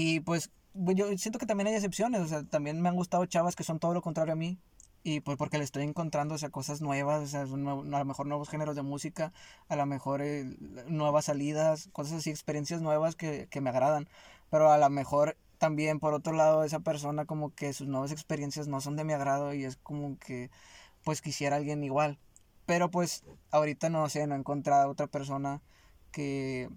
Y 0.01 0.21
pues 0.21 0.53
yo 0.75 1.09
siento 1.19 1.41
que 1.41 1.47
también 1.47 1.67
hay 1.67 1.75
excepciones, 1.75 2.21
o 2.21 2.29
sea, 2.29 2.45
también 2.45 2.81
me 2.81 2.89
han 2.89 2.95
gustado 2.95 3.27
chavas 3.27 3.57
que 3.57 3.65
son 3.65 3.81
todo 3.81 3.95
lo 3.95 4.01
contrario 4.01 4.35
a 4.35 4.37
mí. 4.37 4.57
Y 5.03 5.19
pues 5.21 5.37
porque 5.37 5.59
le 5.59 5.65
estoy 5.65 5.83
encontrando, 5.83 6.37
o 6.37 6.39
sea, 6.39 6.51
cosas 6.51 6.81
nuevas, 6.81 7.21
o 7.21 7.27
sea, 7.27 7.43
a 7.43 7.47
lo 7.47 8.05
mejor 8.05 8.27
nuevos 8.27 8.49
géneros 8.49 8.77
de 8.77 8.83
música, 8.83 9.33
a 9.69 9.75
lo 9.75 9.87
mejor 9.87 10.23
eh, 10.23 10.45
nuevas 10.87 11.25
salidas, 11.25 11.89
cosas 11.93 12.19
así, 12.19 12.31
experiencias 12.31 12.81
nuevas 12.81 13.17
que, 13.17 13.49
que 13.51 13.61
me 13.61 13.71
agradan. 13.71 14.09
Pero 14.51 14.71
a 14.71 14.79
lo 14.79 14.89
mejor 14.89 15.37
también 15.59 15.99
por 15.99 16.15
otro 16.15 16.33
lado 16.33 16.63
esa 16.63 16.79
persona 16.79 17.25
como 17.25 17.53
que 17.53 17.73
sus 17.73 17.89
nuevas 17.89 18.13
experiencias 18.13 18.69
no 18.69 18.81
son 18.81 18.95
de 18.95 19.03
mi 19.03 19.15
agrado 19.15 19.53
y 19.53 19.65
es 19.65 19.79
como 19.79 20.17
que 20.21 20.49
pues 21.03 21.23
quisiera 21.23 21.57
alguien 21.57 21.83
igual. 21.83 22.21
Pero 22.67 22.89
pues 22.89 23.25
ahorita 23.51 23.91
no 23.91 24.09
sé, 24.09 24.29
no 24.29 24.37
he 24.37 24.39
encontrado 24.39 24.91
otra 24.91 25.09
persona 25.09 25.61
que 26.13 26.71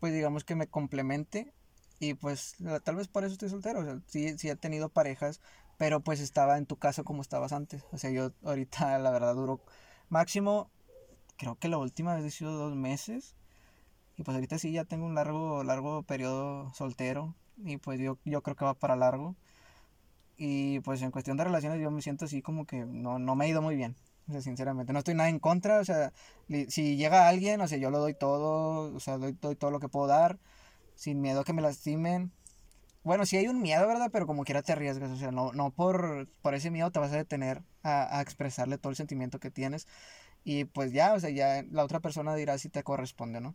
pues 0.00 0.14
digamos 0.14 0.44
que 0.44 0.54
me 0.54 0.66
complemente 0.66 1.53
Y 2.00 2.14
pues 2.14 2.56
tal 2.84 2.96
vez 2.96 3.08
por 3.08 3.24
eso 3.24 3.32
estoy 3.32 3.48
soltero. 3.48 3.80
O 3.80 3.84
sea, 3.84 4.00
sí, 4.06 4.36
sí 4.38 4.48
he 4.48 4.56
tenido 4.56 4.88
parejas, 4.88 5.40
pero 5.78 6.00
pues 6.00 6.20
estaba 6.20 6.58
en 6.58 6.66
tu 6.66 6.76
caso 6.76 7.04
como 7.04 7.22
estabas 7.22 7.52
antes. 7.52 7.84
O 7.92 7.98
sea, 7.98 8.10
yo 8.10 8.32
ahorita 8.44 8.98
la 8.98 9.10
verdad 9.10 9.34
duro 9.34 9.60
máximo, 10.08 10.70
creo 11.36 11.56
que 11.56 11.68
la 11.68 11.78
última 11.78 12.14
vez 12.14 12.24
he 12.24 12.30
sido 12.30 12.52
dos 12.52 12.74
meses. 12.76 13.34
Y 14.16 14.22
pues 14.22 14.34
ahorita 14.36 14.58
sí 14.58 14.72
ya 14.72 14.84
tengo 14.84 15.06
un 15.06 15.14
largo, 15.14 15.64
largo 15.64 16.02
periodo 16.04 16.72
soltero. 16.74 17.34
Y 17.58 17.78
pues 17.78 18.00
yo, 18.00 18.18
yo 18.24 18.42
creo 18.42 18.56
que 18.56 18.64
va 18.64 18.74
para 18.74 18.96
largo. 18.96 19.36
Y 20.36 20.80
pues 20.80 21.02
en 21.02 21.10
cuestión 21.10 21.36
de 21.36 21.44
relaciones 21.44 21.80
yo 21.80 21.90
me 21.90 22.02
siento 22.02 22.24
así 22.24 22.42
como 22.42 22.66
que 22.66 22.84
no, 22.84 23.18
no 23.18 23.34
me 23.36 23.44
ha 23.44 23.48
ido 23.48 23.62
muy 23.62 23.76
bien. 23.76 23.96
O 24.28 24.32
sea, 24.32 24.40
sinceramente, 24.40 24.92
no 24.92 25.00
estoy 25.00 25.14
nada 25.14 25.28
en 25.28 25.38
contra. 25.38 25.80
O 25.80 25.84
sea, 25.84 26.12
si 26.68 26.96
llega 26.96 27.28
alguien, 27.28 27.60
o 27.60 27.68
sea, 27.68 27.78
yo 27.78 27.90
lo 27.90 27.98
doy 27.98 28.14
todo. 28.14 28.94
O 28.94 29.00
sea, 29.00 29.18
doy, 29.18 29.36
doy 29.40 29.56
todo 29.56 29.70
lo 29.70 29.80
que 29.80 29.88
puedo 29.88 30.06
dar. 30.06 30.38
Sin 30.94 31.20
miedo 31.20 31.40
a 31.40 31.44
que 31.44 31.52
me 31.52 31.62
lastimen. 31.62 32.32
Bueno, 33.02 33.26
sí 33.26 33.36
hay 33.36 33.48
un 33.48 33.60
miedo, 33.60 33.86
¿verdad? 33.86 34.10
Pero 34.12 34.26
como 34.26 34.44
quiera 34.44 34.62
te 34.62 34.72
arriesgas. 34.72 35.10
O 35.10 35.16
sea, 35.16 35.30
no, 35.30 35.52
no 35.52 35.70
por, 35.70 36.28
por 36.42 36.54
ese 36.54 36.70
miedo 36.70 36.90
te 36.90 36.98
vas 37.00 37.12
a 37.12 37.16
detener 37.16 37.62
a, 37.82 38.18
a 38.18 38.22
expresarle 38.22 38.78
todo 38.78 38.90
el 38.90 38.96
sentimiento 38.96 39.38
que 39.40 39.50
tienes. 39.50 39.86
Y 40.44 40.64
pues 40.66 40.92
ya, 40.92 41.14
o 41.14 41.20
sea, 41.20 41.30
ya 41.30 41.64
la 41.70 41.84
otra 41.84 42.00
persona 42.00 42.34
dirá 42.34 42.58
si 42.58 42.68
te 42.68 42.82
corresponde, 42.82 43.40
¿no? 43.40 43.54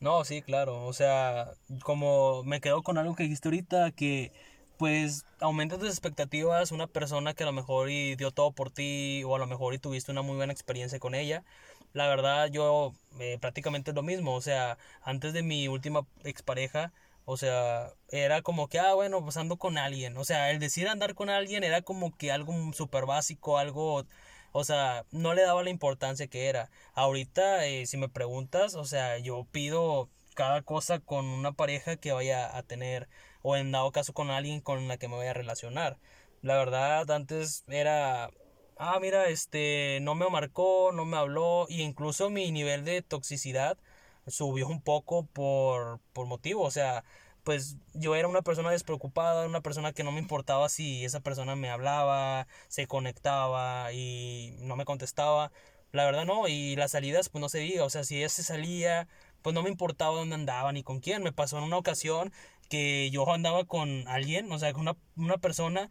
No, 0.00 0.24
sí, 0.24 0.42
claro. 0.42 0.86
O 0.86 0.92
sea, 0.92 1.52
como 1.82 2.44
me 2.44 2.60
quedo 2.60 2.82
con 2.82 2.98
algo 2.98 3.14
que 3.16 3.24
dijiste 3.24 3.48
ahorita, 3.48 3.90
que 3.92 4.32
pues 4.76 5.24
aumenta 5.40 5.76
tus 5.78 5.88
expectativas 5.88 6.70
una 6.70 6.86
persona 6.86 7.34
que 7.34 7.42
a 7.42 7.46
lo 7.46 7.52
mejor 7.52 7.90
y 7.90 8.14
dio 8.14 8.30
todo 8.30 8.52
por 8.52 8.70
ti 8.70 9.24
o 9.24 9.34
a 9.34 9.38
lo 9.40 9.46
mejor 9.48 9.74
y 9.74 9.78
tuviste 9.78 10.12
una 10.12 10.22
muy 10.22 10.36
buena 10.36 10.52
experiencia 10.52 11.00
con 11.00 11.14
ella. 11.16 11.44
La 11.92 12.08
verdad 12.08 12.48
yo 12.50 12.94
eh, 13.18 13.38
prácticamente 13.40 13.90
es 13.90 13.94
lo 13.94 14.02
mismo, 14.02 14.34
o 14.34 14.40
sea, 14.40 14.78
antes 15.02 15.32
de 15.32 15.42
mi 15.42 15.68
última 15.68 16.06
expareja, 16.24 16.92
o 17.24 17.36
sea, 17.36 17.92
era 18.10 18.42
como 18.42 18.68
que, 18.68 18.78
ah, 18.78 18.94
bueno, 18.94 19.22
pues 19.22 19.36
ando 19.36 19.56
con 19.58 19.78
alguien, 19.78 20.16
o 20.16 20.24
sea, 20.24 20.50
el 20.50 20.58
decir 20.58 20.88
andar 20.88 21.14
con 21.14 21.30
alguien 21.30 21.64
era 21.64 21.82
como 21.82 22.16
que 22.16 22.32
algo 22.32 22.54
súper 22.72 23.06
básico, 23.06 23.58
algo 23.58 24.06
o 24.52 24.64
sea, 24.64 25.04
no 25.10 25.34
le 25.34 25.42
daba 25.42 25.62
la 25.62 25.70
importancia 25.70 26.26
que 26.26 26.48
era. 26.48 26.70
Ahorita, 26.94 27.66
eh, 27.66 27.86
si 27.86 27.96
me 27.96 28.08
preguntas, 28.08 28.74
o 28.74 28.84
sea, 28.84 29.18
yo 29.18 29.46
pido 29.52 30.08
cada 30.34 30.62
cosa 30.62 31.00
con 31.00 31.26
una 31.26 31.52
pareja 31.52 31.96
que 31.96 32.12
vaya 32.12 32.56
a 32.56 32.62
tener 32.62 33.08
o 33.42 33.56
en 33.56 33.72
dado 33.72 33.92
caso 33.92 34.12
con 34.14 34.30
alguien 34.30 34.60
con 34.60 34.88
la 34.88 34.96
que 34.98 35.08
me 35.08 35.16
vaya 35.16 35.30
a 35.30 35.34
relacionar. 35.34 35.98
La 36.42 36.56
verdad, 36.56 37.10
antes 37.10 37.64
era, 37.68 38.30
ah, 38.78 38.98
mira, 39.00 39.28
este, 39.28 39.98
no 40.02 40.14
me 40.14 40.28
marcó, 40.30 40.92
no 40.92 41.04
me 41.04 41.16
habló, 41.16 41.66
y 41.68 41.82
incluso 41.82 42.30
mi 42.30 42.50
nivel 42.52 42.84
de 42.84 43.02
toxicidad 43.02 43.78
subió 44.26 44.68
un 44.68 44.80
poco 44.82 45.26
por, 45.26 46.00
por 46.12 46.26
motivo, 46.26 46.62
o 46.62 46.70
sea, 46.70 47.04
pues 47.44 47.76
yo 47.94 48.14
era 48.14 48.28
una 48.28 48.42
persona 48.42 48.70
despreocupada, 48.70 49.46
una 49.46 49.62
persona 49.62 49.92
que 49.92 50.04
no 50.04 50.12
me 50.12 50.18
importaba 50.20 50.68
si 50.68 51.04
esa 51.04 51.20
persona 51.20 51.56
me 51.56 51.70
hablaba, 51.70 52.46
se 52.68 52.86
conectaba 52.86 53.90
y 53.92 54.54
no 54.60 54.76
me 54.76 54.84
contestaba. 54.84 55.50
La 55.92 56.04
verdad 56.04 56.26
no, 56.26 56.46
y 56.48 56.76
las 56.76 56.90
salidas 56.90 57.30
pues 57.30 57.40
no 57.40 57.48
se 57.48 57.60
diga, 57.60 57.84
o 57.84 57.90
sea, 57.90 58.04
si 58.04 58.18
ella 58.18 58.28
se 58.28 58.42
salía, 58.42 59.08
pues 59.42 59.54
no 59.54 59.62
me 59.62 59.70
importaba 59.70 60.16
dónde 60.16 60.34
andaba 60.34 60.72
ni 60.72 60.82
con 60.82 61.00
quién. 61.00 61.22
Me 61.22 61.32
pasó 61.32 61.56
en 61.56 61.64
una 61.64 61.78
ocasión 61.78 62.32
que 62.68 63.10
yo 63.10 63.32
andaba 63.32 63.64
con 63.64 64.06
alguien, 64.08 64.52
o 64.52 64.58
sea, 64.58 64.72
con 64.74 64.82
una, 64.82 64.96
una 65.16 65.38
persona, 65.38 65.88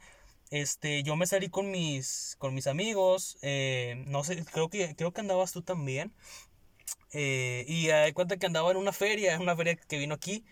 este, 0.52 1.04
yo 1.04 1.16
me 1.16 1.28
salí 1.28 1.50
con 1.50 1.72
mis, 1.72 2.36
con 2.40 2.54
mis 2.54 2.68
amigos, 2.68 3.38
eh, 3.42 4.04
no 4.08 4.24
sé, 4.24 4.44
creo 4.46 4.70
que, 4.70 4.96
creo 4.96 5.12
que 5.14 5.22
andabas 5.22 5.52
tú 5.52 5.62
también. 5.62 6.14
Eh, 7.14 7.66
y 7.68 7.88
de 7.88 8.14
cuenta 8.14 8.38
que 8.38 8.46
andaba 8.46 8.72
en 8.72 8.78
una 8.78 8.92
feria, 8.94 9.40
una 9.40 9.56
feria 9.56 9.76
que 9.76 9.98
vino 9.98 10.16
aquí. 10.16 10.46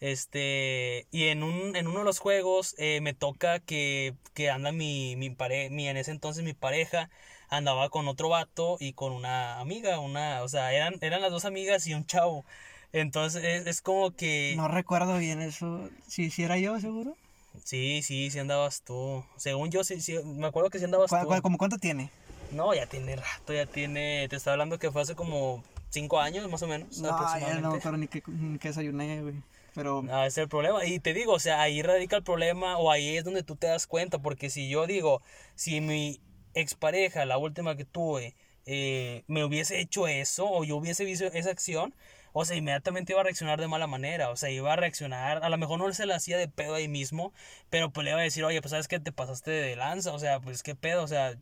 Este, 0.00 1.06
y 1.12 1.28
en, 1.28 1.42
un, 1.44 1.76
en 1.76 1.86
uno 1.86 2.00
de 2.00 2.04
los 2.04 2.18
juegos 2.18 2.74
eh, 2.78 3.00
me 3.00 3.14
toca 3.14 3.60
que, 3.60 4.14
que 4.34 4.50
anda 4.50 4.72
mi, 4.72 5.14
mi, 5.16 5.30
mi, 5.70 5.88
en 5.88 5.96
ese 5.96 6.10
entonces 6.10 6.42
mi 6.44 6.54
pareja, 6.54 7.08
andaba 7.48 7.88
con 7.90 8.08
otro 8.08 8.28
vato 8.28 8.78
y 8.80 8.94
con 8.94 9.12
una 9.12 9.60
amiga, 9.60 10.00
una, 10.00 10.42
o 10.42 10.48
sea, 10.48 10.72
eran, 10.72 10.96
eran 11.02 11.22
las 11.22 11.30
dos 11.30 11.44
amigas 11.44 11.86
y 11.86 11.94
un 11.94 12.04
chavo. 12.06 12.44
Entonces 12.92 13.44
es, 13.44 13.66
es 13.66 13.80
como 13.80 14.10
que... 14.10 14.54
No 14.56 14.68
recuerdo 14.68 15.18
bien 15.18 15.40
eso, 15.40 15.88
si 16.08 16.30
¿Sí, 16.30 16.42
era 16.42 16.58
yo 16.58 16.80
seguro. 16.80 17.16
Sí, 17.64 18.02
sí, 18.02 18.30
sí 18.30 18.38
andabas 18.38 18.82
tú. 18.82 19.24
Según 19.36 19.70
yo, 19.70 19.84
sí, 19.84 20.00
sí 20.00 20.18
me 20.24 20.46
acuerdo 20.46 20.70
que 20.70 20.78
sí 20.78 20.84
andabas 20.84 21.10
tú. 21.10 21.40
¿Cómo 21.42 21.58
cuánto 21.58 21.78
tiene? 21.78 22.10
No, 22.50 22.74
ya 22.74 22.86
tiene 22.86 23.16
rato, 23.16 23.52
ya 23.52 23.66
tiene, 23.66 24.26
te 24.28 24.36
estaba 24.36 24.54
hablando 24.54 24.78
que 24.78 24.90
fue 24.90 25.02
hace 25.02 25.14
como 25.14 25.64
cinco 25.90 26.20
años 26.20 26.50
más 26.50 26.62
o 26.62 26.66
menos. 26.66 26.98
No, 26.98 27.08
ya 27.38 27.60
no, 27.60 27.78
pero 27.82 27.96
ni 27.96 28.08
que, 28.08 28.22
ni 28.26 28.58
que 28.58 28.68
desayuné, 28.68 29.22
güey. 29.22 29.34
Pero... 29.74 30.04
Ah, 30.10 30.26
ese 30.26 30.40
es 30.40 30.44
el 30.44 30.48
problema. 30.48 30.84
Y 30.84 31.00
te 31.00 31.14
digo, 31.14 31.32
o 31.32 31.38
sea, 31.38 31.62
ahí 31.62 31.82
radica 31.82 32.16
el 32.16 32.22
problema 32.22 32.76
o 32.76 32.90
ahí 32.90 33.16
es 33.16 33.24
donde 33.24 33.42
tú 33.42 33.56
te 33.56 33.68
das 33.68 33.86
cuenta. 33.86 34.18
Porque 34.18 34.50
si 34.50 34.68
yo 34.68 34.86
digo, 34.86 35.22
si 35.54 35.80
mi 35.80 36.20
expareja, 36.54 37.24
la 37.24 37.38
última 37.38 37.76
que 37.76 37.84
tuve, 37.84 38.34
eh, 38.66 39.24
me 39.28 39.44
hubiese 39.44 39.80
hecho 39.80 40.06
eso 40.06 40.46
o 40.50 40.64
yo 40.64 40.76
hubiese 40.76 41.04
visto 41.04 41.24
esa 41.24 41.50
acción, 41.50 41.94
o 42.32 42.44
sea, 42.44 42.56
inmediatamente 42.56 43.12
iba 43.12 43.20
a 43.20 43.24
reaccionar 43.24 43.60
de 43.60 43.68
mala 43.68 43.86
manera, 43.86 44.30
o 44.30 44.36
sea, 44.36 44.50
iba 44.50 44.72
a 44.72 44.76
reaccionar, 44.76 45.44
a 45.44 45.48
lo 45.48 45.58
mejor 45.58 45.78
no 45.78 45.92
se 45.92 46.06
la 46.06 46.16
hacía 46.16 46.38
de 46.38 46.48
pedo 46.48 46.74
ahí 46.74 46.88
mismo, 46.88 47.32
pero 47.70 47.90
pues 47.90 48.04
le 48.04 48.10
iba 48.10 48.20
a 48.20 48.22
decir, 48.22 48.44
oye, 48.44 48.60
pues 48.60 48.70
sabes 48.70 48.88
que 48.88 49.00
te 49.00 49.12
pasaste 49.12 49.50
de 49.50 49.76
lanza, 49.76 50.12
o 50.12 50.18
sea, 50.18 50.40
pues 50.40 50.62
qué 50.62 50.74
pedo, 50.74 51.02
o 51.02 51.08
sea, 51.08 51.36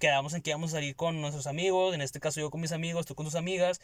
quedamos 0.00 0.34
en 0.34 0.42
que 0.42 0.50
íbamos 0.50 0.72
a 0.72 0.76
salir 0.76 0.96
con 0.96 1.20
nuestros 1.20 1.46
amigos, 1.46 1.94
en 1.94 2.02
este 2.02 2.20
caso 2.20 2.40
yo 2.40 2.50
con 2.50 2.60
mis 2.60 2.72
amigos, 2.72 3.06
tú 3.06 3.14
con 3.14 3.26
tus 3.26 3.34
amigas, 3.34 3.80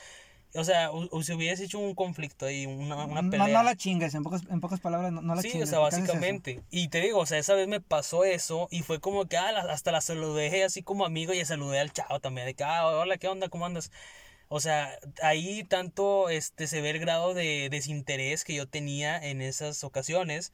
o 0.54 0.64
sea, 0.64 0.90
o, 0.90 1.22
si 1.22 1.34
hubiese 1.34 1.64
hecho 1.64 1.78
un 1.78 1.94
conflicto 1.94 2.46
ahí, 2.46 2.64
una, 2.64 3.04
una 3.04 3.30
pelea. 3.30 3.48
No, 3.48 3.62
la 3.62 3.76
chingues, 3.76 4.14
en 4.14 4.22
pocas, 4.22 4.42
en 4.48 4.60
pocas 4.60 4.80
palabras, 4.80 5.12
no, 5.12 5.20
la 5.20 5.42
chingues. 5.42 5.52
Sí, 5.52 5.62
o 5.62 5.66
sea, 5.66 5.78
básicamente. 5.78 6.62
Y 6.70 6.88
te 6.88 7.02
digo, 7.02 7.18
o 7.18 7.26
sea, 7.26 7.38
esa 7.38 7.54
vez 7.54 7.68
me 7.68 7.80
pasó 7.80 8.24
eso 8.24 8.66
y 8.70 8.80
fue 8.80 8.98
como 8.98 9.26
que 9.26 9.36
ah, 9.36 9.50
hasta 9.68 9.92
la 9.92 10.00
saludé 10.00 10.64
así 10.64 10.82
como 10.82 11.04
amigo 11.04 11.34
y 11.34 11.44
saludé 11.44 11.80
al 11.80 11.92
chavo 11.92 12.20
también, 12.20 12.46
de 12.46 12.54
que, 12.54 12.64
ah, 12.64 12.86
hola, 12.86 13.18
¿qué 13.18 13.28
onda? 13.28 13.50
¿Cómo 13.50 13.66
andas? 13.66 13.90
O 14.48 14.60
sea, 14.60 14.98
ahí 15.22 15.64
tanto 15.64 16.30
este, 16.30 16.66
se 16.66 16.80
ve 16.80 16.90
el 16.90 16.98
grado 17.00 17.34
de 17.34 17.68
desinterés 17.70 18.44
que 18.44 18.54
yo 18.54 18.66
tenía 18.68 19.18
en 19.18 19.42
esas 19.42 19.84
ocasiones. 19.84 20.52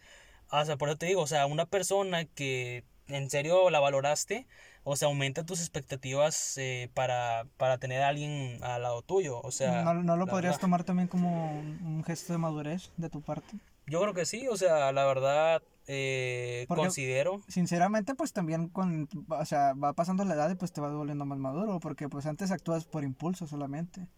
O 0.51 0.65
sea, 0.65 0.77
por 0.77 0.89
eso 0.89 0.99
te 0.99 1.07
digo, 1.07 1.23
o 1.23 1.27
sea, 1.27 1.47
una 1.47 1.67
persona 1.67 2.25
que 2.25 2.85
en 3.09 3.31
serio 3.31 3.71
la 3.71 3.81
valoraste, 3.81 4.47
o 4.85 4.97
sea, 4.97 5.09
aumenta 5.09 5.45
tus 5.45 5.61
expectativas 5.61 6.57
eh, 6.59 6.91
para, 6.95 7.47
para, 7.57 7.79
tener 7.79 8.03
a 8.03 8.09
alguien 8.09 8.63
al 8.63 8.83
lado 8.83 9.03
tuyo. 9.03 9.41
O 9.43 9.51
sea, 9.51 9.83
¿No, 9.83 9.95
no 9.95 10.17
lo 10.17 10.27
podrías 10.27 10.59
tomar 10.59 10.85
también 10.85 11.09
como 11.09 11.51
un 11.53 12.05
gesto 12.05 12.33
de 12.33 12.39
madurez 12.39 12.93
de 12.97 13.11
tu 13.11 13.23
parte? 13.23 13.57
Yo 13.87 14.01
creo 14.01 14.15
que 14.15 14.25
sí, 14.25 14.47
o 14.49 14.57
sea, 14.57 14.93
la 14.93 15.05
verdad 15.05 15.63
eh, 15.87 16.67
considero. 16.69 17.41
Sinceramente, 17.49 18.15
pues 18.15 18.33
también 18.33 18.69
con, 18.69 19.09
o 19.29 19.45
sea, 19.45 19.75
va 19.75 19.93
pasando 19.93 20.25
la 20.25 20.35
edad 20.35 20.51
y 20.51 20.55
pues 20.55 20.73
te 20.73 20.81
vas 20.81 20.93
volviendo 20.93 21.25
más 21.27 21.39
maduro, 21.39 21.81
porque 21.81 22.09
pues 22.09 22.27
antes 22.27 22.51
actúas 22.51 22.85
por 22.85 23.05
impulso 23.05 23.47
solamente. 23.47 24.09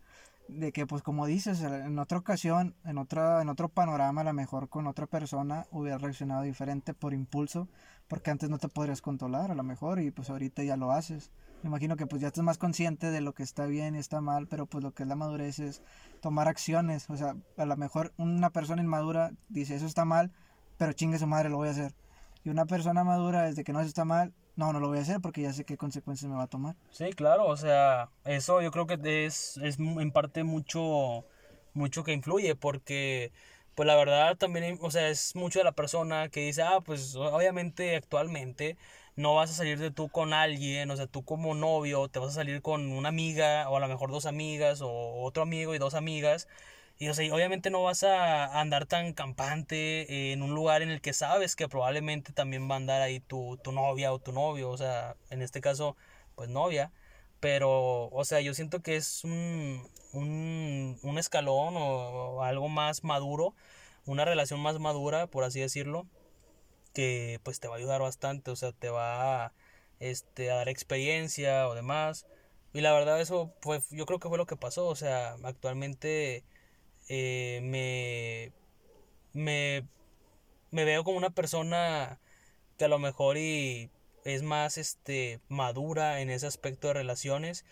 De 0.48 0.70
que 0.70 0.87
pues 0.87 1.02
como 1.02 1.26
dices, 1.26 1.61
en 1.62 1.98
otra 1.98 2.18
ocasión, 2.18 2.76
en 2.85 2.98
otra, 2.98 3.42
en 3.42 3.48
otro 3.48 3.68
panorama, 3.68 4.20
a 4.20 4.24
lo 4.24 4.33
mejor 4.33 4.68
con 4.68 4.87
otra 4.87 5.09
persona 5.09 5.66
hubiera 5.72 5.98
reaccionado 5.98 6.42
diferente 6.42 6.94
por 6.94 7.12
impulso 7.12 7.68
porque 8.09 8.31
antes 8.31 8.49
no 8.51 8.59
te 8.59 8.69
podrías 8.69 9.03
controlar 9.03 9.51
a 9.51 9.55
lo 9.55 9.62
mejor 9.62 10.01
y 10.01 10.11
pues 10.11 10.31
ahorita 10.31 10.62
ya 10.62 10.77
lo 10.77 10.92
haces. 10.92 11.31
Me 11.62 11.69
imagino 11.69 11.97
que 11.97 12.07
pues 12.07 12.23
ya 12.23 12.29
estás 12.29 12.45
más 12.45 12.59
consciente 12.59 13.11
de 13.11 13.21
lo 13.21 13.35
que 13.35 13.42
está 13.42 13.66
bien 13.66 13.97
y 13.97 13.99
está 13.99 14.21
mal, 14.21 14.47
pero 14.47 14.66
pues 14.66 14.85
lo 14.85 14.92
que 14.92 15.03
es 15.03 15.09
la 15.09 15.16
madurez 15.16 15.59
es 15.59 15.83
tomar 16.21 16.49
acciones. 16.49 17.11
O 17.11 17.16
sea, 17.16 17.37
a 17.57 17.64
lo 17.64 17.77
mejor 17.77 18.12
una 18.16 18.51
persona 18.51 18.83
inmadura 18.83 19.33
dice 19.49 19.75
eso 19.75 19.87
está 19.87 20.05
mal, 20.05 20.33
pero 20.77 20.92
chingue 20.92 21.19
su 21.19 21.27
madre, 21.27 21.49
lo 21.49 21.57
voy 21.57 21.69
a 21.69 21.73
hacer. 21.73 21.95
Y 22.45 22.51
una 22.51 22.66
persona 22.66 23.03
madura 23.03 23.42
desde 23.42 23.64
que 23.64 23.73
no 23.73 23.81
eso 23.81 23.88
está 23.88 24.05
mal, 24.05 24.33
no, 24.55 24.73
no 24.73 24.81
lo 24.81 24.88
voy 24.88 24.99
a 24.99 25.03
hacer 25.03 25.21
porque 25.21 25.42
ya 25.42 25.53
sé 25.53 25.64
qué 25.64 25.77
consecuencias 25.77 26.31
me 26.31 26.37
va 26.37 26.45
a 26.45 26.49
tomar. 26.49 26.77
Sí, 26.90 27.11
claro, 27.12 27.47
o 27.47 27.57
sea, 27.57 28.11
eso 28.25 28.62
yo 28.62 28.71
creo 28.71 28.87
que 28.87 29.27
es, 29.27 29.57
es 29.59 29.79
en 29.79 30.12
parte 30.12 30.45
mucho, 30.45 31.25
mucho 31.75 32.05
que 32.05 32.12
influye 32.12 32.55
porque 32.55 33.33
pues 33.77 33.87
la 33.87 33.97
verdad 33.97 34.37
también, 34.39 34.79
o 34.83 34.91
sea, 34.91 35.09
es 35.11 35.37
mucho 35.37 35.61
de 35.61 35.65
la 35.65 35.73
persona 35.73 36.31
que 36.31 36.41
dice, 36.41 36.62
ah, 36.62 36.81
pues 36.85 37.15
obviamente 37.17 37.97
actualmente 37.97 38.79
no 39.17 39.35
vas 39.35 39.51
a 39.51 39.55
salir 39.55 39.79
de 39.79 39.91
tú 39.91 40.09
con 40.09 40.33
alguien, 40.35 40.91
o 40.91 40.97
sea, 40.97 41.07
tú 41.07 41.25
como 41.25 41.55
novio 41.55 42.09
te 42.09 42.19
vas 42.19 42.31
a 42.31 42.33
salir 42.35 42.62
con 42.62 42.91
una 42.93 43.11
amiga 43.11 43.69
o 43.71 43.77
a 43.77 43.81
lo 43.81 43.89
mejor 43.89 44.11
dos 44.11 44.27
amigas 44.27 44.81
o 44.83 44.91
otro 45.23 45.43
amigo 45.43 45.75
y 45.75 45.79
dos 45.79 45.95
amigas. 45.95 46.49
Y 46.99 47.09
o 47.09 47.15
sea, 47.15 47.33
obviamente 47.35 47.71
no 47.71 47.83
vas 47.83 48.03
a 48.05 48.61
andar 48.61 48.87
tan 48.87 49.12
campante 49.12 50.33
en 50.33 50.43
un 50.43 50.55
lugar 50.55 50.83
en 50.83 50.90
el 50.90 51.03
que 51.03 51.13
sabes 51.13 51.57
que 51.57 51.69
probablemente 51.69 52.33
también 52.33 52.71
va 52.71 52.75
a 52.75 52.79
andar 52.79 53.03
ahí 53.03 53.21
tu, 53.21 53.59
tu 53.63 53.73
novia 53.73 54.13
o 54.13 54.19
tu 54.19 54.33
novio, 54.33 54.71
o 54.71 54.79
sea, 54.79 55.17
en 55.31 55.42
este 55.42 55.61
caso, 55.61 55.96
pues 56.35 56.48
novia. 56.48 56.92
Pero, 57.40 58.09
o 58.09 58.25
sea, 58.25 58.40
yo 58.40 58.55
siento 58.55 58.81
que 58.83 58.96
es 58.96 59.25
un, 59.25 59.87
un, 60.13 60.98
un 61.03 61.19
escalón 61.19 61.75
o, 61.77 62.42
algo 62.42 62.69
más 62.69 63.05
maduro, 63.05 63.55
una 64.07 64.25
relación 64.25 64.61
más 64.61 64.79
madura, 64.79 65.27
por 65.27 65.44
así 65.44 65.61
decirlo, 65.61 66.07
que 66.94 67.40
pues 67.42 67.61
te 67.61 67.69
va 67.69 67.75
a 67.75 67.79
ayudar 67.79 68.00
bastante, 68.00 68.50
o 68.50 68.57
sea, 68.57 68.73
te 68.73 68.88
va 68.90 69.44
a, 69.46 69.52
este, 70.00 70.50
a 70.50 70.57
dar 70.57 70.69
experiencia 70.69 71.69
o 71.69 71.75
demás. 71.75 72.27
Y 72.73 72.81
la 72.81 72.92
verdad 72.92 73.21
eso 73.21 73.54
pues 73.61 73.88
yo 73.90 74.07
creo 74.07 74.19
que 74.21 74.29
fue 74.29 74.38
lo 74.38 74.46
que 74.46 74.57
pasó, 74.57 74.87
o 74.87 74.96
sea, 74.96 75.37
actualmente 75.44 76.44
eh, 77.09 77.61
me, 77.63 78.52
me, 79.33 79.88
me 80.71 80.85
veo 80.85 81.04
como 81.04 81.19
una 81.19 81.31
persona 81.31 82.21
que 82.79 82.85
a 82.87 82.88
lo 82.88 82.98
mejor 82.98 83.38
y 83.38 83.90
es 84.25 84.42
más 84.42 84.79
este 84.79 85.40
madura 85.48 86.21
en 86.21 86.31
ese 86.31 86.46
aspecto 86.46 86.88
de 86.88 86.94
relaciones, 86.94 87.65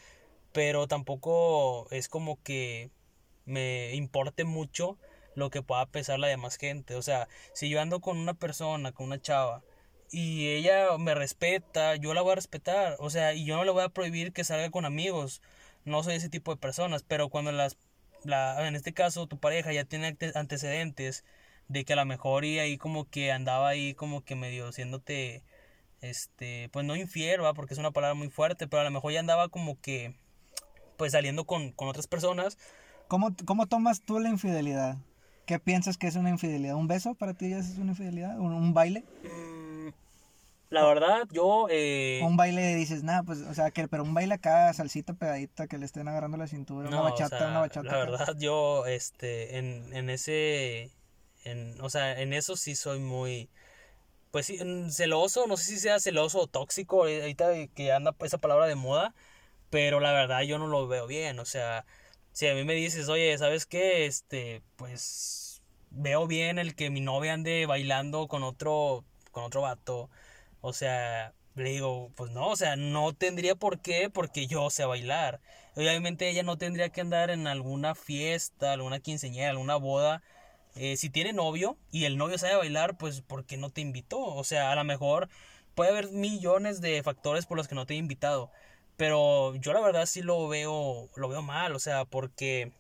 pero 0.53 0.87
tampoco 0.89 1.89
es 1.91 2.09
como 2.09 2.43
que 2.43 2.91
me 3.45 3.95
importe 3.95 4.45
mucho 4.45 4.99
lo 5.35 5.51
que 5.51 5.63
pueda 5.63 5.87
pensar 5.87 6.19
la 6.19 6.29
demás 6.29 6.57
gente. 6.57 6.95
O 6.97 7.03
sea, 7.03 7.29
si 7.53 7.69
yo 7.69 7.81
ando 7.81 8.01
con 8.01 8.19
una 8.19 8.35
persona, 8.35 8.93
con 8.93 9.07
una 9.07 9.21
chava, 9.21 9.63
y 10.11 10.49
ella 10.49 10.97
me 10.99 11.15
respeta, 11.15 11.97
yo 11.97 12.15
la 12.15 12.23
voy 12.23 12.33
a 12.33 12.37
respetar. 12.37 12.97
O 13.01 13.11
sea, 13.11 13.35
y 13.35 13.45
yo 13.45 13.57
no 13.57 13.65
le 13.65 13.73
voy 13.73 13.83
a 13.83 13.89
prohibir 13.89 14.33
que 14.33 14.45
salga 14.45 14.71
con 14.71 14.85
amigos. 14.85 15.43
No 15.85 16.03
soy 16.03 16.15
ese 16.15 16.29
tipo 16.29 16.53
de 16.55 16.61
personas, 16.61 17.03
pero 17.03 17.29
cuando 17.31 17.53
las, 17.53 17.77
la, 18.25 18.67
en 18.69 18.77
este 18.77 18.95
caso 18.95 19.27
tu 19.27 19.39
pareja 19.39 19.73
ya 19.73 19.85
tiene 19.85 20.17
antecedentes 20.35 21.25
de 21.69 21.85
que 21.85 21.95
a 21.95 21.97
lo 21.97 22.05
mejor 22.05 22.45
y 22.45 22.59
ahí 22.59 22.79
como 22.79 23.09
que 23.11 23.33
andaba 23.33 23.69
ahí 23.69 23.95
como 23.95 24.25
que 24.25 24.37
medio 24.37 24.69
haciéndote, 24.69 25.43
este, 26.01 26.69
pues 26.73 26.85
no 26.87 26.97
infiel, 26.97 27.41
porque 27.57 27.75
es 27.75 27.81
una 27.81 27.91
palabra 27.91 28.15
muy 28.15 28.31
fuerte, 28.31 28.69
pero 28.69 28.83
a 28.83 28.85
lo 28.85 28.91
mejor 28.91 29.13
ya 29.13 29.21
andaba 29.21 29.49
como 29.49 29.81
que, 29.81 30.15
pues 30.97 31.13
saliendo 31.13 31.45
con, 31.45 31.73
con 31.73 31.89
otras 31.89 32.07
personas. 32.07 32.59
¿Cómo, 33.09 33.35
¿Cómo 33.45 33.67
tomas 33.67 34.03
tú 34.03 34.21
la 34.21 34.29
infidelidad? 34.29 34.99
¿Qué 35.47 35.59
piensas 35.59 35.99
que 35.99 36.07
es 36.07 36.17
una 36.17 36.31
infidelidad? 36.31 36.75
¿Un 36.75 36.89
beso 36.89 37.15
para 37.15 37.35
ti 37.35 37.51
ya 37.51 37.59
es 37.59 37.77
una 37.77 37.93
infidelidad? 37.93 38.39
¿Un, 38.39 38.53
un 38.53 38.73
baile? 38.73 39.05
Mm, 39.23 39.89
la 40.71 40.85
verdad, 40.87 41.29
yo... 41.31 41.67
Eh... 41.71 42.21
Un 42.25 42.37
baile 42.37 42.75
dices, 42.75 43.03
nada, 43.03 43.23
pues, 43.23 43.41
o 43.41 43.55
sea, 43.55 43.71
que, 43.71 43.87
pero 43.87 44.03
un 44.03 44.15
baile 44.15 44.35
acá, 44.35 44.73
salsita 44.73 45.13
pegadita, 45.13 45.67
que 45.67 45.79
le 45.79 45.85
estén 45.85 46.09
agarrando 46.09 46.37
la 46.37 46.47
cintura, 46.47 46.89
una 46.89 47.01
bachata, 47.01 47.49
una 47.49 47.61
bachata. 47.61 47.93
La 47.93 47.99
verdad, 47.99 48.37
yo, 48.39 48.87
este, 48.87 49.59
en, 49.59 49.93
en 49.93 50.11
ese, 50.11 50.91
en, 51.45 51.81
o 51.81 51.91
sea, 51.91 52.21
en 52.21 52.33
eso 52.33 52.57
sí 52.57 52.75
soy 52.75 52.99
muy, 52.99 53.49
pues 54.31 54.47
sí, 54.47 54.59
celoso, 54.91 55.47
no 55.47 55.57
sé 55.57 55.65
si 55.65 55.79
sea 55.79 56.01
celoso 56.01 56.41
o 56.41 56.47
tóxico, 56.47 57.07
eh, 57.07 57.21
ahorita 57.21 57.53
que 57.75 57.93
anda 57.93 58.17
esa 58.21 58.39
palabra 58.39 58.67
de 58.67 58.75
moda, 58.75 59.15
pero 59.71 60.01
la 60.01 60.13
verdad 60.13 60.41
yo 60.43 60.59
no 60.59 60.67
lo 60.67 60.89
veo 60.89 61.07
bien, 61.07 61.39
o 61.39 61.45
sea, 61.45 61.85
si 62.35 62.49
a 62.49 62.55
mí 62.55 62.65
me 62.65 62.75
dices, 62.75 63.09
oye, 63.09 63.39
¿sabes 63.39 63.65
qué? 63.65 64.07
Este, 64.07 64.63
pues 64.77 65.63
veo 65.91 66.27
bien 66.27 66.59
el 66.59 66.75
que 66.75 66.91
mi 66.91 67.01
novia 67.01 67.33
ande 67.35 67.65
bailando 67.67 68.27
con 68.29 68.43
otro, 68.43 69.05
con 69.31 69.45
otro 69.45 69.63
vato. 69.63 70.11
O 70.61 70.73
sea, 70.73 71.33
le 71.55 71.71
digo, 71.71 72.11
pues 72.17 72.33
no, 72.33 72.49
o 72.49 72.57
sea, 72.57 72.75
no 72.77 73.13
tendría 73.15 73.55
por 73.55 73.81
qué 73.81 74.11
porque 74.11 74.49
yo 74.49 74.69
sé 74.71 74.85
bailar. 74.85 75.41
Obviamente 75.77 76.29
ella 76.29 76.43
no 76.43 76.59
tendría 76.59 76.89
que 76.91 77.03
andar 77.03 77.31
en 77.31 77.47
alguna 77.47 77.95
fiesta, 77.95 78.73
alguna 78.73 78.99
quinceañera, 78.99 79.51
alguna 79.51 79.77
boda. 79.77 80.23
Eh, 80.75 80.97
si 80.97 81.11
tiene 81.11 81.33
novio 81.33 81.79
y 81.93 82.05
el 82.05 82.17
novio 82.19 82.37
sabe 82.39 82.57
bailar, 82.57 82.99
pues 82.99 83.21
¿por 83.21 83.45
qué 83.47 83.57
no 83.59 83.71
te 83.71 83.81
invitó? 83.81 84.19
O 84.21 84.43
sea, 84.43 84.73
a 84.73 84.75
lo 84.75 84.83
mejor 84.83 85.29
puede 85.77 85.91
haber 85.91 86.11
millones 86.11 86.81
de 86.81 87.01
factores 87.05 87.47
por 87.47 87.57
los 87.57 87.69
que 87.69 87.77
no 87.77 87.87
te 87.87 87.95
he 87.95 87.97
invitado. 87.97 88.51
Pero 88.97 89.55
yo 89.57 89.73
la 89.73 89.81
verdad 89.81 90.07
sí 90.07 90.23
lo 90.23 90.49
veo, 90.49 91.09
lo 91.17 91.29
veo 91.29 91.43
mal, 91.43 91.75
o 91.75 91.79
sea, 91.79 92.05
porque 92.05 92.73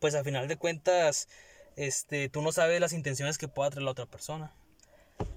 pues 0.00 0.14
al 0.14 0.24
final 0.24 0.48
de 0.48 0.56
cuentas, 0.56 1.28
este, 1.76 2.28
tú 2.28 2.42
no 2.42 2.52
sabes 2.52 2.80
las 2.80 2.92
intenciones 2.92 3.38
que 3.38 3.48
pueda 3.48 3.70
traer 3.70 3.84
la 3.84 3.92
otra 3.92 4.06
persona. 4.06 4.52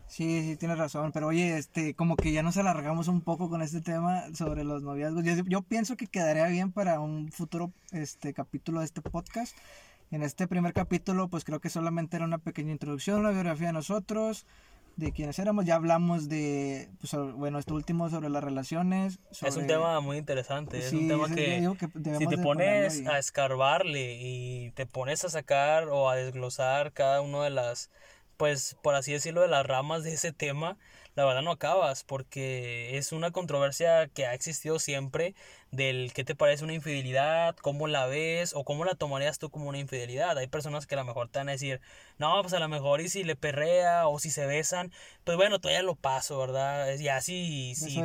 Sí, 0.07 0.41
sí, 0.43 0.57
tienes 0.57 0.77
razón, 0.77 1.11
pero 1.13 1.27
oye, 1.27 1.57
este, 1.57 1.93
como 1.93 2.17
que 2.17 2.33
ya 2.33 2.43
nos 2.43 2.57
alargamos 2.57 3.07
un 3.07 3.21
poco 3.21 3.49
con 3.49 3.61
este 3.61 3.79
tema 3.79 4.25
sobre 4.35 4.65
los 4.65 4.83
noviazgos. 4.83 5.23
Yo, 5.23 5.35
yo 5.47 5.61
pienso 5.61 5.95
que 5.95 6.07
quedaría 6.07 6.47
bien 6.47 6.71
para 6.73 6.99
un 6.99 7.31
futuro 7.31 7.71
este, 7.91 8.33
capítulo 8.33 8.79
de 8.79 8.87
este 8.87 9.01
podcast. 9.01 9.55
En 10.11 10.23
este 10.23 10.49
primer 10.49 10.73
capítulo, 10.73 11.29
pues 11.29 11.45
creo 11.45 11.61
que 11.61 11.69
solamente 11.69 12.17
era 12.17 12.25
una 12.25 12.39
pequeña 12.39 12.73
introducción, 12.73 13.23
la 13.23 13.31
biografía 13.31 13.67
de 13.67 13.73
nosotros, 13.73 14.45
de 14.95 15.11
quienes 15.11 15.39
éramos. 15.39 15.65
Ya 15.65 15.75
hablamos 15.75 16.29
de, 16.29 16.89
pues, 16.99 17.13
bueno, 17.35 17.59
esto 17.59 17.75
último 17.75 18.09
sobre 18.09 18.29
las 18.29 18.43
relaciones. 18.43 19.19
Es 19.41 19.55
un 19.55 19.67
tema 19.67 19.99
muy 19.99 20.17
interesante, 20.17 20.79
es 20.79 20.93
un 20.93 21.07
tema 21.07 21.27
que, 21.33 21.67
si 22.17 22.27
te 22.27 22.37
pones 22.37 23.05
a 23.07 23.17
escarbarle 23.17 24.17
y 24.19 24.71
te 24.71 24.85
pones 24.85 25.23
a 25.25 25.29
sacar 25.29 25.89
o 25.89 26.09
a 26.09 26.15
desglosar 26.15 26.93
cada 26.93 27.21
una 27.21 27.43
de 27.43 27.49
las, 27.49 27.89
pues, 28.37 28.77
por 28.81 28.95
así 28.95 29.11
decirlo, 29.11 29.41
de 29.41 29.47
las 29.47 29.65
ramas 29.65 30.03
de 30.03 30.13
ese 30.13 30.31
tema, 30.31 30.77
la 31.15 31.25
verdad 31.25 31.41
no 31.41 31.51
acabas, 31.51 32.03
porque 32.03 32.97
es 32.97 33.11
una 33.11 33.31
controversia 33.31 34.07
que 34.07 34.25
ha 34.25 34.33
existido 34.33 34.79
siempre 34.79 35.35
del 35.71 36.11
qué 36.13 36.23
te 36.23 36.35
parece 36.35 36.63
una 36.63 36.73
infidelidad, 36.73 37.55
cómo 37.57 37.87
la 37.87 38.05
ves 38.05 38.53
o 38.53 38.63
cómo 38.63 38.85
la 38.85 38.95
tomarías 38.95 39.39
tú 39.39 39.49
como 39.49 39.69
una 39.69 39.77
infidelidad. 39.77 40.37
Hay 40.37 40.47
personas 40.47 40.87
que 40.87 40.95
a 40.95 40.97
lo 40.97 41.05
mejor 41.05 41.29
te 41.29 41.39
van 41.39 41.49
a 41.49 41.53
decir, 41.53 41.81
no, 42.17 42.41
pues 42.41 42.53
a 42.53 42.59
lo 42.59 42.67
mejor 42.67 43.01
y 43.01 43.09
si 43.09 43.23
le 43.23 43.35
perrea 43.35 44.07
o 44.07 44.19
si 44.19 44.29
se 44.29 44.45
besan, 44.45 44.91
pues 45.23 45.37
bueno, 45.37 45.59
todavía 45.59 45.83
lo 45.83 45.95
paso, 45.95 46.37
¿verdad? 46.39 46.95
Ya 46.95 47.21
si, 47.21 47.75
si 47.75 48.01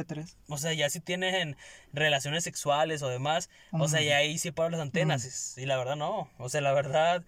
o 0.49 0.59
sea, 0.59 0.73
ya 0.73 0.91
si 0.91 1.01
tienen 1.01 1.57
relaciones 1.93 2.45
sexuales 2.45 3.03
o 3.03 3.09
demás, 3.09 3.51
o 3.73 3.89
sea, 3.89 4.01
ya 4.03 4.17
ahí 4.17 4.39
sí 4.39 4.51
para 4.51 4.71
las 4.71 4.81
antenas, 4.81 5.57
y 5.57 5.67
la 5.67 5.77
verdad 5.77 5.97
no, 5.97 6.29
o 6.39 6.49
sea, 6.49 6.61
la 6.61 6.73
verdad 6.73 7.23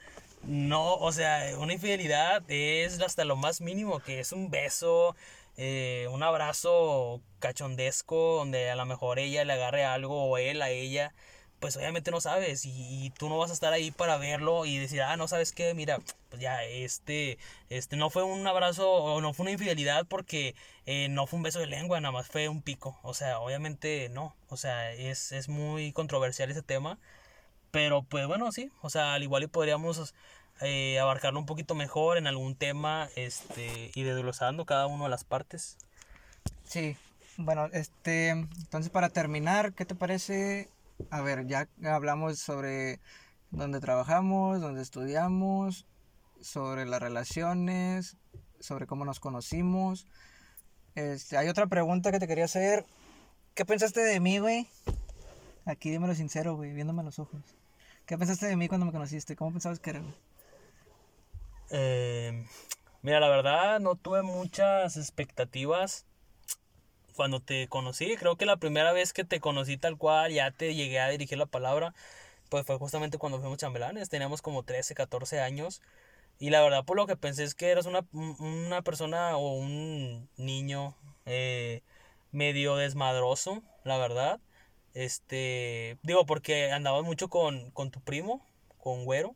no, 0.45 0.95
o 0.95 1.13
sea, 1.13 1.51
una 1.59 1.73
infidelidad 1.73 2.43
es 2.49 3.01
hasta 3.01 3.25
lo 3.25 3.37
más 3.37 3.61
mínimo, 3.61 4.01
que 4.01 4.21
es 4.21 4.33
un 4.33 4.51
beso, 4.51 5.17
eh, 5.59 6.07
un 6.13 6.23
abrazo 6.23 7.21
cachondesco 7.41 8.37
donde 8.37 8.71
a 8.71 8.77
lo 8.77 8.87
mejor 8.87 9.19
ella 9.19 9.45
le 9.45 9.55
agarre 9.55 9.85
algo 9.85 10.25
o 10.25 10.39
él 10.39 10.63
a 10.63 10.71
ella, 10.71 11.13
pues 11.59 11.77
obviamente 11.77 12.13
no 12.13 12.21
sabes 12.21 12.65
y, 12.65 13.13
tú 13.19 13.29
no 13.29 13.39
vas 13.39 13.51
a 13.51 13.55
estar 13.55 13.73
ahí 13.73 13.91
para 13.91 14.17
verlo 14.19 14.67
y 14.67 14.79
decir, 14.79 15.03
ah, 15.03 15.17
no 15.17 15.27
sabes 15.27 15.53
qué, 15.53 15.75
mira, 15.75 15.99
pues 16.31 16.41
ya, 16.41 16.63
este, 16.65 17.39
este 17.71 17.97
no 17.97 18.11
fue 18.11 18.23
un 18.23 18.47
abrazo 18.47 18.89
o 18.89 19.21
no 19.21 19.35
fue 19.35 19.45
una 19.45 19.53
infidelidad 19.53 20.07
porque 20.07 20.55
eh, 20.87 21.09
no 21.09 21.27
fue 21.27 21.39
un 21.39 21.43
beso 21.43 21.59
de 21.59 21.67
lengua, 21.67 22.01
nada 22.01 22.13
más 22.13 22.29
fue 22.29 22.49
un 22.49 22.63
pico, 22.63 22.97
o 23.03 23.13
sea, 23.15 23.41
obviamente 23.41 24.09
no, 24.11 24.37
o 24.49 24.57
sea, 24.57 24.93
es, 24.93 25.33
es 25.33 25.49
muy 25.49 25.93
controversial 25.93 26.51
ese 26.51 26.63
tema, 26.63 26.99
pero 27.73 28.03
pues 28.05 28.27
bueno, 28.29 28.53
sí, 28.53 28.71
o 28.83 28.91
sea, 28.91 29.15
al 29.15 29.25
igual 29.25 29.43
y 29.43 29.49
podríamos 29.49 30.15
eh, 30.61 30.99
abarcarlo 30.99 31.39
un 31.39 31.47
poquito 31.47 31.75
mejor 31.75 32.19
en 32.19 32.27
algún 32.27 32.57
tema 32.57 33.09
este, 33.17 33.91
y 33.95 34.03
desglosando 34.03 34.67
cada 34.67 34.87
una 34.87 35.05
de 35.05 35.11
las 35.11 35.25
partes. 35.25 35.77
Sí, 36.65 36.97
bueno, 37.37 37.67
este, 37.73 38.31
entonces 38.31 38.91
para 38.91 39.09
terminar, 39.09 39.73
¿qué 39.73 39.85
te 39.85 39.95
parece? 39.95 40.69
A 41.11 41.21
ver, 41.21 41.47
ya 41.47 41.69
hablamos 41.85 42.39
sobre 42.41 43.01
dónde 43.51 43.81
trabajamos, 43.81 44.61
dónde 44.61 44.83
estudiamos, 44.83 45.87
sobre 46.41 46.85
las 46.87 47.01
relaciones, 47.01 48.17
sobre 48.61 48.87
cómo 48.87 49.05
nos 49.05 49.21
conocimos. 49.21 50.07
Este, 50.95 51.37
hay 51.37 51.49
otra 51.49 51.69
pregunta 51.69 52.11
que 52.11 52.19
te 52.19 52.27
quería 52.27 52.47
hacer. 52.47 52.85
¿Qué 53.55 53.65
pensaste 53.65 54.01
de 54.01 54.19
mí, 54.21 54.39
güey? 54.39 54.69
Aquí 55.65 55.91
dímelo 55.91 56.15
sincero, 56.15 56.57
güey, 56.57 56.73
viéndome 56.73 57.03
a 57.03 57.05
los 57.05 57.19
ojos. 57.19 57.41
¿Qué 58.07 58.17
pensaste 58.17 58.47
de 58.47 58.57
mí 58.57 58.69
cuando 58.69 58.87
me 58.87 58.93
conociste? 58.93 59.37
¿Cómo 59.37 59.53
pensabas 59.53 59.79
que 59.81 59.91
era, 59.91 60.03
eh, 61.71 62.47
mira, 63.03 63.21
la 63.21 63.29
verdad 63.29 63.81
no 63.81 63.97
tuve 63.97 64.23
muchas 64.23 64.97
expectativas 64.97 66.07
cuando 67.17 67.41
te 67.41 67.69
conocí. 67.69 68.17
Creo 68.17 68.37
que 68.37 68.47
la 68.47 68.59
primera 68.59 68.93
vez 68.93 69.13
que 69.13 69.25
te 69.25 69.41
conocí 69.41 69.77
tal 69.77 69.99
cual, 69.99 70.33
ya 70.33 70.51
te 70.53 70.75
llegué 70.75 71.01
a 71.01 71.09
dirigir 71.09 71.39
la 71.39 71.47
palabra, 71.47 71.95
pues 72.49 72.65
fue 72.67 72.79
justamente 72.79 73.19
cuando 73.19 73.41
fuimos 73.41 73.59
chambelanes. 73.59 74.09
Teníamos 74.09 74.43
como 74.43 74.63
13, 74.63 74.95
14 74.95 75.41
años. 75.41 75.83
Y 76.39 76.51
la 76.51 76.63
verdad, 76.63 76.85
por 76.85 76.97
lo 76.97 77.07
que 77.07 77.17
pensé 77.17 77.45
es 77.45 77.55
que 77.55 77.71
eras 77.71 77.87
una, 77.87 78.07
una 78.13 78.83
persona 78.83 79.37
o 79.37 79.55
un 79.55 80.29
niño 80.37 80.95
eh, 81.27 81.83
medio 82.31 82.77
desmadroso, 82.77 83.63
la 83.85 83.99
verdad. 83.99 84.41
Este, 84.95 85.99
digo, 86.03 86.25
porque 86.27 86.71
andabas 86.73 87.05
mucho 87.05 87.29
con, 87.29 87.71
con 87.73 87.91
tu 87.91 88.01
primo, 88.01 88.47
con 88.79 89.05
Güero. 89.05 89.35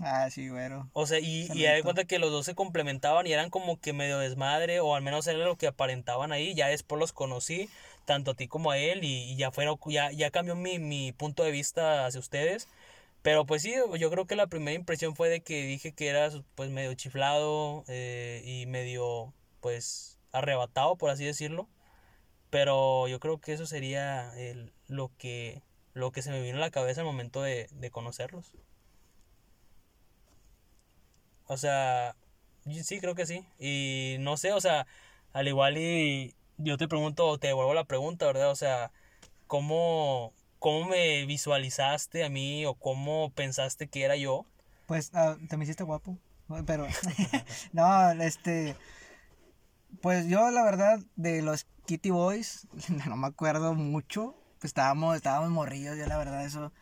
Ah, 0.00 0.30
sí, 0.30 0.48
güero. 0.48 0.88
O 0.92 1.06
sea, 1.06 1.18
y, 1.20 1.48
y 1.52 1.62
de 1.62 1.82
cuenta 1.82 2.04
que 2.04 2.18
los 2.18 2.30
dos 2.30 2.46
se 2.46 2.54
complementaban 2.54 3.26
y 3.26 3.32
eran 3.32 3.50
como 3.50 3.80
que 3.80 3.92
medio 3.92 4.18
desmadre, 4.18 4.80
o 4.80 4.94
al 4.94 5.02
menos 5.02 5.26
era 5.26 5.38
lo 5.38 5.56
que 5.56 5.66
aparentaban 5.66 6.32
ahí. 6.32 6.54
Ya 6.54 6.68
después 6.68 6.98
los 6.98 7.12
conocí, 7.12 7.68
tanto 8.04 8.32
a 8.32 8.34
ti 8.34 8.48
como 8.48 8.70
a 8.70 8.78
él, 8.78 9.04
y, 9.04 9.36
ya 9.36 9.50
fuera, 9.50 9.74
ya, 9.86 10.10
ya 10.12 10.30
cambió 10.30 10.56
mi, 10.56 10.78
mi 10.78 11.12
punto 11.12 11.42
de 11.44 11.50
vista 11.50 12.06
hacia 12.06 12.20
ustedes. 12.20 12.68
Pero 13.22 13.46
pues 13.46 13.62
sí, 13.62 13.74
yo 13.98 14.10
creo 14.10 14.26
que 14.26 14.36
la 14.36 14.48
primera 14.48 14.74
impresión 14.74 15.14
fue 15.14 15.28
de 15.28 15.42
que 15.42 15.64
dije 15.64 15.92
que 15.92 16.08
eras 16.08 16.42
pues 16.56 16.70
medio 16.70 16.92
chiflado 16.94 17.84
eh, 17.86 18.42
y 18.44 18.66
medio 18.66 19.32
pues 19.60 20.18
arrebatado, 20.32 20.96
por 20.96 21.10
así 21.10 21.24
decirlo. 21.24 21.68
Pero 22.50 23.08
yo 23.08 23.20
creo 23.20 23.40
que 23.40 23.52
eso 23.54 23.66
sería 23.66 24.36
el, 24.36 24.72
lo, 24.88 25.10
que, 25.18 25.62
lo 25.94 26.12
que 26.12 26.22
se 26.22 26.30
me 26.30 26.42
vino 26.42 26.58
a 26.58 26.60
la 26.60 26.70
cabeza 26.70 27.00
al 27.02 27.06
momento 27.06 27.42
de, 27.42 27.68
de 27.72 27.90
conocerlos. 27.90 28.52
O 31.52 31.56
sea, 31.56 32.16
sí, 32.82 33.00
creo 33.00 33.14
que 33.14 33.26
sí. 33.26 33.44
Y 33.58 34.16
no 34.20 34.36
sé, 34.36 34.52
o 34.52 34.60
sea, 34.60 34.86
al 35.32 35.48
igual 35.48 35.78
y 35.78 36.34
yo 36.58 36.76
te 36.78 36.88
pregunto, 36.88 37.38
te 37.38 37.48
devuelvo 37.48 37.74
la 37.74 37.84
pregunta, 37.84 38.26
¿verdad? 38.26 38.50
O 38.50 38.56
sea, 38.56 38.92
¿cómo, 39.46 40.32
cómo 40.58 40.86
me 40.86 41.26
visualizaste 41.26 42.24
a 42.24 42.30
mí 42.30 42.66
o 42.66 42.74
cómo 42.74 43.30
pensaste 43.34 43.88
que 43.88 44.02
era 44.02 44.16
yo? 44.16 44.46
Pues 44.86 45.10
ah, 45.14 45.36
te 45.48 45.56
me 45.56 45.64
hiciste 45.64 45.84
guapo. 45.84 46.18
pero 46.66 46.86
no, 47.72 48.10
este, 48.12 48.76
pues 50.00 50.26
yo 50.26 50.50
la 50.50 50.62
verdad 50.64 51.00
de 51.16 51.42
los 51.42 51.66
Kitty 51.86 52.10
Boys 52.10 52.66
no 53.06 53.16
me 53.16 53.26
acuerdo 53.26 53.74
mucho, 53.74 54.34
pues 54.58 54.70
estábamos, 54.70 55.16
estábamos 55.16 55.50
morrillos, 55.50 55.96
yo 55.98 56.06
la 56.06 56.18
verdad 56.18 56.44
eso 56.44 56.72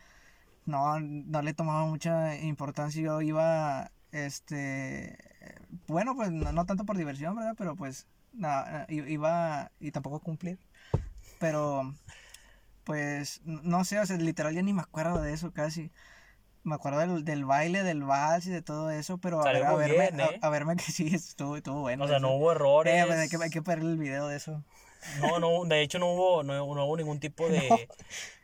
no, 0.65 0.99
no 0.99 1.41
le 1.41 1.53
tomaba 1.53 1.85
mucha 1.85 2.35
importancia, 2.37 3.01
yo 3.01 3.21
iba, 3.21 3.91
este, 4.11 5.17
bueno, 5.87 6.15
pues 6.15 6.31
no, 6.31 6.65
tanto 6.65 6.85
por 6.85 6.97
diversión, 6.97 7.35
¿verdad? 7.35 7.55
Pero 7.57 7.75
pues 7.75 8.07
nada, 8.33 8.85
iba 8.89 9.71
y 9.79 9.91
tampoco 9.91 10.19
cumplir, 10.19 10.59
pero 11.39 11.93
pues 12.83 13.41
no 13.45 13.83
sé, 13.83 13.99
o 13.99 14.05
sea, 14.05 14.17
literal 14.17 14.53
ya 14.53 14.61
ni 14.61 14.73
me 14.73 14.81
acuerdo 14.81 15.21
de 15.21 15.33
eso 15.33 15.51
casi 15.51 15.91
me 16.63 16.75
acuerdo 16.75 16.99
del, 16.99 17.25
del, 17.25 17.45
baile, 17.45 17.83
del 17.83 18.03
vals 18.03 18.45
y 18.45 18.51
de 18.51 18.61
todo 18.61 18.91
eso, 18.91 19.17
pero 19.17 19.41
a, 19.41 19.51
ver, 19.51 19.65
a, 19.65 19.73
verme, 19.75 20.23
¿eh? 20.23 20.39
a, 20.41 20.49
verme 20.49 20.75
que 20.75 20.83
sí, 20.91 21.13
estuvo, 21.13 21.57
estuvo 21.57 21.81
bueno. 21.81 22.05
O 22.05 22.07
sea, 22.07 22.19
no 22.19 22.31
hubo 22.35 22.51
errores. 22.51 22.93
Eh, 22.93 23.03
pues, 23.05 23.19
hay, 23.19 23.29
que, 23.29 23.37
hay 23.37 23.49
que 23.49 23.71
el 23.71 23.97
video 23.97 24.27
de 24.27 24.37
eso. 24.37 24.63
No, 25.19 25.39
no, 25.39 25.65
de 25.65 25.81
hecho 25.81 25.99
no 25.99 26.13
hubo, 26.13 26.43
no, 26.43 26.63
hubo 26.63 26.97
ningún 26.97 27.19
tipo 27.19 27.47
de, 27.49 27.87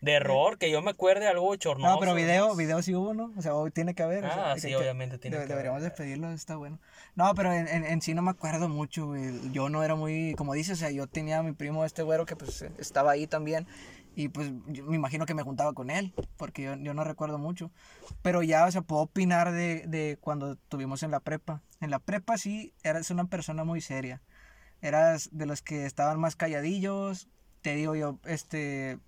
de, 0.01 0.11
error, 0.11 0.57
que 0.57 0.71
yo 0.71 0.81
me 0.81 0.91
acuerde 0.91 1.27
algo 1.27 1.55
chornoso. 1.55 1.93
No, 1.93 1.99
pero 1.99 2.13
video, 2.13 2.55
video 2.55 2.81
sí 2.81 2.95
hubo, 2.95 3.13
¿no? 3.13 3.31
O 3.37 3.41
sea, 3.41 3.55
hoy 3.55 3.71
tiene 3.71 3.93
que 3.93 4.03
haber. 4.03 4.25
Ah, 4.25 4.55
sí, 4.57 4.73
obviamente 4.73 5.17
tiene 5.17 5.35
que 5.35 5.43
haber. 5.43 5.49
Deberíamos 5.49 5.81
despedirlo, 5.81 6.31
está 6.31 6.55
bueno. 6.55 6.79
No, 7.15 7.33
pero 7.35 7.53
en, 7.53 7.67
en, 7.67 7.85
en, 7.85 8.01
sí 8.01 8.13
no 8.13 8.21
me 8.21 8.31
acuerdo 8.31 8.69
mucho, 8.69 9.07
güey. 9.07 9.51
Yo 9.51 9.69
no 9.69 9.83
era 9.83 9.95
muy, 9.95 10.35
como 10.35 10.53
dices, 10.53 10.77
o 10.77 10.79
sea, 10.79 10.91
yo 10.91 11.07
tenía 11.07 11.39
a 11.39 11.43
mi 11.43 11.53
primo 11.53 11.85
este 11.85 12.03
güero 12.03 12.25
que 12.25 12.35
pues 12.35 12.63
estaba 12.77 13.11
ahí 13.11 13.27
también. 13.27 13.67
Y 14.17 14.29
pues 14.29 14.51
yo 14.65 14.83
me 14.85 14.95
imagino 14.95 15.27
que 15.27 15.35
me 15.35 15.43
juntaba 15.43 15.73
con 15.73 15.91
él, 15.91 16.11
porque 16.37 16.63
yo, 16.63 16.75
yo 16.77 16.95
no 16.95 17.03
recuerdo 17.03 17.37
mucho. 17.37 17.69
Pero 18.23 18.41
ya, 18.41 18.65
o 18.65 18.71
sea, 18.71 18.81
puedo 18.81 19.03
opinar 19.03 19.51
de, 19.51 19.83
de 19.85 20.17
cuando 20.19 20.53
estuvimos 20.53 21.03
en 21.03 21.11
la 21.11 21.19
prepa. 21.19 21.61
En 21.81 21.91
la 21.91 21.99
prepa 21.99 22.35
sí, 22.39 22.73
eras 22.81 23.11
una 23.11 23.25
persona 23.25 23.63
muy 23.63 23.79
seria. 23.79 24.23
Eras 24.81 25.29
de 25.31 25.45
los 25.45 25.61
que 25.61 25.85
estaban 25.85 26.19
más 26.19 26.35
calladillos. 26.35 27.27
Te 27.61 27.75
digo 27.75 27.95
yo, 27.95 28.19
este, 28.25 28.99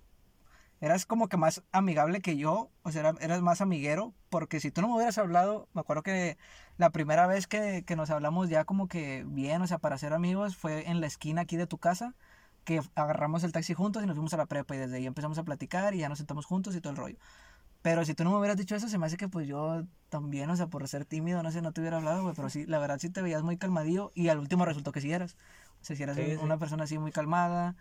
eras 0.80 1.06
como 1.06 1.28
que 1.28 1.36
más 1.36 1.62
amigable 1.72 2.20
que 2.20 2.36
yo, 2.36 2.70
o 2.82 2.90
sea, 2.90 3.14
eras 3.20 3.42
más 3.42 3.60
amiguero, 3.60 4.14
porque 4.30 4.60
si 4.60 4.70
tú 4.70 4.80
no 4.80 4.88
me 4.88 4.94
hubieras 4.94 5.18
hablado, 5.18 5.68
me 5.74 5.80
acuerdo 5.80 6.02
que 6.02 6.38
la 6.78 6.90
primera 6.90 7.26
vez 7.26 7.46
que, 7.46 7.84
que, 7.86 7.96
nos 7.96 8.10
hablamos 8.10 8.48
ya 8.48 8.64
como 8.64 8.88
que 8.88 9.24
bien, 9.26 9.62
o 9.62 9.66
sea, 9.66 9.78
para 9.78 9.98
ser 9.98 10.12
amigos, 10.12 10.56
fue 10.56 10.88
en 10.88 11.00
la 11.00 11.06
esquina 11.06 11.42
aquí 11.42 11.56
de 11.56 11.66
tu 11.66 11.78
casa, 11.78 12.14
que 12.64 12.80
agarramos 12.94 13.44
el 13.44 13.52
taxi 13.52 13.74
juntos 13.74 14.02
y 14.02 14.06
nos 14.06 14.16
fuimos 14.16 14.34
a 14.34 14.36
la 14.36 14.46
prepa 14.46 14.74
y 14.74 14.78
desde 14.78 14.96
ahí 14.96 15.06
empezamos 15.06 15.38
a 15.38 15.44
platicar 15.44 15.94
y 15.94 15.98
ya 15.98 16.08
nos 16.08 16.18
sentamos 16.18 16.46
juntos 16.46 16.74
y 16.76 16.80
todo 16.80 16.92
el 16.92 16.96
rollo. 16.98 17.16
Pero 17.82 18.04
si 18.04 18.14
tú 18.14 18.24
no 18.24 18.30
me 18.30 18.38
hubieras 18.38 18.58
dicho 18.58 18.74
eso, 18.76 18.88
se 18.88 18.98
me 18.98 19.06
hace 19.06 19.16
que 19.16 19.28
pues 19.28 19.48
yo 19.48 19.84
también, 20.10 20.50
o 20.50 20.56
sea, 20.56 20.66
por 20.66 20.86
ser 20.88 21.04
tímido, 21.06 21.42
no 21.42 21.50
sé, 21.50 21.62
no 21.62 21.72
te 21.72 21.80
hubiera 21.80 21.96
hablado, 21.96 22.22
güey, 22.22 22.34
pero 22.34 22.50
sí, 22.50 22.66
la 22.66 22.78
verdad 22.78 22.98
sí 22.98 23.08
te 23.10 23.22
veías 23.22 23.42
muy 23.42 23.56
calmadillo 23.56 24.12
y 24.14 24.28
al 24.28 24.38
último 24.38 24.64
resultó 24.66 24.92
que 24.92 25.00
sí 25.00 25.12
eras. 25.12 25.36
Sea, 25.80 25.96
si 25.96 26.02
eras 26.02 26.18
una 26.40 26.58
persona 26.58 26.84
así 26.84 26.98
muy 26.98 27.12
calmada. 27.12 27.74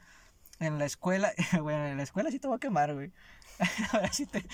En 0.59 0.77
la 0.77 0.85
escuela, 0.85 1.31
bueno, 1.61 1.87
en 1.87 1.97
la 1.97 2.03
escuela 2.03 2.31
sí 2.31 2.39
te 2.39 2.47
voy 2.47 2.57
a 2.57 2.59
quemar, 2.59 2.93
güey. 2.93 3.11
Ahora 3.93 4.11
sí 4.11 4.25
te, 4.25 4.45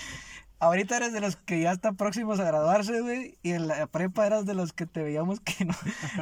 ahorita 0.58 0.96
eres 0.96 1.12
de 1.12 1.20
los 1.20 1.36
que 1.36 1.60
ya 1.60 1.72
están 1.72 1.96
próximos 1.96 2.40
a 2.40 2.44
graduarse, 2.44 3.00
güey, 3.00 3.38
y 3.42 3.52
en 3.52 3.68
la 3.68 3.86
prepa 3.86 4.26
eras 4.26 4.46
de 4.46 4.54
los 4.54 4.72
que 4.72 4.86
te 4.86 5.02
veíamos 5.02 5.40
que 5.40 5.64
no, 5.64 5.74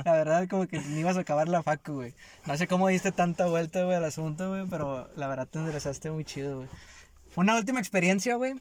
la 0.04 0.12
verdad 0.12 0.48
como 0.48 0.66
que 0.66 0.80
ni 0.80 1.00
ibas 1.00 1.16
a 1.16 1.20
acabar 1.20 1.48
la 1.48 1.62
facu, 1.62 1.94
güey. 1.94 2.14
No 2.46 2.56
sé 2.56 2.66
cómo 2.66 2.88
diste 2.88 3.12
tanta 3.12 3.46
vuelta, 3.46 3.84
güey, 3.84 3.96
al 3.96 4.04
asunto, 4.04 4.50
güey, 4.50 4.66
pero 4.68 5.10
la 5.16 5.28
verdad 5.28 5.48
te 5.48 5.58
interesaste 5.58 6.10
muy 6.10 6.24
chido, 6.24 6.58
güey. 6.58 6.68
Una 7.36 7.56
última 7.56 7.80
experiencia, 7.80 8.36
güey, 8.36 8.60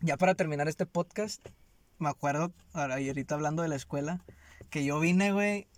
ya 0.00 0.16
para 0.16 0.34
terminar 0.34 0.68
este 0.68 0.86
podcast, 0.86 1.46
me 1.98 2.08
acuerdo, 2.08 2.52
ahorita 2.72 3.34
hablando 3.34 3.62
de 3.62 3.68
la 3.68 3.76
escuela, 3.76 4.20
que 4.70 4.84
yo 4.84 4.98
vine, 5.00 5.32
güey, 5.32 5.68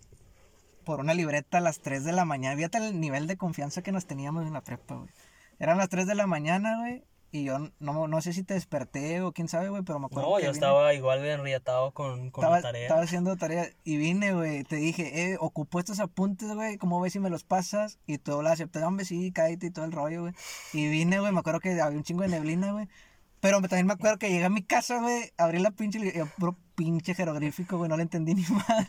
por 0.85 1.01
una 1.01 1.15
libreta 1.15 1.59
a 1.59 1.61
las 1.61 1.81
3 1.81 2.05
de 2.05 2.13
la 2.13 2.25
mañana. 2.25 2.57
Fíjate 2.57 2.79
el 2.79 3.01
nivel 3.01 3.27
de 3.27 3.37
confianza 3.37 3.83
que 3.83 3.93
nos 3.93 4.07
teníamos 4.07 4.47
en 4.47 4.53
la 4.53 4.63
prepa, 4.63 4.97
güey. 4.97 5.11
Eran 5.59 5.79
las 5.79 5.89
3 5.89 6.07
de 6.07 6.15
la 6.15 6.27
mañana, 6.27 6.79
güey, 6.79 7.05
y 7.35 7.43
yo 7.43 7.59
no, 7.81 8.07
no 8.07 8.21
sé 8.21 8.33
si 8.33 8.45
te 8.45 8.55
desperté 8.55 9.21
o 9.21 9.33
quién 9.33 9.49
sabe, 9.49 9.69
güey, 9.69 9.83
pero 9.83 9.99
me 9.99 10.07
acuerdo. 10.07 10.31
No, 10.31 10.39
yo 10.39 10.53
estaba 10.53 10.95
igual 10.95 11.25
enriatado 11.25 11.91
con, 11.91 12.31
con 12.31 12.45
estaba, 12.45 12.59
la 12.59 12.63
tarea. 12.63 12.83
Estaba 12.83 13.03
haciendo 13.03 13.37
tarea 13.37 13.71
y 13.83 13.97
vine, 13.97 14.33
güey. 14.33 14.63
Te 14.63 14.77
dije, 14.77 15.33
eh, 15.33 15.37
ocupo 15.41 15.81
estos 15.81 15.99
apuntes, 15.99 16.55
güey. 16.55 16.79
¿Cómo 16.79 17.01
ves 17.01 17.13
si 17.13 17.19
me 17.19 17.31
los 17.31 17.43
pasas? 17.43 17.99
Y 18.07 18.19
tú 18.19 18.41
la 18.41 18.53
acepté, 18.53 18.85
hombre, 18.85 19.05
sí, 19.05 19.33
cállate 19.33 19.67
y 19.67 19.71
todo 19.73 19.85
el 19.85 19.91
rollo, 19.91 20.21
güey. 20.21 20.35
Y 20.73 20.89
vine, 20.89 21.19
güey. 21.19 21.33
Me 21.33 21.41
acuerdo 21.41 21.59
que 21.59 21.71
había 21.71 21.99
un 21.99 22.05
chingo 22.05 22.23
de 22.23 22.29
neblina, 22.29 22.71
güey. 22.71 22.87
Pero 23.41 23.61
también 23.63 23.89
me 23.89 23.95
acuerdo 23.95 24.17
que 24.19 24.31
llegué 24.31 24.45
a 24.45 24.49
mi 24.49 24.63
casa, 24.63 25.01
güey, 25.01 25.33
abrí 25.37 25.59
la 25.59 25.73
pinche, 25.73 25.99
y 25.99 26.13
puro 26.39 26.57
pinche 26.75 27.15
jeroglífico, 27.15 27.79
güey, 27.79 27.89
no 27.89 27.97
le 27.97 28.03
entendí 28.03 28.35
ni 28.35 28.43
madre. 28.69 28.89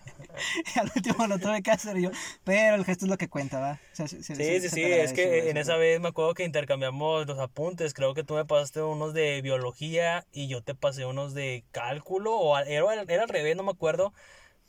y 0.75 0.79
al 0.79 0.91
último 0.95 1.27
lo 1.27 1.39
tuve 1.39 1.61
que 1.61 1.71
hacer 1.71 1.97
yo. 1.97 2.11
Pero 2.43 2.75
el 2.75 2.85
gesto 2.85 3.05
es 3.05 3.09
lo 3.09 3.17
que 3.17 3.29
cuenta, 3.29 3.59
¿va? 3.59 3.79
sí, 3.93 4.07
sí, 4.07 4.21
sí, 4.23 4.83
es 4.83 5.13
que 5.13 5.49
en 5.49 5.57
esa 5.57 5.75
vez 5.77 5.99
me 5.99 6.09
acuerdo 6.09 6.33
que 6.33 6.43
intercambiamos 6.43 7.27
los 7.27 7.39
apuntes. 7.39 7.93
Creo 7.93 8.13
que 8.13 8.23
tú 8.23 8.33
me 8.35 8.45
pasaste 8.45 8.81
unos 8.81 9.13
de 9.13 9.41
biología 9.41 10.25
y 10.31 10.47
yo 10.47 10.61
te 10.61 10.75
pasé 10.75 11.05
unos 11.05 11.33
de 11.33 11.63
cálculo, 11.71 12.35
o 12.37 12.57
era, 12.57 13.03
era 13.07 13.23
al 13.23 13.29
revés, 13.29 13.55
no 13.55 13.63
me 13.63 13.71
acuerdo. 13.71 14.13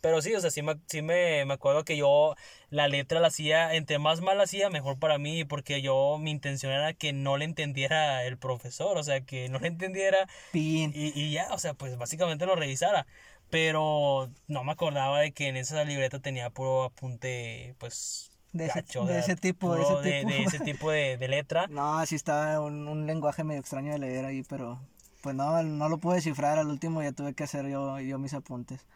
Pero 0.07 0.23
sí, 0.23 0.33
o 0.37 0.41
sea, 0.41 0.53
sí, 0.53 0.63
me, 0.63 0.77
sí 0.87 1.03
me, 1.03 1.45
me, 1.47 1.55
acuerdo 1.55 1.85
que 1.85 1.97
yo 1.97 2.37
la 2.71 2.87
letra 2.87 3.19
la 3.19 3.27
hacía, 3.27 3.75
entre 3.75 3.99
más 3.99 4.21
mal 4.21 4.39
la 4.39 4.45
hacía, 4.45 4.71
mejor 4.71 5.01
para 5.01 5.19
mí, 5.19 5.45
porque 5.45 5.83
yo, 5.83 6.17
mi 6.21 6.31
intención 6.31 6.71
era 6.71 6.93
que 6.95 7.13
no 7.13 7.37
le 7.37 7.45
entendiera 7.45 8.25
el 8.25 8.39
profesor, 8.39 8.97
o 8.99 9.03
sea, 9.03 9.23
que 9.23 9.49
no 9.49 9.59
le 9.59 9.67
entendiera. 9.67 10.29
Y, 10.53 10.93
y 10.95 11.33
ya, 11.33 11.49
o 11.51 11.59
sea, 11.59 11.75
pues 11.75 11.99
básicamente 11.99 12.47
lo 12.47 12.55
revisara. 12.55 13.05
Pero 13.51 14.31
no 14.47 14.63
me 14.63 14.71
acordaba 14.71 15.19
de 15.19 15.33
que 15.33 15.49
en 15.49 15.57
esa 15.57 15.83
libreta 15.83 16.21
tenía 16.21 16.51
puro 16.51 16.85
apunte, 16.85 17.75
pues, 17.79 18.31
de 18.53 18.67
ese, 18.67 18.85
de 19.05 19.19
ese 19.19 19.35
tipo, 19.35 19.75
de 19.75 19.83
ese 19.83 19.97
tipo. 19.97 20.03
De, 20.03 20.43
ese 20.45 20.61
tipo 20.61 20.91
de, 20.93 21.19
letra. 21.27 21.67
No, 21.71 22.07
sí 22.07 22.15
estaba 22.15 22.61
un, 22.61 22.87
un 22.87 23.07
lenguaje 23.07 23.43
medio 23.43 23.61
extraño 23.61 23.91
de 23.91 23.99
leer 23.99 24.25
ahí, 24.25 24.45
pero 24.45 24.79
pues 25.21 25.35
no, 25.35 25.61
no 25.65 25.89
lo 25.89 25.99
pude 25.99 26.15
descifrar 26.15 26.61
al 26.61 26.69
último, 26.69 27.03
ya 27.03 27.11
tuve 27.11 27.35
que 27.35 27.43
hacer 27.43 27.67
yo, 27.67 27.99
yo 27.99 28.21
mis 28.21 28.35
apuntes. 28.35 28.87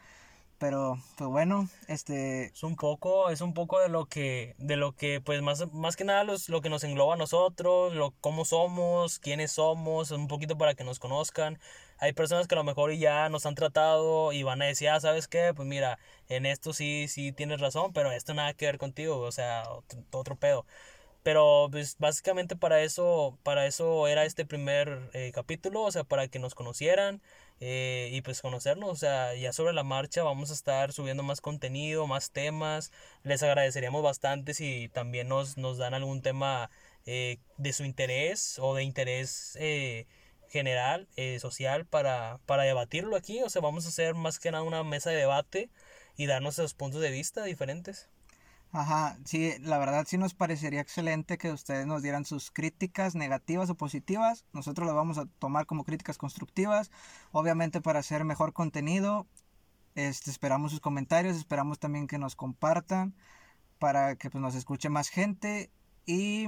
Pero, 0.60 0.98
pues 1.16 1.30
bueno, 1.30 1.70
este... 1.88 2.44
Es 2.48 2.62
un 2.62 2.76
poco, 2.76 3.30
es 3.30 3.40
un 3.40 3.54
poco 3.54 3.80
de 3.80 3.88
lo 3.88 4.04
que, 4.04 4.54
de 4.58 4.76
lo 4.76 4.92
que, 4.94 5.22
pues 5.22 5.40
más, 5.40 5.72
más 5.72 5.96
que 5.96 6.04
nada 6.04 6.22
los, 6.22 6.50
lo 6.50 6.60
que 6.60 6.68
nos 6.68 6.84
engloba 6.84 7.14
a 7.14 7.16
nosotros, 7.16 7.94
lo, 7.94 8.10
cómo 8.20 8.44
somos, 8.44 9.18
quiénes 9.20 9.52
somos, 9.52 10.10
un 10.10 10.28
poquito 10.28 10.58
para 10.58 10.74
que 10.74 10.84
nos 10.84 10.98
conozcan. 10.98 11.58
Hay 11.96 12.12
personas 12.12 12.46
que 12.46 12.54
a 12.54 12.58
lo 12.58 12.64
mejor 12.64 12.92
ya 12.92 13.30
nos 13.30 13.46
han 13.46 13.54
tratado 13.54 14.32
y 14.32 14.42
van 14.42 14.60
a 14.60 14.66
decir, 14.66 14.90
ah, 14.90 15.00
¿sabes 15.00 15.28
qué? 15.28 15.54
Pues 15.56 15.66
mira, 15.66 15.98
en 16.28 16.44
esto 16.44 16.74
sí, 16.74 17.06
sí 17.08 17.32
tienes 17.32 17.60
razón, 17.60 17.94
pero 17.94 18.12
esto 18.12 18.34
nada 18.34 18.52
que 18.52 18.66
ver 18.66 18.76
contigo, 18.76 19.18
o 19.18 19.32
sea, 19.32 19.62
otro, 19.70 20.00
otro 20.12 20.36
pedo. 20.36 20.66
Pero 21.22 21.68
pues 21.70 21.96
básicamente 21.98 22.56
para 22.56 22.82
eso, 22.82 23.38
para 23.42 23.66
eso 23.66 24.08
era 24.08 24.24
este 24.26 24.44
primer 24.46 25.10
eh, 25.14 25.32
capítulo, 25.34 25.82
o 25.82 25.90
sea, 25.92 26.04
para 26.04 26.28
que 26.28 26.38
nos 26.38 26.54
conocieran 26.54 27.22
eh, 27.60 28.08
y 28.12 28.22
pues 28.22 28.40
conocernos, 28.42 28.90
o 28.90 28.96
sea, 28.96 29.34
ya 29.34 29.52
sobre 29.52 29.72
la 29.74 29.84
marcha 29.84 30.22
vamos 30.22 30.50
a 30.50 30.54
estar 30.54 30.92
subiendo 30.92 31.22
más 31.22 31.40
contenido, 31.40 32.06
más 32.06 32.30
temas. 32.30 32.92
Les 33.22 33.42
agradeceríamos 33.42 34.02
bastante 34.02 34.54
si 34.54 34.88
también 34.88 35.28
nos, 35.28 35.56
nos 35.56 35.78
dan 35.78 35.94
algún 35.94 36.22
tema 36.22 36.70
eh, 37.06 37.38
de 37.58 37.72
su 37.72 37.84
interés 37.84 38.58
o 38.58 38.74
de 38.74 38.82
interés 38.84 39.58
general, 40.48 41.06
social, 41.38 41.86
para, 41.86 42.40
para 42.46 42.64
debatirlo 42.64 43.16
aquí. 43.16 43.42
O 43.42 43.50
sea, 43.50 43.62
vamos 43.62 43.86
a 43.86 43.90
hacer 43.90 44.14
más 44.14 44.38
que 44.40 44.50
nada 44.50 44.64
una 44.64 44.82
mesa 44.82 45.10
de 45.10 45.16
debate 45.16 45.70
y 46.16 46.26
darnos 46.26 46.54
esos 46.54 46.74
puntos 46.74 47.00
de 47.00 47.10
vista 47.10 47.44
diferentes. 47.44 48.08
Ajá, 48.72 49.18
sí, 49.24 49.52
la 49.60 49.78
verdad 49.78 50.06
sí 50.06 50.16
nos 50.16 50.34
parecería 50.34 50.80
excelente 50.80 51.38
que 51.38 51.50
ustedes 51.50 51.86
nos 51.86 52.02
dieran 52.02 52.24
sus 52.24 52.52
críticas 52.52 53.16
negativas 53.16 53.68
o 53.68 53.74
positivas. 53.74 54.44
Nosotros 54.52 54.86
las 54.86 54.94
vamos 54.94 55.18
a 55.18 55.26
tomar 55.38 55.66
como 55.66 55.84
críticas 55.84 56.18
constructivas, 56.18 56.92
obviamente 57.32 57.80
para 57.80 57.98
hacer 57.98 58.24
mejor 58.24 58.52
contenido. 58.52 59.26
Este, 59.96 60.30
esperamos 60.30 60.70
sus 60.70 60.80
comentarios, 60.80 61.36
esperamos 61.36 61.80
también 61.80 62.06
que 62.06 62.18
nos 62.18 62.36
compartan 62.36 63.14
para 63.80 64.14
que 64.14 64.30
pues, 64.30 64.40
nos 64.40 64.54
escuche 64.54 64.88
más 64.88 65.08
gente 65.08 65.70
y 66.06 66.46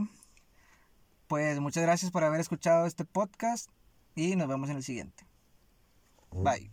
pues 1.27 1.59
muchas 1.59 1.83
gracias 1.83 2.13
por 2.13 2.23
haber 2.23 2.41
escuchado 2.41 2.87
este 2.87 3.05
podcast 3.05 3.69
y 4.15 4.37
nos 4.37 4.47
vemos 4.47 4.71
en 4.71 4.77
el 4.77 4.85
siguiente. 4.85 5.27
Bye. 6.31 6.71